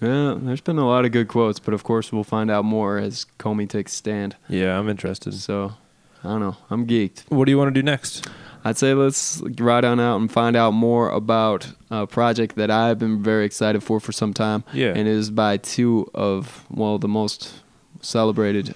[0.00, 2.98] Yeah, there's been a lot of good quotes, but of course we'll find out more
[2.98, 4.36] as Comey takes a stand.
[4.48, 5.34] yeah, I'm interested.
[5.34, 5.74] So
[6.22, 6.56] I don't know.
[6.70, 7.24] I'm geeked.
[7.30, 8.28] What do you want to do next?
[8.66, 12.98] I'd say let's ride on out and find out more about a project that I've
[12.98, 14.64] been very excited for for some time.
[14.72, 14.88] Yeah.
[14.88, 17.62] And it is by two of, well, the most
[18.00, 18.74] celebrated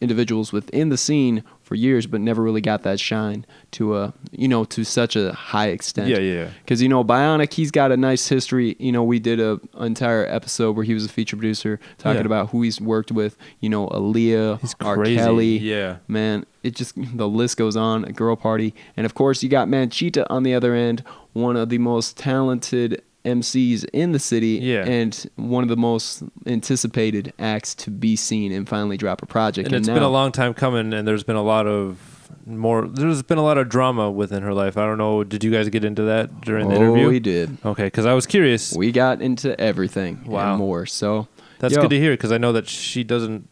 [0.00, 4.46] individuals within the scene for years, but never really got that shine to a, you
[4.46, 6.08] know, to such a high extent.
[6.08, 6.48] Yeah, yeah.
[6.62, 8.76] Because you know, Bionic, he's got a nice history.
[8.78, 12.26] You know, we did a entire episode where he was a feature producer talking Yeah.
[12.26, 13.36] about who he's worked with.
[13.58, 14.94] You know, Aaliyah, R.
[14.94, 15.16] crazy.
[15.16, 15.58] Kelly.
[15.58, 15.96] Yeah.
[16.06, 18.04] man, it just the list goes on.
[18.04, 21.02] A girl party, and of course, you got Manchita on the other end,
[21.32, 24.84] one of the most talented MCs in the city, Yeah.
[24.86, 29.66] and one of the most anticipated acts to be seen and finally drop a project.
[29.66, 31.98] And it's been a long time coming, and there's been a lot of
[32.46, 32.86] more.
[32.86, 34.76] There's been a lot of drama within her life.
[34.78, 35.24] I don't know.
[35.24, 37.08] Did you guys get into that during the Oh, interview?
[37.08, 37.58] we did.
[37.64, 38.72] Okay, because I was curious.
[38.72, 40.50] We got into everything Wow.
[40.52, 40.86] and more.
[40.86, 41.26] So
[41.58, 43.48] That's yo, good to hear because I know that she doesn't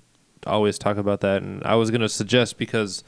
[0.47, 3.03] always talk about that, and I was gonna suggest because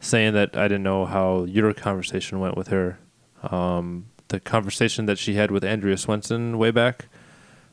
[0.00, 2.98] saying that I didn't know how your conversation went with her,
[3.50, 7.06] um, the conversation that she had with Andrea Swensson way back,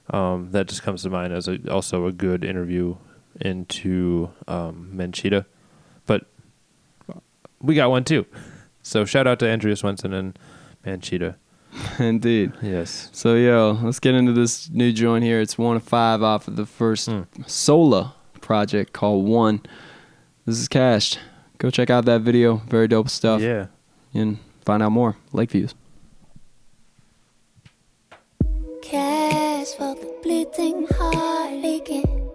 [0.10, 2.96] um, that just comes to mind as a, also a good interview
[3.42, 5.46] into um, Manchita,
[6.06, 6.26] but
[7.62, 8.26] we got one too.
[8.82, 10.38] So shout out to Andrea Swensson and
[10.86, 11.38] Manchita.
[12.00, 12.52] Indeed.
[12.62, 13.10] Yes.
[13.14, 15.42] So yo, let's get into this new joint here.
[15.42, 17.22] It's one of five off of the first Hmm.
[17.48, 19.62] Sola project called One.
[20.46, 21.20] This is Cashed.
[21.58, 22.58] Go check out that video.
[22.68, 23.42] Very dope stuff.
[23.42, 23.68] Yeah.
[24.14, 25.16] And find out more.
[25.32, 25.74] Lakeviews.
[25.74, 25.83] Cash
[30.56, 30.88] bleeding
[31.62, 32.30] leaking.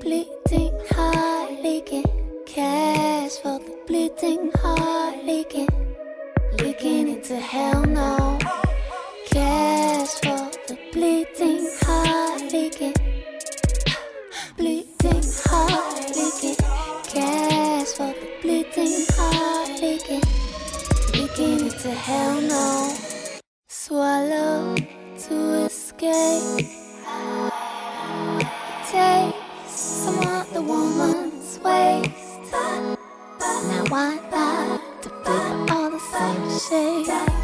[0.00, 2.04] Bleeding heart leaking.
[2.46, 5.68] Cash for the bleeding heart leaking.
[6.58, 8.38] Leaking into hell no.
[9.26, 12.94] Cash for the bleeding heart leaking.
[14.56, 16.56] Bleeding heart leaking.
[17.04, 19.06] Cash for the bleeding
[19.80, 20.22] leaking.
[21.14, 22.94] Leaking into hell no.
[23.68, 24.74] Swallow
[25.28, 26.79] to escape.
[33.90, 37.39] Why not to fit all the same shade?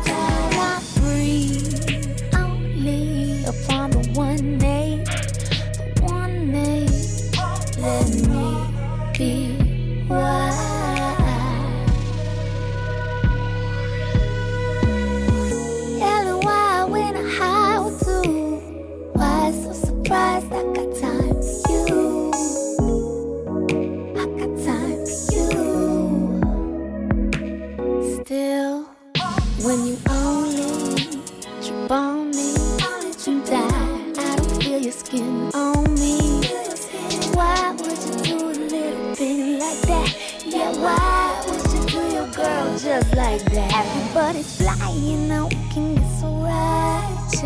[44.47, 47.43] Flying, you can get so righteous.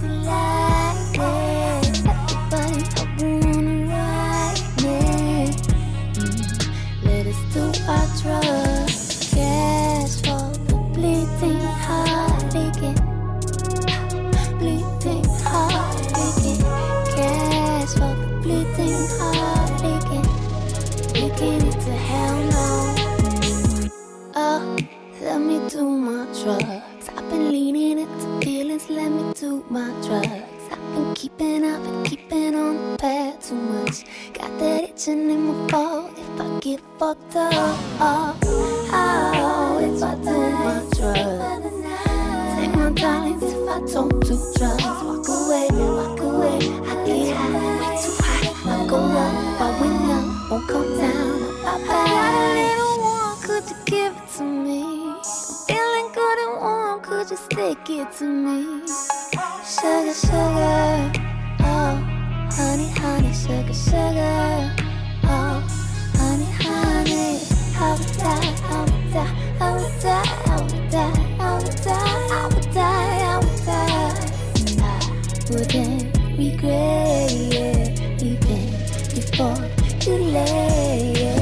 [0.00, 1.53] Delighted.
[29.70, 30.28] My drugs.
[30.70, 34.04] I've been keeping, I've been keeping on the path too much.
[34.32, 37.52] Got that itching in my fall if I get fucked up.
[38.00, 38.36] Oh,
[39.80, 41.82] if I do my drugs.
[42.56, 44.84] Take my darlings if I don't do drugs.
[44.84, 46.58] Walk away, walk away.
[46.88, 48.52] I get high, way too high.
[48.70, 51.36] I go up, I went up, won't come down.
[51.64, 54.93] I got a little one, could you give it to me?
[57.30, 58.86] You stick it to me?
[59.64, 61.12] Sugar, sugar,
[61.60, 61.94] oh,
[62.52, 64.74] honey, honey, sugar, sugar,
[65.24, 65.62] oh,
[66.16, 67.40] honey, honey.
[67.76, 72.28] I would die, I would die, I would die, I would die, I would die,
[72.30, 74.24] I would die, I would die.
[74.60, 74.94] And I
[75.50, 76.04] wouldn't
[76.36, 77.30] regret
[78.20, 78.70] leaving
[79.14, 79.62] before
[79.98, 81.33] too late.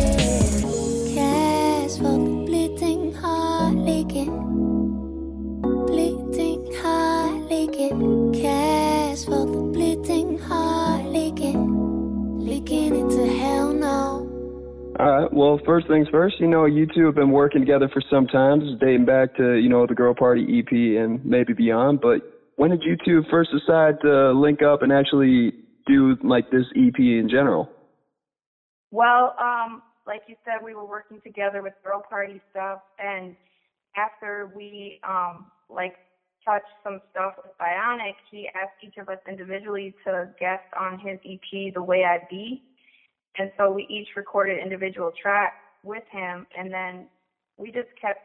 [7.92, 9.16] Heart leaking.
[9.26, 14.94] For the bleeding heart leaking, leaking into hell no.
[14.98, 15.32] All right.
[15.32, 16.40] Well, first things first.
[16.40, 19.68] You know, you two have been working together for some time, dating back to you
[19.68, 22.00] know the Girl Party EP and maybe beyond.
[22.00, 22.20] But
[22.56, 25.52] when did you two first decide to link up and actually
[25.86, 27.70] do like this EP in general?
[28.90, 33.36] Well, um, like you said, we were working together with girl party stuff, and
[33.96, 35.94] after we um, like
[36.44, 41.18] touched some stuff with Bionic, he asked each of us individually to guest on his
[41.24, 42.62] EP, The Way I Be,
[43.38, 47.06] and so we each recorded individual tracks with him, and then
[47.56, 48.20] we just kept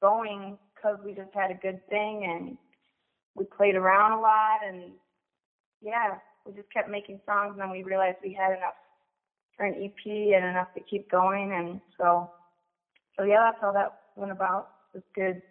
[0.00, 2.56] going because we just had a good thing, and
[3.34, 4.92] we played around a lot, and
[5.80, 6.16] yeah,
[6.46, 8.74] we just kept making songs, and then we realized we had enough
[9.56, 12.30] for an EP and enough to keep going, and so,
[13.16, 14.70] so yeah, that's how that went about.
[14.94, 15.42] It's good,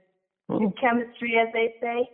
[0.57, 2.09] good chemistry, as they say.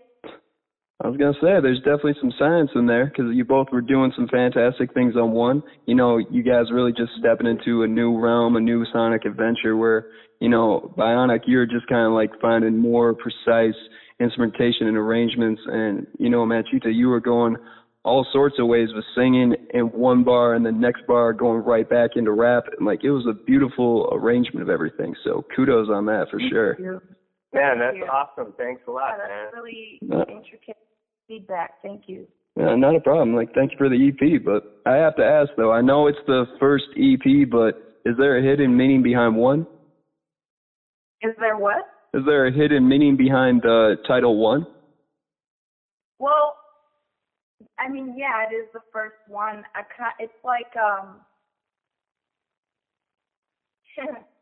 [1.03, 4.13] I was gonna say there's definitely some science in there because you both were doing
[4.15, 5.61] some fantastic things on one.
[5.85, 9.75] You know, you guys really just stepping into a new realm, a new sonic adventure
[9.75, 10.07] where
[10.39, 13.75] you know Bionic, you're just kind of like finding more precise
[14.21, 17.57] instrumentation and arrangements, and you know Manchita, you were going
[18.05, 21.89] all sorts of ways with singing in one bar and the next bar going right
[21.89, 22.63] back into rap.
[22.77, 25.13] And like it was a beautiful arrangement of everything.
[25.23, 27.01] So kudos on that for sure.
[27.55, 28.03] Man, that's you.
[28.05, 28.53] awesome.
[28.57, 29.45] Thanks a lot, Yeah, man.
[29.45, 30.23] that's really Yeah.
[30.27, 30.77] intricate
[31.27, 31.81] feedback.
[31.81, 32.27] Thank you.
[32.57, 33.35] Yeah, not a problem.
[33.35, 35.71] Like, thank you for the EP, but I have to ask though.
[35.71, 37.75] I know it's the first EP, but
[38.05, 39.65] is there a hidden meaning behind one?
[41.21, 41.85] Is there what?
[42.13, 44.65] Is there a hidden meaning behind uh, title one?
[46.19, 46.55] Well,
[47.79, 49.63] I mean, yeah, it is the first one.
[49.75, 51.19] I ki- it's like um,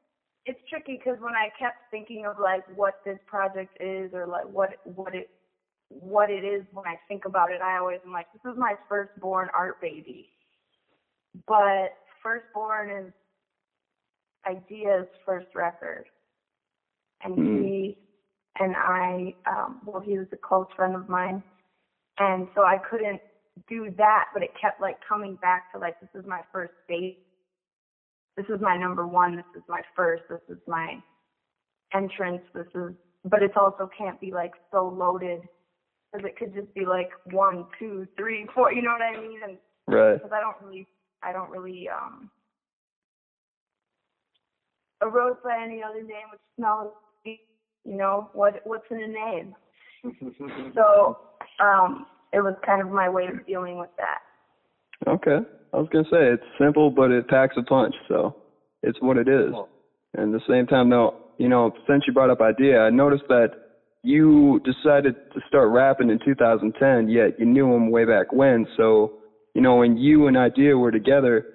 [0.46, 4.46] it's tricky because when I kept thinking of like what this project is or like
[4.46, 5.30] what what it
[5.90, 7.62] what it is when I think about it.
[7.62, 10.30] I always am like, this is my firstborn art baby.
[11.48, 11.90] But
[12.24, 13.14] firstborn is
[14.46, 16.06] Eyedea's first record.
[17.24, 17.64] And Mm.
[17.64, 17.98] he
[18.60, 21.44] and I, um, well, he was a close friend of mine.
[22.20, 23.22] And so I couldn't
[23.68, 27.20] do that, but it kept like coming back to like, this is my first date.
[28.36, 29.36] This is my number one.
[29.36, 30.24] This is my first.
[30.30, 31.02] This is my
[31.94, 32.42] entrance.
[32.54, 32.94] This is,
[33.26, 35.42] but it also can't be like so loaded
[36.12, 38.72] because it could just be like one, two, three, four.
[38.74, 39.40] You know what I mean?
[39.44, 40.14] And Right.
[40.14, 40.88] because I don't really,
[41.22, 42.30] I don't really um
[45.02, 46.94] a rose by any other name would smell.
[47.26, 47.38] You
[47.86, 48.62] know what?
[48.64, 49.56] What's in a name?
[50.76, 51.18] So
[51.60, 54.20] um, it was kind of my way of dealing with that.
[55.08, 55.38] Okay.
[55.74, 57.96] I was gonna say it's simple, but it packs a punch.
[58.08, 58.36] So
[58.82, 59.54] it's what it is.
[60.16, 63.24] And at the same time, though, you know, since you brought up Eyedea, I noticed
[63.30, 63.50] that
[64.04, 67.10] you decided to start rapping in 2010.
[67.10, 68.68] Yet you knew him way back when.
[68.78, 69.14] So
[69.54, 71.46] you know, when you and Eyedea were together,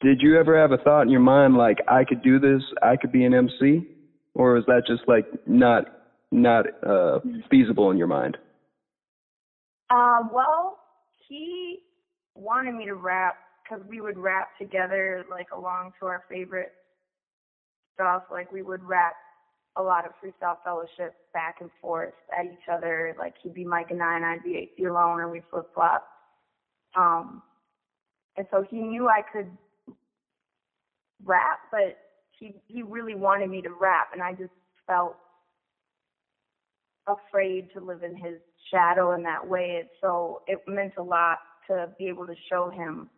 [0.00, 2.62] did you ever have a thought in your mind like I could do this?
[2.82, 3.86] I could be an MC,
[4.34, 5.84] or was that just like not
[6.30, 8.36] not uh feasible in your mind?
[9.90, 10.78] Uh, well,
[11.28, 11.78] he
[12.36, 16.72] wanted me to rap because we would rap together, like along to our favorite
[17.94, 18.24] stuff.
[18.30, 19.14] Like we would rap
[19.76, 23.14] a lot of freestyle fellowship back and forth at each other.
[23.18, 26.06] Like he'd be Mike and I, and I'd be Aceyalone, and we flip flop.
[26.96, 27.42] Um,
[28.36, 29.50] and so he knew I could
[31.24, 31.98] rap, but
[32.38, 34.52] he he really wanted me to rap, and I just
[34.86, 35.16] felt
[37.06, 38.38] afraid to live in his
[38.70, 39.78] shadow in that way.
[39.80, 41.38] And so it meant a lot
[41.68, 43.08] to be able to show him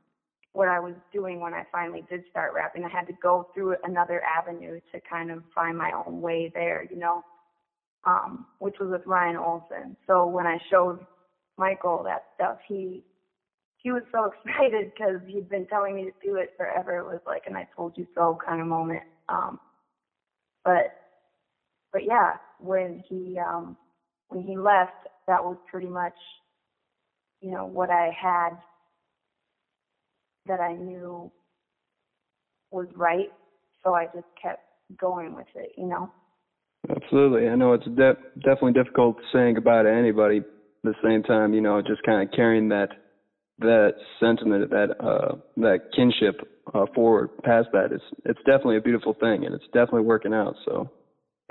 [0.53, 2.85] what I was doing when I finally did start rapping.
[2.85, 6.87] I had to go through another avenue to kind of find my own way there,
[6.91, 7.23] you know,
[8.05, 9.97] um, which was with Ryan Olsen.
[10.07, 10.99] So when I showed
[11.57, 13.05] Michael that stuff, he
[13.77, 16.99] he was so excited because he'd been telling me to do it forever.
[16.99, 19.03] It was like an I told you so kind of moment.
[19.29, 19.61] Um,
[20.65, 20.95] but
[21.93, 23.77] but yeah, when he um
[24.29, 26.15] when he left, that was pretty much
[27.41, 28.51] you know what I had
[30.47, 31.31] that I knew
[32.71, 33.29] was right.
[33.85, 34.63] So I just kept
[34.99, 36.11] going with it, you know.
[36.91, 37.49] Absolutely.
[37.49, 40.39] I know it's de- definitely difficult saying goodbye to anybody.
[40.39, 40.45] At
[40.85, 42.89] the same time, you know, just kind of carrying that
[43.59, 46.41] that sentiment, that uh, that kinship
[46.73, 47.91] uh, forward past that.
[47.91, 50.55] It's it's definitely a beautiful thing, and it's definitely working out.
[50.65, 50.91] So,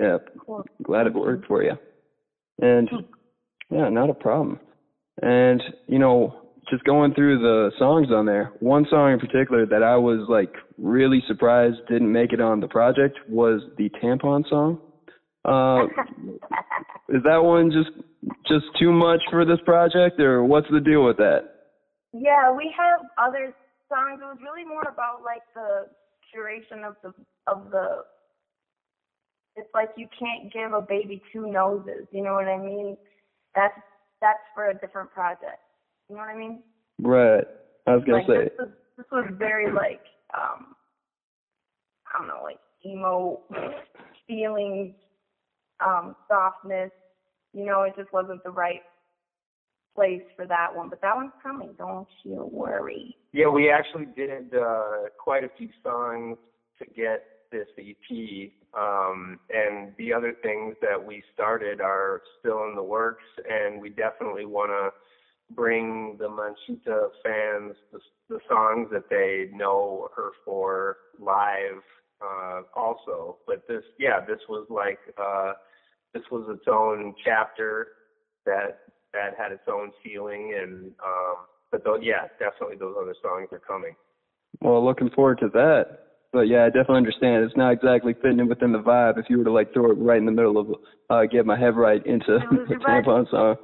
[0.00, 0.16] yeah,
[0.46, 0.64] Cool.
[0.82, 1.72] glad it worked for you.
[2.60, 2.88] And
[3.70, 4.58] yeah, not a problem.
[5.22, 9.82] And you know, just going through the songs on there, one song in particular that
[9.82, 14.80] I was like really surprised didn't make it on the project was the tampon song.
[15.44, 15.86] Uh,
[17.08, 17.90] is that one just
[18.46, 21.40] just too much for this project, or what's the deal with that?
[22.12, 23.54] Yeah, we have other
[23.88, 24.20] songs.
[24.20, 25.88] It was really more about like the
[26.28, 27.12] curation of the
[27.46, 28.04] of the.
[29.56, 32.06] It's like you can't give a baby two noses.
[32.12, 32.96] You know what I mean?
[33.54, 33.74] That's
[34.20, 35.62] that's for a different project.
[36.08, 36.62] You know what I mean?
[37.00, 37.44] Right.
[37.86, 38.44] I was gonna like say.
[38.44, 40.02] this was this was very like
[40.34, 40.74] um
[42.14, 43.40] I don't know, like emo
[44.26, 44.94] feelings,
[45.84, 46.90] um, softness.
[47.52, 48.82] You know, it just wasn't the right
[49.94, 50.88] place for that one.
[50.88, 53.16] But that one's coming, don't you worry.
[53.32, 56.38] Yeah, we actually did uh, quite a few songs
[56.78, 62.74] to get this EP, um, and the other things that we started are still in
[62.74, 64.90] the works, and we definitely want to
[65.54, 71.82] bring the Manchita fans the, the songs that they know her for live
[72.22, 73.38] uh, also.
[73.46, 75.52] But this, yeah, this was like uh,
[76.14, 77.88] this was its own chapter
[78.44, 78.80] that
[79.14, 81.36] that had its own feeling, and um,
[81.70, 83.94] but though, yeah, definitely those other songs are coming.
[84.60, 86.07] Well, looking forward to that.
[86.32, 87.44] But yeah, I definitely understand.
[87.44, 89.18] It's not exactly fitting in within the vibe.
[89.18, 90.68] If you were to like throw it right in the middle of
[91.08, 92.38] uh, get my head right into
[92.68, 93.56] the tampon song.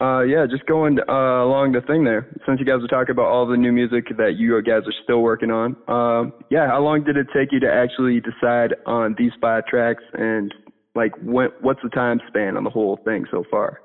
[0.00, 2.34] Uh, yeah, just going uh, along the thing there.
[2.46, 5.20] Since you guys were talking about all the new music that you guys are still
[5.20, 9.32] working on, um, yeah, how long did it take you to actually decide on these
[9.42, 10.54] five tracks, and
[10.94, 13.82] like, when, what's the time span on the whole thing so far?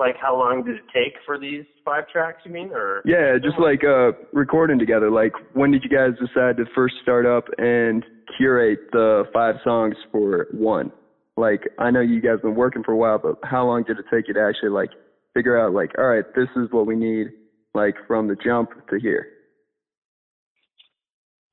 [0.00, 2.38] Like, how long did it take for these five tracks?
[2.46, 5.10] You mean, or Yeah, just like uh, recording together.
[5.10, 8.02] Like, when did you guys decide to first start up and
[8.38, 10.90] curate the five songs for one?
[11.36, 14.06] Like, I know you guys been working for a while, but how long did it
[14.10, 14.88] take you to actually like
[15.34, 17.26] figure out like, all right, this is what we need,
[17.74, 19.26] like from the jump to here?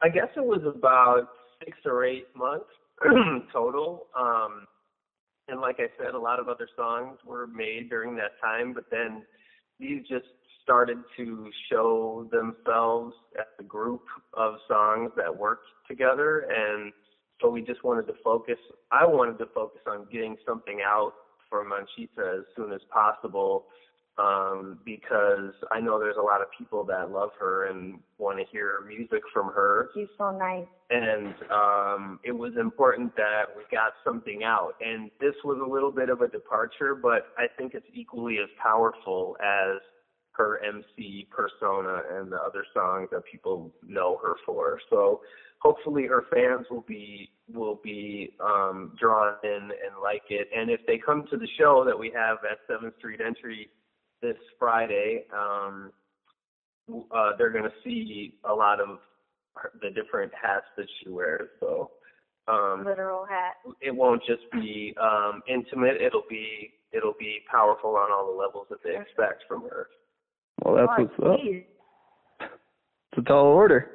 [0.02, 1.28] I guess it was about
[1.66, 2.70] six or eight months
[3.52, 4.08] total.
[4.18, 4.68] Um,
[5.48, 8.86] and like I said, a lot of other songs were made during that time, but
[8.92, 9.24] then
[9.80, 10.26] these just
[10.64, 14.04] started to show themselves as a group
[14.34, 16.92] of songs that worked together and
[17.42, 18.58] so we just wanted to focus
[18.92, 21.14] I wanted to focus on getting something out
[21.50, 23.68] for Manchita as soon as possible
[24.20, 28.46] um because I know there's a lot of people that love her and want to
[28.52, 29.90] hear music from her.
[29.94, 30.66] She's so nice.
[30.90, 34.74] and um it was important that we got something out.
[34.82, 38.50] And this was a little bit of a departure but I think it's equally as
[38.62, 39.82] powerful as
[40.32, 44.80] her MC persona and the other songs that people know her for.
[44.90, 45.22] So
[45.60, 50.48] hopefully her fans will be will be um drawn in and like it.
[50.56, 53.70] And if they come to the show that we have at 7th Street Entry
[54.22, 55.92] this Friday um
[57.12, 59.00] uh they're going to see a lot of
[59.56, 61.92] her, the different hats that she wears so
[62.48, 63.56] um Literal hat.
[63.82, 68.68] it won't just be um intimate it'll be it'll be powerful on all the levels
[68.70, 69.88] that they expect from her
[70.64, 71.40] Well, that's Oh, what's up.
[72.42, 73.92] It's a tall order.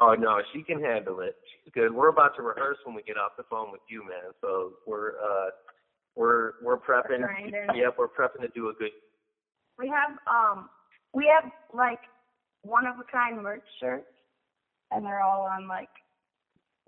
[0.00, 3.16] oh no she can handle it she's good we're about to rehearse when we get
[3.16, 5.50] off the phone with you man so we're uh
[6.16, 7.20] we're we're prepping
[7.74, 8.90] yep we're prepping to do a good
[9.78, 10.68] We have um
[11.14, 12.00] we have like
[12.62, 14.06] one of a kind merch shirts
[14.90, 15.88] and they're all on like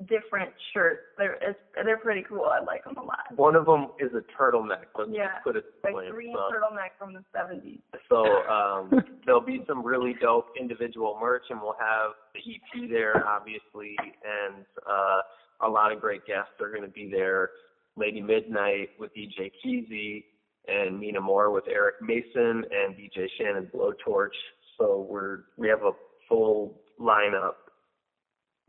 [0.09, 1.03] different shirts.
[1.17, 2.45] They're it's, they're pretty cool.
[2.47, 3.19] I like them a lot.
[3.37, 5.39] one of them is a turtleneck let's Yeah.
[5.45, 6.11] put it Like plain.
[6.11, 7.79] green So- turtleneck from the seventies.
[8.09, 8.91] So um,
[9.25, 13.95] there'll be some really dope individual merch, and we'll have the EP there, obviously,
[14.25, 15.21] and uh,
[15.61, 17.51] a lot of great guests are going to be there.
[17.97, 20.25] Lady Midnight with DJ Keezy,
[20.69, 24.37] and Nina Moore with Eric Mayson, and DJ Shannon Blowtorch.
[24.79, 25.93] So we're we have a
[26.29, 27.55] full lineup.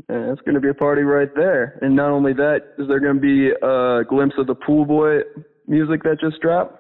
[0.10, 1.80] And it's going to be a party right there.
[1.82, 5.20] And not only that, is there going to be a glimpse of the Pool Boy
[5.68, 6.80] music that just dropped?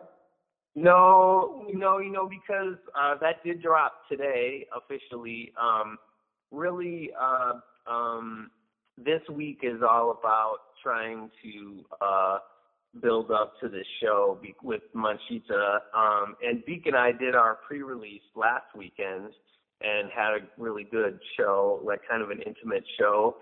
[0.76, 5.54] No, no, you know, because uh, that did drop today officially.
[5.62, 5.98] Um,
[6.52, 7.54] really, uh,
[7.90, 8.50] um,
[8.98, 12.38] this week is all about trying to uh,
[13.02, 15.80] build up to this show be- with Manchita.
[15.96, 19.32] Um, and Beak and I did our pre-release last weekend
[19.82, 23.38] and had a really good show, like kind of an intimate show.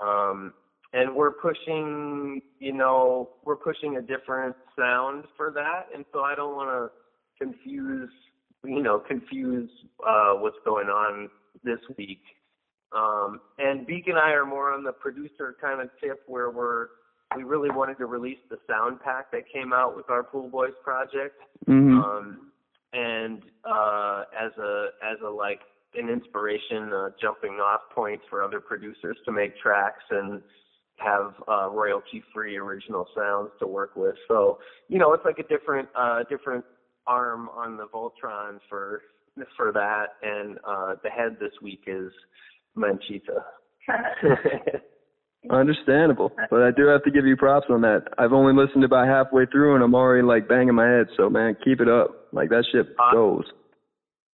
[0.00, 0.52] Um,
[0.92, 6.34] and we're pushing, you know, we're pushing a different sound for that, and so I
[6.34, 8.10] don't want to confuse,
[8.64, 9.68] you know, confuse
[10.06, 11.28] uh, what's going on
[11.62, 12.22] this week.
[12.92, 16.88] Um, and Beak and I are more on the producer kind of tip where we're
[17.36, 20.72] we really wanted to release the sound pack that came out with our Pool Boys
[20.82, 21.36] project
[21.66, 22.02] Mhm.
[22.02, 22.50] um,
[22.94, 25.60] and uh, as a as a like
[25.94, 30.42] an inspiration, uh, jumping off point for other producers to make tracks and
[30.96, 34.16] have uh, royalty free original sounds to work with.
[34.26, 34.58] So
[34.88, 36.64] you know, it's like a different uh, different
[37.06, 39.02] arm on the Voltron for
[39.56, 40.16] for that.
[40.22, 42.10] And uh, the head this week is
[42.78, 43.44] Manchita.
[45.50, 46.32] Understandable.
[46.50, 48.04] But I do have to give you props on that.
[48.18, 51.06] I've only listened about halfway through and I'm already like banging my head.
[51.16, 52.28] So man, keep it up.
[52.32, 53.44] Like that shit goes.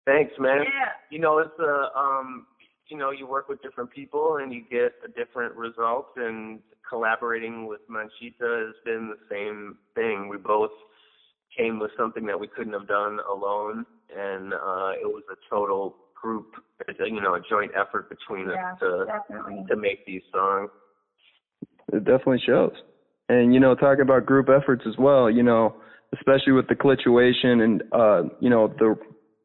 [0.06, 0.62] Thanks, man.
[0.64, 0.90] Yeah.
[1.10, 2.46] You know, it's a um
[2.88, 7.66] you know, you work with different people and you get a different result and collaborating
[7.66, 10.28] with Manchita has been the same thing.
[10.28, 10.70] We both
[11.56, 15.96] came with something that we couldn't have done alone and uh it was a total
[16.20, 16.46] group
[17.06, 19.64] you know, a joint effort between Yeah, us to definitely.
[19.68, 20.70] to make these songs.
[21.92, 22.72] It definitely shows.
[23.28, 25.76] And you know, talking about group efforts as well, you know,
[26.14, 28.96] especially with the clituation and uh, you know, the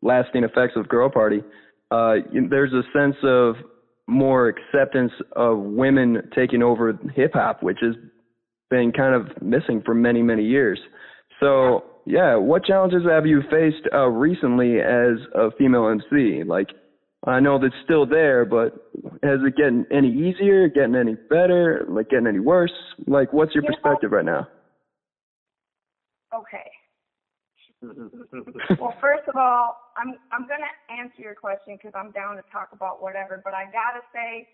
[0.02, 1.42] lasting effects of Girl Party,
[1.92, 2.16] uh
[2.50, 3.56] there's a sense of
[4.08, 7.96] more acceptance of women taking over hip hop, which has
[8.70, 10.80] been kind of missing for many, many years.
[11.40, 16.44] So, yeah, what challenges have you faced uh, recently as a female MC?
[16.44, 16.70] Like,
[17.28, 18.74] I know that's still there, but
[19.22, 22.74] has it getting any easier, getting any better, like getting any worse?
[23.06, 24.48] Like, what's your perspective right now?
[26.34, 26.66] Okay.
[28.78, 32.70] Well, first of all, I'm I'm gonna answer your question because I'm down to talk
[32.74, 33.40] about whatever.
[33.42, 34.50] But I gotta say,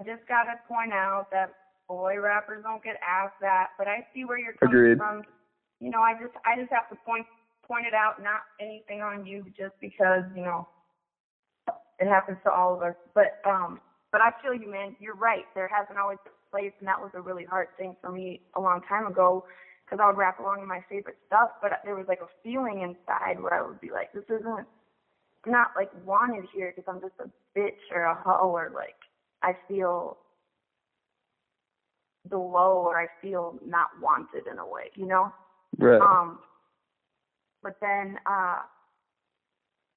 [0.00, 1.52] I just gotta point out that
[1.86, 3.76] boy rappers don't get asked that.
[3.76, 4.96] But I see where you're coming Agreed.
[4.96, 5.22] from.
[5.80, 7.26] You know, I just I just have to point
[7.66, 10.68] point it out, not anything on you, just because you know
[11.98, 12.94] it happens to all of us.
[13.14, 13.80] But um,
[14.12, 14.96] but I feel you, man.
[15.00, 15.44] You're right.
[15.54, 18.40] There hasn't always been a place, and that was a really hard thing for me
[18.56, 19.44] a long time ago
[19.84, 22.82] because I would rap along to my favorite stuff, but there was like a feeling
[22.82, 24.66] inside where I would be like, this isn't
[25.46, 28.96] not like wanted here because I'm just a bitch or a hoe or like
[29.42, 30.18] I feel
[32.28, 35.32] below or I feel not wanted in a way, you know?
[35.78, 36.00] Right.
[36.00, 36.38] Um,
[37.62, 38.58] but then, uh,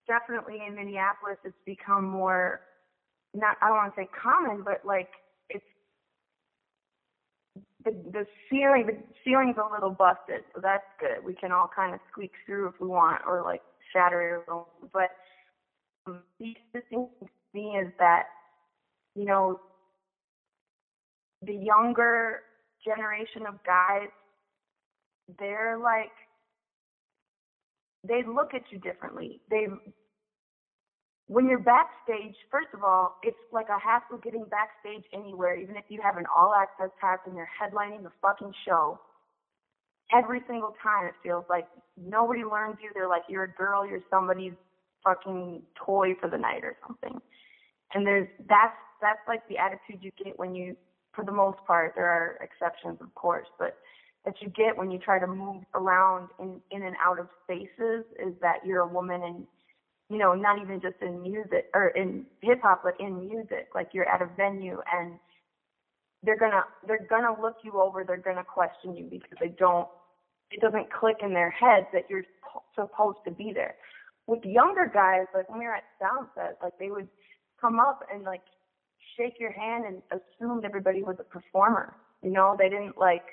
[0.07, 2.61] definitely in Minneapolis, it's become more,
[3.33, 5.09] not, I don't want to say common, but like,
[5.49, 5.63] it's,
[7.85, 11.23] the, the ceiling, the ceiling's a little busted, so that's good.
[11.23, 13.61] We can all kind of squeak through if we want, or like
[13.93, 14.53] shatter it.
[14.91, 15.11] But
[16.07, 18.23] um, the interesting thing to me is that,
[19.15, 19.59] you know,
[21.41, 22.41] the younger
[22.83, 24.09] generation of guys,
[25.37, 26.11] they're like,
[28.07, 29.41] they look at you differently.
[29.49, 29.67] They,
[31.27, 35.85] when you're backstage, first of all, it's like a hassle getting backstage anywhere, even if
[35.89, 38.99] you have an all access pass and you're headlining the fucking show.
[40.11, 42.89] Every single time it feels like nobody learns you.
[42.95, 44.53] They're like, you're a girl, you're somebody's
[45.03, 47.19] fucking toy for the night or something.
[47.93, 50.75] And there's, that's, that's like the attitude you get when you,
[51.13, 53.77] for the most part, there are exceptions of course, but
[54.25, 58.05] that you get when you try to move around in, in and out of spaces
[58.19, 59.47] is that you're a woman and
[60.09, 63.69] you know, not even just in music or in hip hop, but in music.
[63.75, 65.19] Like you're at a venue and
[66.23, 68.03] they're gonna they're gonna look you over.
[68.03, 69.87] They're gonna question you because they don't.
[70.51, 72.25] It doesn't click in their heads that you're
[72.75, 73.75] supposed to be there.
[74.25, 77.07] With younger guys, like when we were at Soundset, like they would
[77.61, 78.41] come up and like
[79.15, 81.95] shake your hand and assumed everybody was a performer.
[82.23, 83.25] You know, they didn't like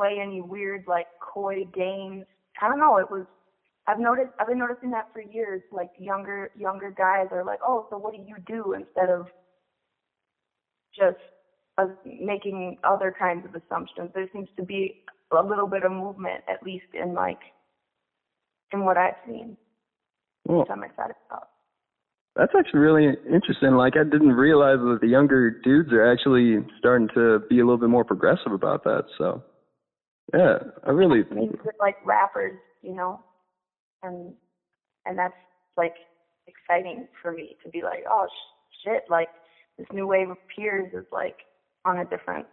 [0.00, 2.24] play any weird like coy games.
[2.62, 2.96] I don't know.
[2.96, 3.26] It was
[3.86, 5.62] I've noticed I've been noticing that for years.
[5.72, 9.26] Like younger younger guys are like, oh, so what do you do instead of
[10.96, 11.18] just
[11.78, 14.10] uh, making other kinds of assumptions.
[14.14, 15.02] There seems to be
[15.32, 17.38] a little bit of movement, at least in like
[18.72, 19.56] in what I've seen,
[20.46, 21.48] which I'm excited about.
[22.36, 23.72] that's actually really interesting.
[23.72, 27.78] Like I didn't realize that the younger dudes are actually starting to be a little
[27.78, 29.04] bit more progressive about that.
[29.18, 29.42] So,
[30.34, 31.22] yeah, I really.
[31.22, 33.20] With like rappers, you know,
[34.02, 34.32] and
[35.06, 35.34] and that's
[35.76, 35.94] like
[36.46, 39.28] exciting for me to be like, oh sh- shit, like
[39.78, 41.36] this new wave of peers is like
[41.84, 42.46] on a different.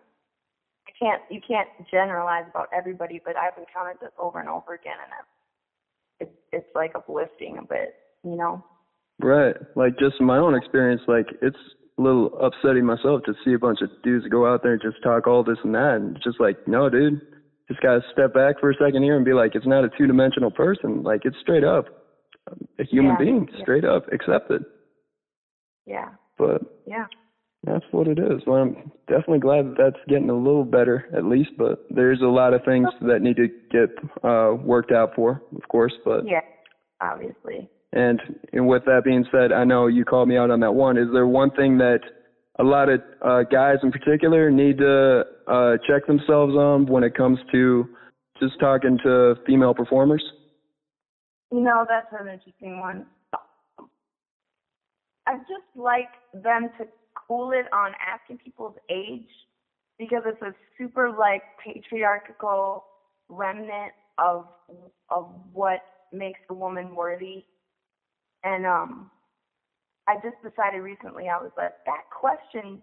[0.87, 4.97] I can't you can't generalize about everybody, but I've encountered this over and over again,
[5.03, 8.63] and it's it's like uplifting a bit, you know.
[9.19, 9.55] Right.
[9.75, 11.57] Like just my own experience, like it's
[11.97, 15.01] a little upsetting myself to see a bunch of dudes go out there and just
[15.03, 17.19] talk all this and that and just like, no dude,
[17.68, 20.07] just gotta step back for a second here and be like, it's not a two
[20.07, 21.03] dimensional person.
[21.03, 21.85] Like it's straight up
[22.80, 23.61] a human Yeah, being, yeah.
[23.61, 24.64] straight up, accepted.
[25.85, 26.10] Yeah.
[26.38, 27.06] But Yeah.
[27.64, 28.41] that's what it is.
[28.45, 32.26] Well, I'm definitely glad that that's getting a little better at least, but there's a
[32.27, 33.89] lot of things that need to get
[34.23, 36.41] uh worked out for, of course, but Yeah.
[37.02, 37.69] Obviously.
[37.94, 38.22] and
[38.53, 40.98] and with that being said, I know you called me out on that one.
[40.98, 41.99] Is there one thing that
[42.59, 47.15] a lot of uh, guys in particular need to uh, check themselves on when it
[47.15, 47.88] comes to
[48.39, 50.23] just talking to female performers?
[51.51, 53.05] You know, that's an interesting one.
[55.27, 56.85] I just like them to
[57.27, 59.27] cool it on asking people's age
[59.99, 62.85] because it's a super like patriarchal
[63.29, 64.45] remnant of
[65.09, 65.81] of what
[66.13, 67.43] makes a woman worthy.
[68.43, 69.11] And um
[70.07, 72.81] I just decided recently I was like that question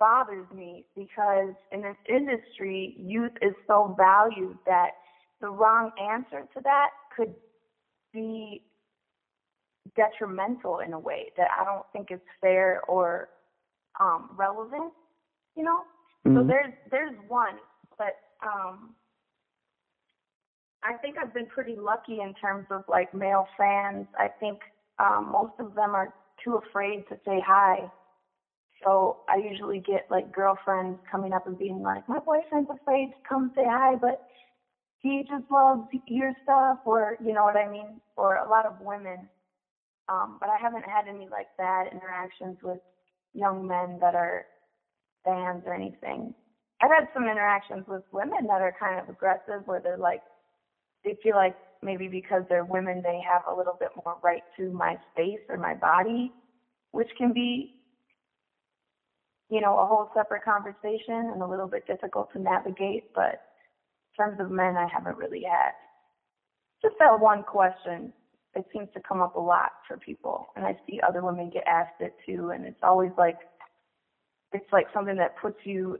[0.00, 4.90] bothers me because in this industry youth is so valued that
[5.40, 7.34] the wrong answer to that could
[8.12, 8.62] be
[9.96, 13.28] detrimental in a way that I don't think is fair or
[14.00, 14.92] um relevant,
[15.56, 15.82] you know?
[16.32, 16.46] So Mhm.
[16.46, 17.58] there's there's one,
[17.98, 18.94] but um
[20.82, 24.06] I think I've been pretty lucky in terms of like male fans.
[24.18, 24.60] I think
[24.98, 26.12] um most of them are
[26.44, 27.90] too afraid to say hi.
[28.84, 33.28] So I usually get like girlfriends coming up and being like, My boyfriend's afraid to
[33.28, 34.26] come say hi but
[35.00, 38.00] he just loves your stuff or you know what I mean?
[38.16, 39.28] Or a lot of women.
[40.08, 42.78] Um, but I haven't had any like bad interactions with
[43.32, 44.46] young men that are
[45.24, 46.34] fans or anything.
[46.82, 50.22] I've had some interactions with women that are kind of aggressive where they're like
[51.04, 54.72] they feel like maybe because they're women they have a little bit more right to
[54.72, 56.32] my space or my body,
[56.92, 57.70] which can be
[59.50, 63.36] you know, a whole separate conversation and a little bit difficult to navigate, but
[64.18, 65.72] in terms of men I haven't really had.
[66.82, 68.12] Just that one question.
[68.54, 71.64] It seems to come up a lot for people and I see other women get
[71.66, 73.36] asked it too and it's always like
[74.52, 75.98] it's like something that puts you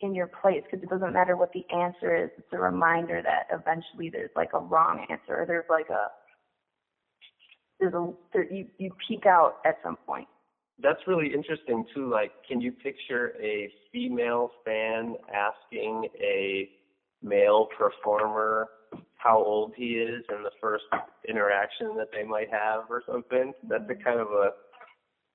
[0.00, 2.30] in your place because it doesn't matter what the answer is.
[2.38, 6.06] It's a reminder that eventually there's like a wrong answer or there's like a
[7.78, 10.28] there's a there, you you peak out at some point,
[10.82, 12.08] that's really interesting too.
[12.10, 16.68] Like, can you picture a female fan asking a
[17.22, 18.68] male performer
[19.16, 20.84] how old he is in the first
[21.28, 23.52] interaction that they might have or something?
[23.68, 24.02] That's a mm-hmm.
[24.02, 24.50] kind of a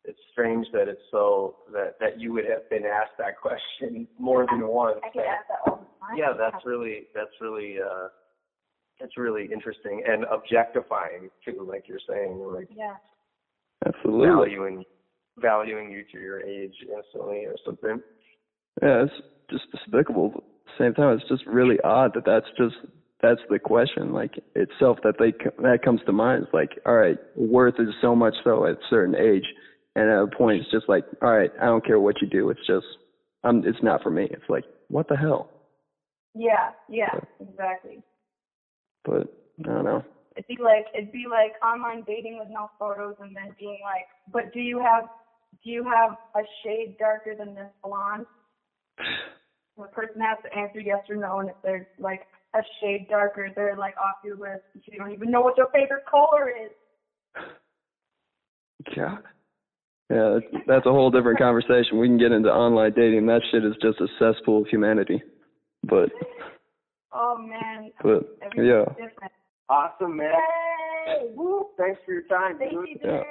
[0.07, 4.45] it's strange that it's so that that you would have been asked that question more
[4.49, 4.98] than once.
[5.03, 6.18] I get asked that all the time.
[6.18, 8.07] Yeah, that's really that's really uh
[8.99, 12.95] that's really interesting and objectifying too, like you're saying, like Yeah.
[13.86, 14.27] Absolutely.
[14.27, 14.84] valuing
[15.38, 18.02] valuing you to your age instantly or something.
[18.82, 19.14] Yeah, it's
[19.49, 20.30] just despicable.
[20.30, 22.76] But at the same time, it's just really odd that that's just
[23.22, 26.44] that's the question, like itself that they co- that comes to mind.
[26.44, 29.45] It's like, all right, worth is so much so at a certain age,
[29.95, 32.49] and at a point, it's just like, all right, I don't care what you do.
[32.49, 32.85] It's just,
[33.43, 34.27] um, it's not for me.
[34.30, 35.49] It's like, what the hell?
[36.34, 38.03] Yeah, yeah, exactly.
[39.05, 40.03] But I don't know.
[40.35, 44.05] It'd be like it'd be like online dating with no photos and then being like,
[44.34, 45.05] but do you have
[45.63, 48.26] do you have a shade darker than this blonde?
[49.77, 52.22] The person has to answer yes or no, and if they're like
[52.55, 54.63] a shade darker, they're like off your list.
[54.73, 56.72] You don't even know what your favorite color is.
[58.95, 59.19] God.
[60.10, 61.98] Yeah, that's, that's a whole different conversation.
[61.99, 63.26] We can get into online dating.
[63.26, 65.22] That shit is just a cesspool of humanity.
[65.84, 66.10] But,
[67.14, 67.91] Oh man.
[68.03, 69.32] but Everyone's yeah, different.
[69.69, 70.32] Awesome, man.
[71.07, 71.68] Hey, woo.
[71.77, 72.99] Thanks for your time, dude.
[73.03, 73.22] yeah.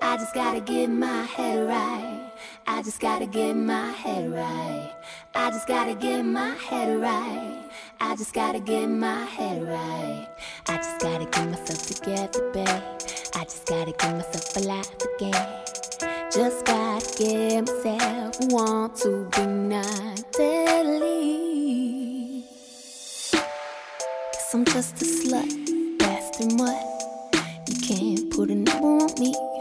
[0.00, 2.30] I just gotta get my head right.
[2.66, 4.92] I just gotta get my head right.
[5.34, 7.68] I just gotta get my head right.
[8.00, 10.28] I just gotta get my head right.
[10.68, 12.68] I just gotta get myself together, babe.
[13.34, 15.32] I just gotta get myself alive again.
[16.32, 21.78] Just gotta get myself want to be not deadly.
[23.32, 26.84] Cause I'm just a slut, bastard mutt.
[27.68, 29.57] You can't put a number on me.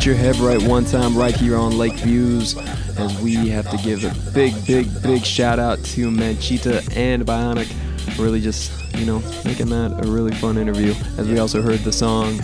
[0.00, 2.56] Get your head right one time right here on Lake Views.
[2.96, 7.70] As we have to give a big, big, big shout out to Manchita and Bionic
[8.18, 10.94] really just you know making that a really fun interview.
[11.18, 12.38] As we also heard the song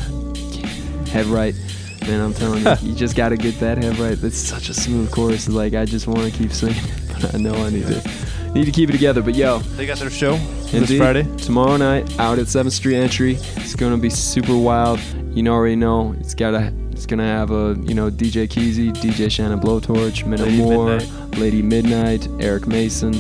[1.07, 1.55] "Head Right."
[2.03, 4.23] Man, I'm telling you, you just gotta get that head right.
[4.23, 5.49] It's such a smooth chorus.
[5.49, 6.77] Like I just want to keep singing,
[7.15, 9.23] but I know I need to need to keep it together.
[9.23, 11.25] But yo, They got their show this Friday.
[11.39, 13.37] Tomorrow night out at 7th Street Entry.
[13.57, 15.01] It's gonna be super wild.
[15.31, 16.15] You know already know.
[16.21, 16.71] It's gotta
[17.07, 21.39] it's gonna have a you know DJ Keezy, DJ Shannon Blowtorch, Minna Lady Moore, Midnight.
[21.39, 23.15] Lady Midnight, Eric Mayson,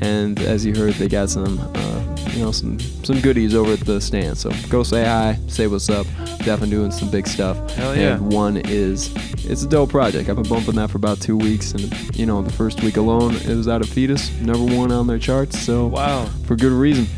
[0.00, 3.80] and as you heard, they got some uh, you know some some goodies over at
[3.80, 4.38] the stand.
[4.38, 6.06] So go say hi, say what's up.
[6.44, 7.56] Definitely doing some big stuff.
[7.72, 8.14] Hell yeah.
[8.14, 9.12] And one is
[9.44, 10.28] it's a dope project.
[10.28, 13.34] I've been bumping that for about two weeks, and you know the first week alone
[13.34, 15.58] it was out of Fetus, number one on their charts.
[15.58, 16.26] So Wow.
[16.46, 17.08] for good reason.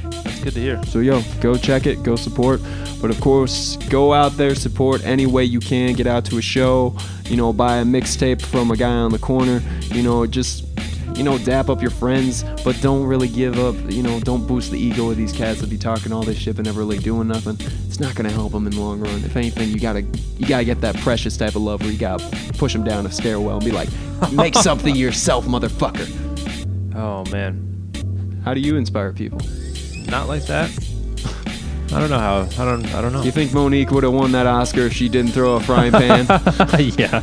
[0.47, 0.81] Good to hear.
[0.85, 2.61] So yo, go check it, go support.
[3.01, 5.95] But of course, go out there, support any way you can.
[5.95, 9.19] Get out to a show, you know, buy a mixtape from a guy on the
[9.19, 9.61] corner.
[9.87, 10.65] You know, just
[11.17, 13.75] you know, dap up your friends, but don't really give up.
[13.91, 16.55] You know, don't boost the ego of these cats that be talking all this shit
[16.55, 17.57] but never really doing nothing.
[17.89, 19.25] It's not gonna help them in the long run.
[19.25, 20.03] If anything, you gotta
[20.39, 23.11] you gotta get that precious type of love where you gotta push them down a
[23.11, 23.89] stairwell and be like,
[24.31, 26.07] make something yourself, motherfucker.
[26.95, 27.91] Oh man,
[28.45, 29.41] How do you inspire people?
[30.09, 30.71] Not like that.
[31.93, 32.49] I don't know how.
[32.59, 32.87] I don't.
[32.95, 33.23] I don't know.
[33.23, 36.27] You think Mo'Nique would have won that Oscar if she didn't throw a frying pan?
[36.99, 37.23] yeah.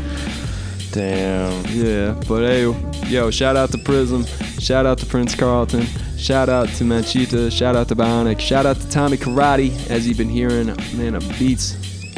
[0.92, 1.66] Damn.
[1.70, 2.64] Yeah, but hey,
[3.08, 4.26] yo, shout out to Prism,
[4.60, 5.86] shout out to Prince Carlton,
[6.18, 10.20] shout out to Manchita, shout out to Bionic, shout out to Tommy Karate, as you've
[10.20, 11.76] been hearing, man, of beats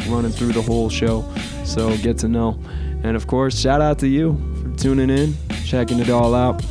[0.09, 1.25] running through the whole show.
[1.63, 2.59] So get to know.
[3.03, 6.61] And of course, shout out to you for tuning in, checking it all out.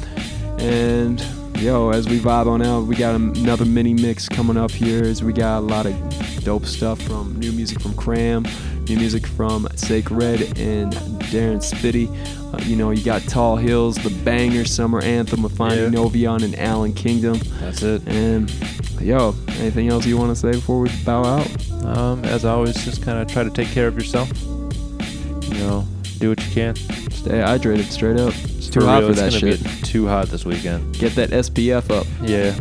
[0.61, 1.25] And
[1.65, 5.03] yo, as we vibe on out, we got another mini mix coming up here.
[5.03, 8.45] As we got a lot of dope stuff from new music from Cram,
[8.87, 10.93] new music from Sacred and
[11.33, 12.07] Darren Spitty.
[12.53, 15.99] Uh, you know, you got Tall Hills, the banger summer anthem with Finding Yeah.
[15.99, 17.41] Novyon and Allan Kingdom.
[17.61, 18.07] That's it.
[18.07, 18.53] And
[19.01, 21.85] yo, anything else you want to say before we bow out?
[21.85, 24.31] Um, as always, just kind of try to take care of yourself.
[24.43, 25.87] You know,
[26.19, 26.77] do what you can.
[26.77, 28.35] Stay hydrated, straight up.
[28.75, 29.63] Too For hot real, for that shit.
[29.63, 30.99] Be too hot this weekend.
[30.99, 32.09] Get that SPF up.
[32.21, 32.59] Yeah.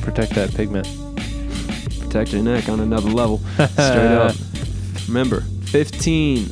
[0.00, 0.86] Protect that pigment.
[2.00, 3.38] protect your neck on another level.
[3.54, 3.76] Straight
[4.12, 4.36] up.
[5.08, 6.48] Remember, 15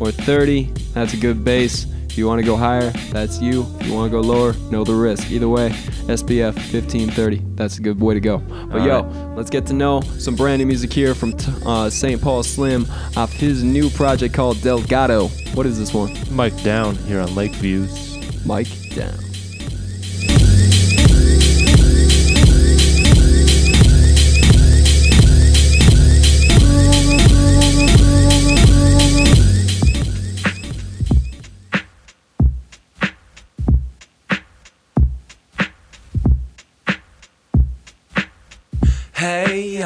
[0.00, 0.62] or 30,
[0.94, 1.84] that's a good base.
[2.08, 3.66] If you want to go higher, that's you.
[3.80, 5.30] If you want to go lower, know the risk.
[5.30, 5.68] Either way,
[6.06, 8.38] SPF 1530, that's a good way to go.
[8.38, 9.36] But All yo, right.
[9.36, 12.22] let's get to know some brand new music here from t- uh, St.
[12.22, 12.86] Paul Slim
[13.18, 15.28] off his new project called Delgado.
[15.52, 16.16] What is this one?
[16.30, 18.13] Mike Down here on Lake Views.
[18.44, 19.23] Mike Down.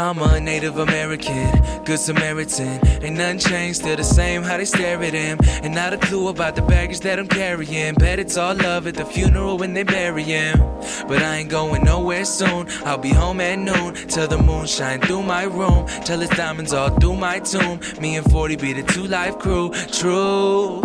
[0.08, 2.80] I'm a Native American, good Samaritan.
[3.04, 5.38] Ain't nothing changed, still the same how they stare at him.
[5.62, 7.92] And not a clue about the baggage that I'm carrying.
[7.92, 10.60] Bet it's all love at the funeral when they bury him.
[11.06, 12.68] But I ain't going nowhere soon.
[12.86, 15.86] I'll be home at noon till the moon shine through my room.
[16.06, 17.78] Till it's diamonds all through my tomb.
[18.00, 19.72] Me and 40 be the two life crew.
[19.92, 20.80] True.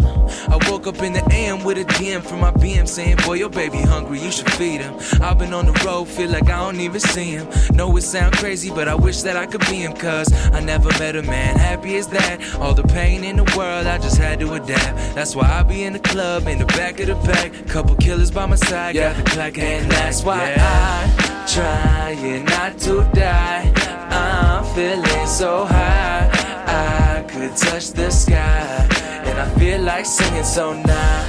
[0.48, 3.50] I woke up in the AM with a DM from my BM saying, Boy, your
[3.50, 4.96] baby hungry, you should feed him.
[5.22, 7.48] I've been on the road, feel like I don't even see him.
[7.74, 10.90] Know it sound crazy, but I wish that I could be him, cause I never
[11.00, 12.56] met a man happy as that.
[12.56, 15.16] All the pain in the world, I just had to adapt.
[15.16, 17.52] That's why I be in the club, in the back of the pack.
[17.68, 23.04] Couple killers by my side, got the clock and that's why I trying not to
[23.14, 23.72] die.
[24.10, 26.30] I'm feeling so high,
[26.66, 28.88] I could touch the sky.
[29.26, 31.26] And I feel like singing so nah,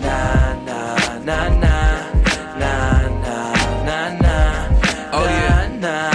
[0.00, 2.12] nah, nah, nah, nah,
[2.58, 4.68] nah, nah, nah, nah.
[5.12, 6.13] Oh yeah, nah,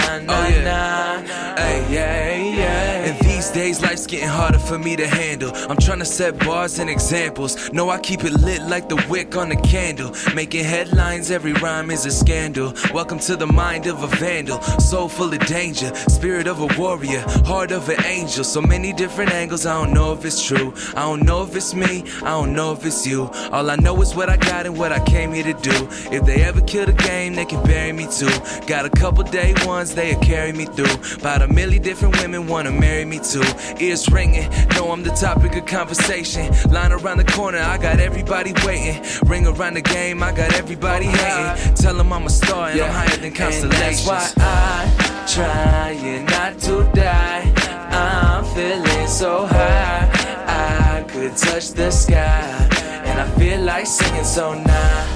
[3.70, 5.52] days left life's getting harder for me to handle.
[5.68, 7.70] I'm trying to set bars and examples.
[7.72, 10.14] No, I keep it lit like the wick on a candle.
[10.34, 12.72] Making headlines, every rhyme is a scandal.
[12.94, 14.62] Welcome to the mind of a vandal.
[14.80, 18.42] Soul full of danger, spirit of a warrior, heart of an angel.
[18.44, 20.72] So many different angles, I don't know if it's true.
[20.96, 23.24] I don't know if it's me, I don't know if it's you.
[23.52, 25.76] All I know is what I got and what I came here to do.
[26.10, 28.32] If they ever kill the game, they can bury me too.
[28.66, 30.94] Got a couple day ones, they'll carry me through.
[31.16, 33.44] About a million different women wanna marry me too.
[33.90, 36.46] Ears ringing, know I'm the topic of conversation.
[36.70, 39.02] Line around the corner, I got everybody waiting.
[39.28, 41.74] Ring around the game, I got everybody hating.
[41.74, 44.06] Tell them I'm a star and I'm higher than constellations.
[44.06, 47.52] that's why I trying not to die.
[47.90, 50.08] I'm feeling so high,
[50.46, 52.68] I could touch the sky.
[53.06, 55.06] And I feel like singing so nah,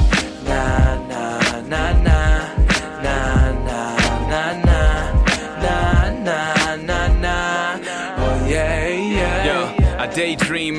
[0.43, 2.34] nah, nah, nah, nah,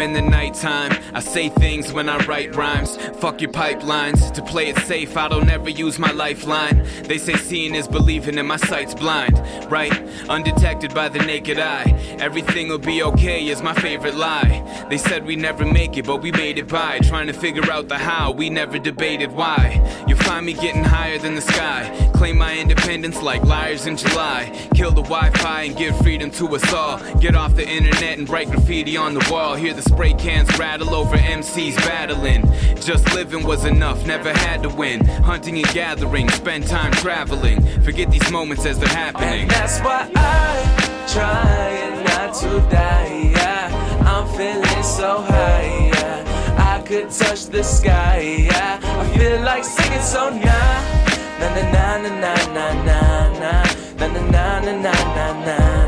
[0.06, 0.92] in the nighttime.
[1.16, 2.96] I say things when I write rhymes.
[3.20, 4.32] Fuck your pipelines.
[4.34, 6.86] To play it safe, I don't ever use my lifeline.
[7.04, 9.36] They say seeing is believing, and my sight's blind.
[9.70, 9.92] Right?
[10.30, 11.90] Undetected by the naked eye.
[12.20, 14.86] Everything will be okay is my favorite lie.
[14.90, 17.00] They said we never make it, but we made it by.
[17.00, 19.82] Trying to figure out the how, we never debated why.
[20.08, 22.12] You find me getting higher than the sky.
[22.14, 24.52] Claim my independence like liars in July.
[24.76, 27.00] Kill the Wi Fi and give freedom to us all.
[27.20, 29.56] Get off the internet and write graffiti on the wall.
[29.56, 32.44] Hear the spray cans rattle over MCs battling.
[32.82, 35.06] Just living was enough, never had to win.
[35.24, 37.62] Hunting and gathering, spend time traveling.
[37.82, 39.44] Forget these moments as they're happening.
[39.44, 43.32] And that's why I try not to die.
[43.38, 44.04] Yeah.
[44.06, 45.92] I'm feeling so high.
[45.94, 46.76] Yeah.
[46.76, 48.48] I could touch the sky.
[48.52, 48.80] Yeah.
[48.84, 51.06] I feel like singing so nah.
[51.40, 53.00] Na na na na na na na
[53.40, 53.64] na
[53.96, 55.85] na na na na na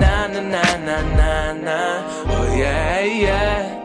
[0.00, 1.78] na na na na na na.
[2.28, 3.84] Oh yeah yeah.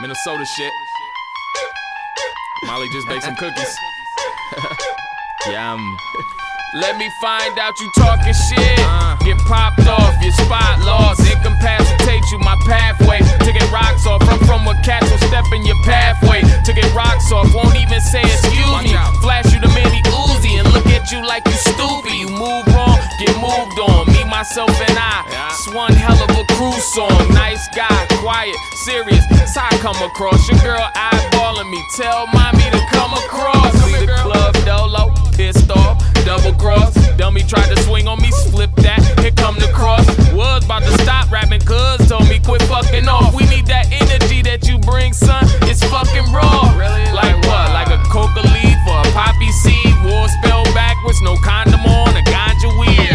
[0.00, 0.72] Minnesota shit.
[2.64, 3.76] Molly just baked some cookies.
[5.48, 6.33] yeah, I'm
[6.74, 8.78] let me find out you talking shit.
[9.22, 11.22] Get popped off, your spot lost.
[11.22, 13.22] Incapacitate you, my pathway.
[13.46, 14.26] To get rocks off.
[14.26, 16.42] I'm from where cats will step in your pathway.
[16.42, 18.90] To get rocks off, won't even say excuse me.
[19.22, 22.10] Flash you the mini Uzi and look at you like you stupid.
[22.10, 24.10] You move wrong, get moved on.
[24.10, 25.22] Me, myself, and I.
[25.54, 27.22] It's one hell of a crew song.
[27.30, 29.22] Nice guy, quiet, serious.
[29.30, 30.42] That's how I come across.
[30.50, 31.78] Your girl eyeballing me.
[31.94, 33.72] Tell mommy to come across.
[33.86, 36.94] See the club dolo, pissed off, double cross.
[37.16, 39.00] Dummy tried to swing on me, flip that.
[39.20, 40.04] Here come the cross.
[40.32, 43.34] Was about to stop rapping, cuz told me quit fucking off.
[43.34, 45.44] We need that energy that you bring, son.
[45.70, 46.72] It's fucking raw.
[47.12, 47.70] Like what?
[47.76, 49.94] Like a coca leaf or a poppy seed?
[50.04, 53.12] War spell backwards, no condom on, a ganja weed.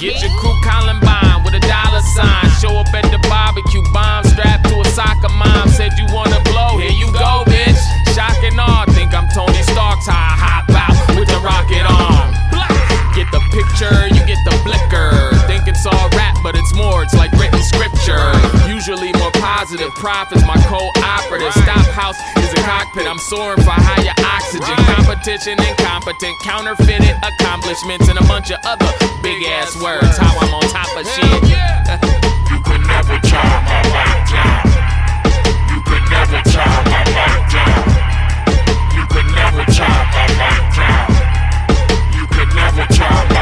[0.00, 2.46] Get your crew Columbine with a dollar sign.
[2.62, 5.68] Show up at the barbecue, bomb strapped to a soccer mom.
[5.68, 7.82] Said you wanna blow, here you go, bitch.
[8.14, 12.17] Shock and awe, think I'm Tony Stark's high, hop out with the rocket arm.
[13.58, 15.34] Picture, you get the blicker.
[15.50, 18.30] Think it's all rap, but it's more, it's like written scripture.
[18.70, 21.50] Usually more positive, profits, my co-operative.
[21.66, 24.78] Stophouse is a cockpit, I'm soaring for higher oxygen.
[24.94, 28.86] Competition, incompetent, counterfeited accomplishments, and a bunch of other
[29.26, 30.14] big ass words.
[30.14, 31.26] How I'm on top of shit.
[32.54, 34.70] You could never tie my life down.
[35.74, 37.90] You could never tie my life down.
[38.94, 41.10] You could never tie my life down.
[42.14, 43.37] You could never tie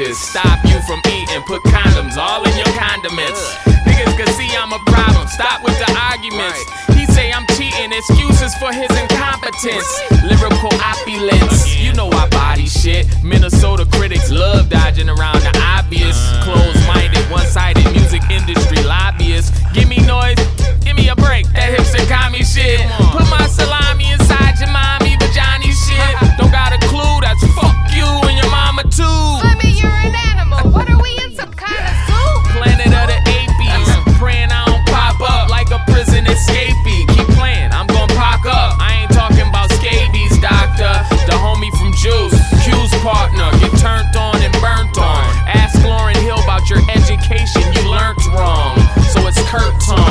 [0.00, 0.18] obnoxious.
[0.18, 1.42] Stop you from eating.
[1.42, 3.54] Put condoms all in your condiments.
[3.86, 5.26] Niggas can see I'm a problem.
[5.28, 6.60] Stop with the arguments.
[6.94, 7.92] He say I'm cheating.
[7.92, 9.88] Excuses for his incompetence.
[10.24, 11.76] Lyrical opulence.
[11.76, 13.06] You know I body shit.
[13.22, 16.16] Minnesota critics love dodging around the obvious.
[16.44, 19.52] Closed-minded, one-sided music industry lobbyists.
[19.72, 20.38] Give me noise.
[20.80, 21.46] Give me a break.
[21.52, 22.80] That hipster commie shit.
[23.12, 24.19] Put my salami inside
[42.00, 42.32] Juice,
[42.64, 43.50] Q's partner.
[43.60, 45.24] Get turned on and burnt on.
[45.46, 48.78] Ask Lauryn Hill about your education, you learnt wrong.
[49.12, 49.84] So it's curtains.
[49.92, 50.09] And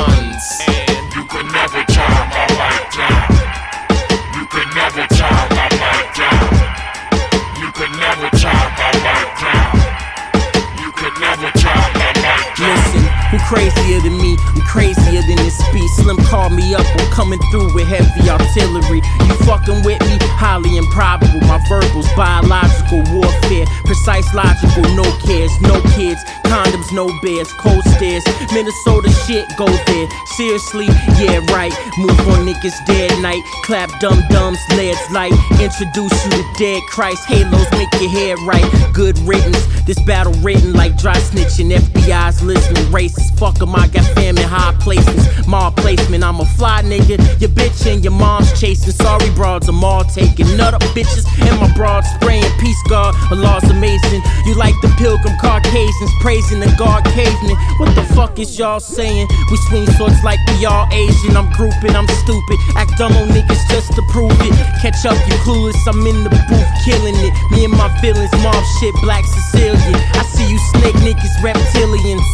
[16.18, 19.02] Called me up, I'm coming through with heavy artillery.
[19.26, 20.18] You fucking with me?
[20.34, 21.40] Highly improbable.
[21.46, 23.66] My verbals, biological warfare.
[23.84, 26.22] Precise, logical, no cares, no kids.
[26.50, 28.24] Condoms, no bears, cold stairs.
[28.52, 30.08] Minnesota shit, go there.
[30.36, 30.86] Seriously,
[31.22, 31.72] yeah, right.
[31.96, 33.40] Move on niggas dead night.
[33.62, 35.32] Clap dum dums, leads light.
[35.60, 37.24] Introduce you to dead Christ.
[37.26, 38.66] Halos make your hair right.
[38.92, 39.64] Good riddance.
[39.86, 41.70] This battle written like dry snitching.
[41.70, 42.84] FBI's listening.
[42.90, 43.38] Racist.
[43.38, 45.46] Fuck 'em, I got fam in high places.
[45.46, 47.16] Mall placement, I'm a fly nigga.
[47.40, 48.92] Your bitch and your mom's chasing.
[48.92, 50.56] Sorry, broads, I'm all taking.
[50.56, 52.50] Nut up bitches and my broad spraying.
[52.58, 54.22] Peace, God, Allah's amazing.
[54.46, 57.56] You like the pilgrim Caucasians praising the God caveman.
[57.76, 59.28] What the fuck is y'all saying?
[59.50, 61.36] We swing swords like we all Asian.
[61.36, 62.58] I'm grouping, I'm stupid.
[62.76, 64.54] Act dumb on niggas just to prove it.
[64.80, 65.76] Catch up, you clueless.
[65.86, 67.32] I'm in the booth killing it.
[67.50, 70.00] Me and my feelings, mom shit, black Sicilian.
[70.16, 72.24] I see you snake niggas, reptilians.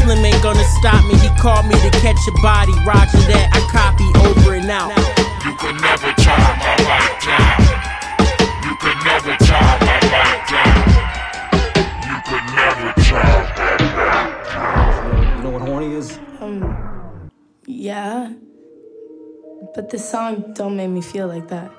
[0.00, 1.16] Slim ain't gonna stop me.
[1.18, 2.72] He called me to catch a body.
[2.86, 4.96] Roger that, I copy over and out.
[5.44, 7.65] You can never tie my life down.
[17.86, 18.32] Yeah.
[19.74, 21.70] But this song don't make me feel like that.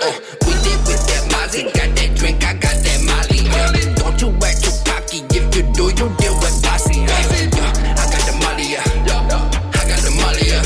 [0.00, 0.12] Uh,
[0.46, 3.40] we did with that Mozzie, got that drink, I got that Molly.
[3.44, 3.70] Yeah.
[4.00, 7.00] Don't you act too cocky, if you do, you deal with bossy.
[7.00, 7.12] Yeah.
[7.56, 8.00] Yeah.
[8.00, 8.80] I got the Molly, yeah.
[8.80, 10.64] I got the Molly, yeah.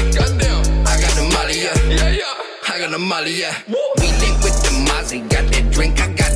[0.87, 2.71] I got the Molly, yeah.
[2.71, 3.55] I got the Molly, yeah.
[3.67, 6.28] We link with the Mozzie, got that drink, I got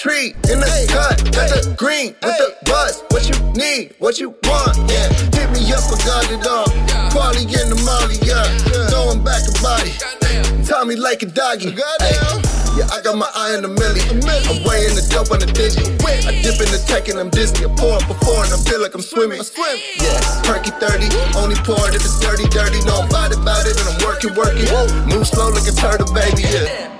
[0.00, 1.20] tree in the cut.
[1.36, 3.04] Got the green with the buzz.
[3.12, 5.12] What you need, what you want, yeah.
[5.36, 6.64] Hit me up, I got it all.
[7.12, 8.48] Quality in the molly, yeah.
[8.88, 9.92] Throwing back a body.
[10.64, 11.76] Tell me like a doggy.
[11.76, 14.00] Yeah, I got my eye on the milli.
[14.08, 15.84] I'm weighing the dope on the digi.
[16.24, 17.68] I dip in the tech and I'm Disney.
[17.68, 19.40] I pour up before and I feel like I'm swimming.
[19.40, 19.76] I swim.
[20.00, 20.16] Yeah,
[20.48, 22.80] perky 30, only pour it if it's dirty, dirty.
[22.88, 24.64] No, I'm about it, about it, and I'm working, working.
[25.12, 26.99] Move slow like a turtle, baby, yeah.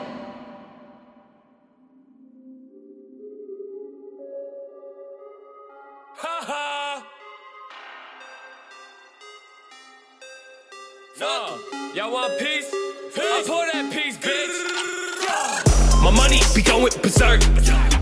[16.80, 17.40] Be going berserk.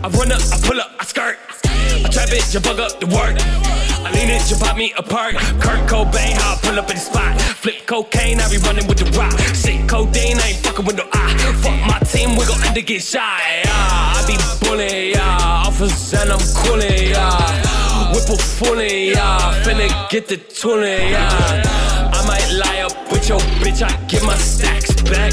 [0.05, 1.39] I run up, I pull up, I skirt.
[1.65, 3.37] I trap it, you bug up the work.
[4.07, 5.35] I lean it, you pop me apart.
[5.61, 7.58] Kurt Cobain, how I pull up in the spot.
[7.61, 9.33] Flip cocaine, I be running with the rock.
[9.53, 11.35] Sick codeine, I ain't fucking with no eye.
[11.61, 13.19] Fuck my team, we gon' end to get shy.
[13.19, 15.67] Yeah, I be bullying, yeah.
[15.67, 18.13] Offers and I'm coolin', yeah.
[18.13, 19.61] Whip a fully, yeah.
[19.65, 21.63] Finna get the tooling, yeah.
[22.15, 25.33] I might lie up with your bitch, I get my stacks back.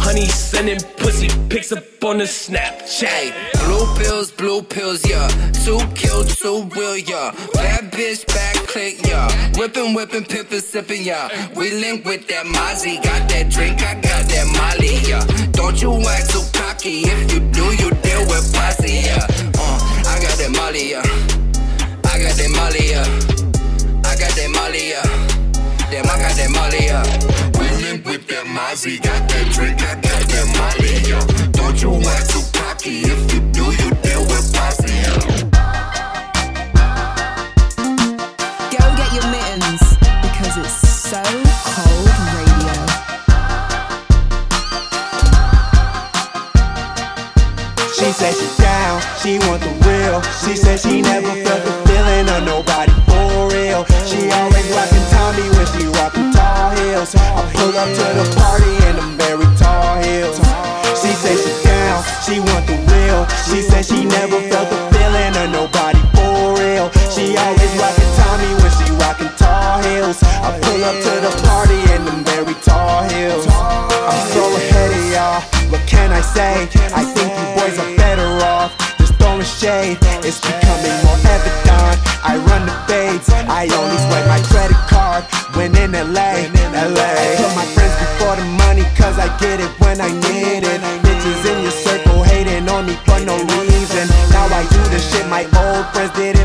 [0.00, 3.32] Honey sending pussy pics up on the Snapchat.
[3.64, 5.28] Blue pills, blue pills, yeah.
[5.64, 7.32] Two kill, two will, yeah.
[7.52, 9.28] Bad bitch, bad click, yeah.
[9.58, 11.28] Whippin', whippin', pimpin', sippin', yeah.
[11.56, 13.02] We link with that Mozzie.
[13.02, 15.24] Got that drink, I got that Molly, yeah.
[15.52, 17.02] Don't you act too cocky.
[17.02, 19.26] If you do, you deal with posse, yeah.
[19.58, 21.02] Uh, I got that Molly, yeah.
[22.06, 23.06] I got that Molly, yeah.
[24.06, 25.02] I got that Molly, yeah.
[25.90, 27.02] Damn, I got that Molly, yeah.
[27.58, 29.02] We link with that Mozzie.
[29.02, 31.24] Got that drink, I got that Molly, yeah.
[31.52, 33.02] Don't you act too cocky.
[33.02, 35.18] If you do, you deal with posse, yeah.
[38.70, 39.82] Go get your mittens
[40.22, 40.87] because it's.
[41.08, 41.14] She
[48.12, 50.20] said she down, she want the real.
[50.44, 53.88] She said she never felt the feeling of nobody for real.
[54.04, 57.16] She always rockin' Tommy when she rockin' tall heels.
[57.16, 60.36] I pull up to the party in them very tall heels.
[61.00, 63.24] She said she down, she want the real.
[63.48, 66.92] She said she never felt the feeling of nobody for real.
[67.08, 68.57] She always rockin' Tommy
[70.08, 70.22] heels.
[70.22, 73.46] I pull up to the party in them very tall heels.
[73.48, 75.40] I'm so ahead of y'all.
[75.70, 76.68] What can I say?
[76.94, 79.98] I think you boys are better off just throwing shade.
[80.24, 81.56] It's becoming more evident.
[82.24, 83.28] I run the fades.
[83.48, 85.24] I only swipe my credit card
[85.56, 86.48] when in LA.
[86.72, 87.10] LA.
[87.12, 90.80] I put my friends before the money cause I get it when I need it.
[91.04, 94.04] Bitches in your circle hating on me for no reason.
[94.30, 96.37] Now I do the shit my old friends didn't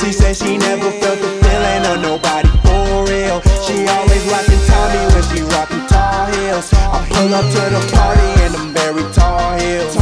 [0.00, 3.44] She said she never felt the feeling of nobody for real.
[3.60, 6.72] She always rockin' Tommy when she rockin' tall heels.
[6.72, 9.92] I pull up to the party in them very tall heels.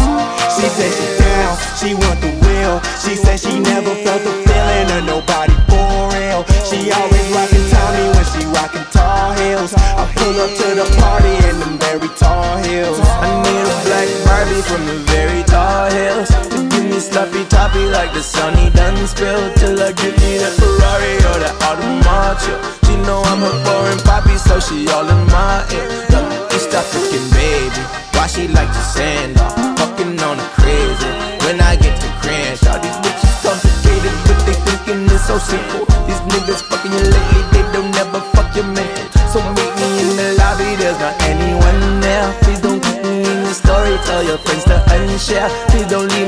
[0.55, 2.79] She said she down, she want the real.
[3.03, 6.47] She said she never felt the feeling of nobody for real.
[6.63, 9.75] She always rockin' Tommy when she rockin' tall heels.
[9.75, 13.03] I pull up to the party in them very tall heels.
[13.03, 15.08] I need a black Barbie from the
[17.69, 21.57] sloppy like the sun he done spilled till I give me that Ferrari or that
[21.61, 22.55] Automacho.
[22.87, 25.89] She know I'm a foreign poppy, so she all in my ear.
[26.13, 27.83] Look, East African baby,
[28.15, 29.55] why she like to send off?
[29.79, 31.11] Fucking on the crazy.
[31.45, 35.85] When I get to Crenshaw, these bitches complicated, but they thinking it's so simple.
[36.07, 39.07] These niggas fucking you lately, they don't never fuck your mental.
[39.33, 42.33] So meet me in the lobby, there's not anyone there.
[42.43, 45.49] Please don't keep me in the story, tell your friends to unshare.
[45.69, 46.28] Please don't leave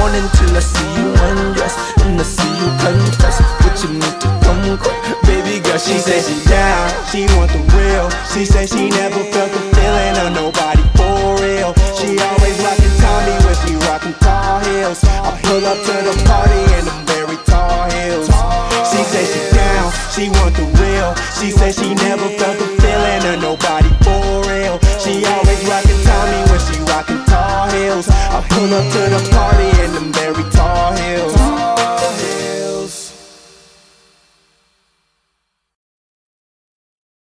[0.00, 1.76] morning till I see you undress.
[2.04, 4.96] And I see you confess What you need to come quick.
[5.28, 6.88] Baby girl, she, she says she down.
[7.12, 8.08] She want the real.
[8.32, 11.76] She says she never felt the feeling of nobody for real.
[12.00, 15.04] She always rockin' Tommy when she rockin' tall heels.
[15.04, 18.28] I pull up to the party in them very tall heels.
[18.90, 19.86] She says she down.
[20.16, 21.12] She want the real.
[21.38, 24.80] She says she never felt the feeling of nobody for real.
[25.02, 28.08] She always rockin' Tommy when she rockin' tall heels.
[28.08, 29.59] I pull up to the party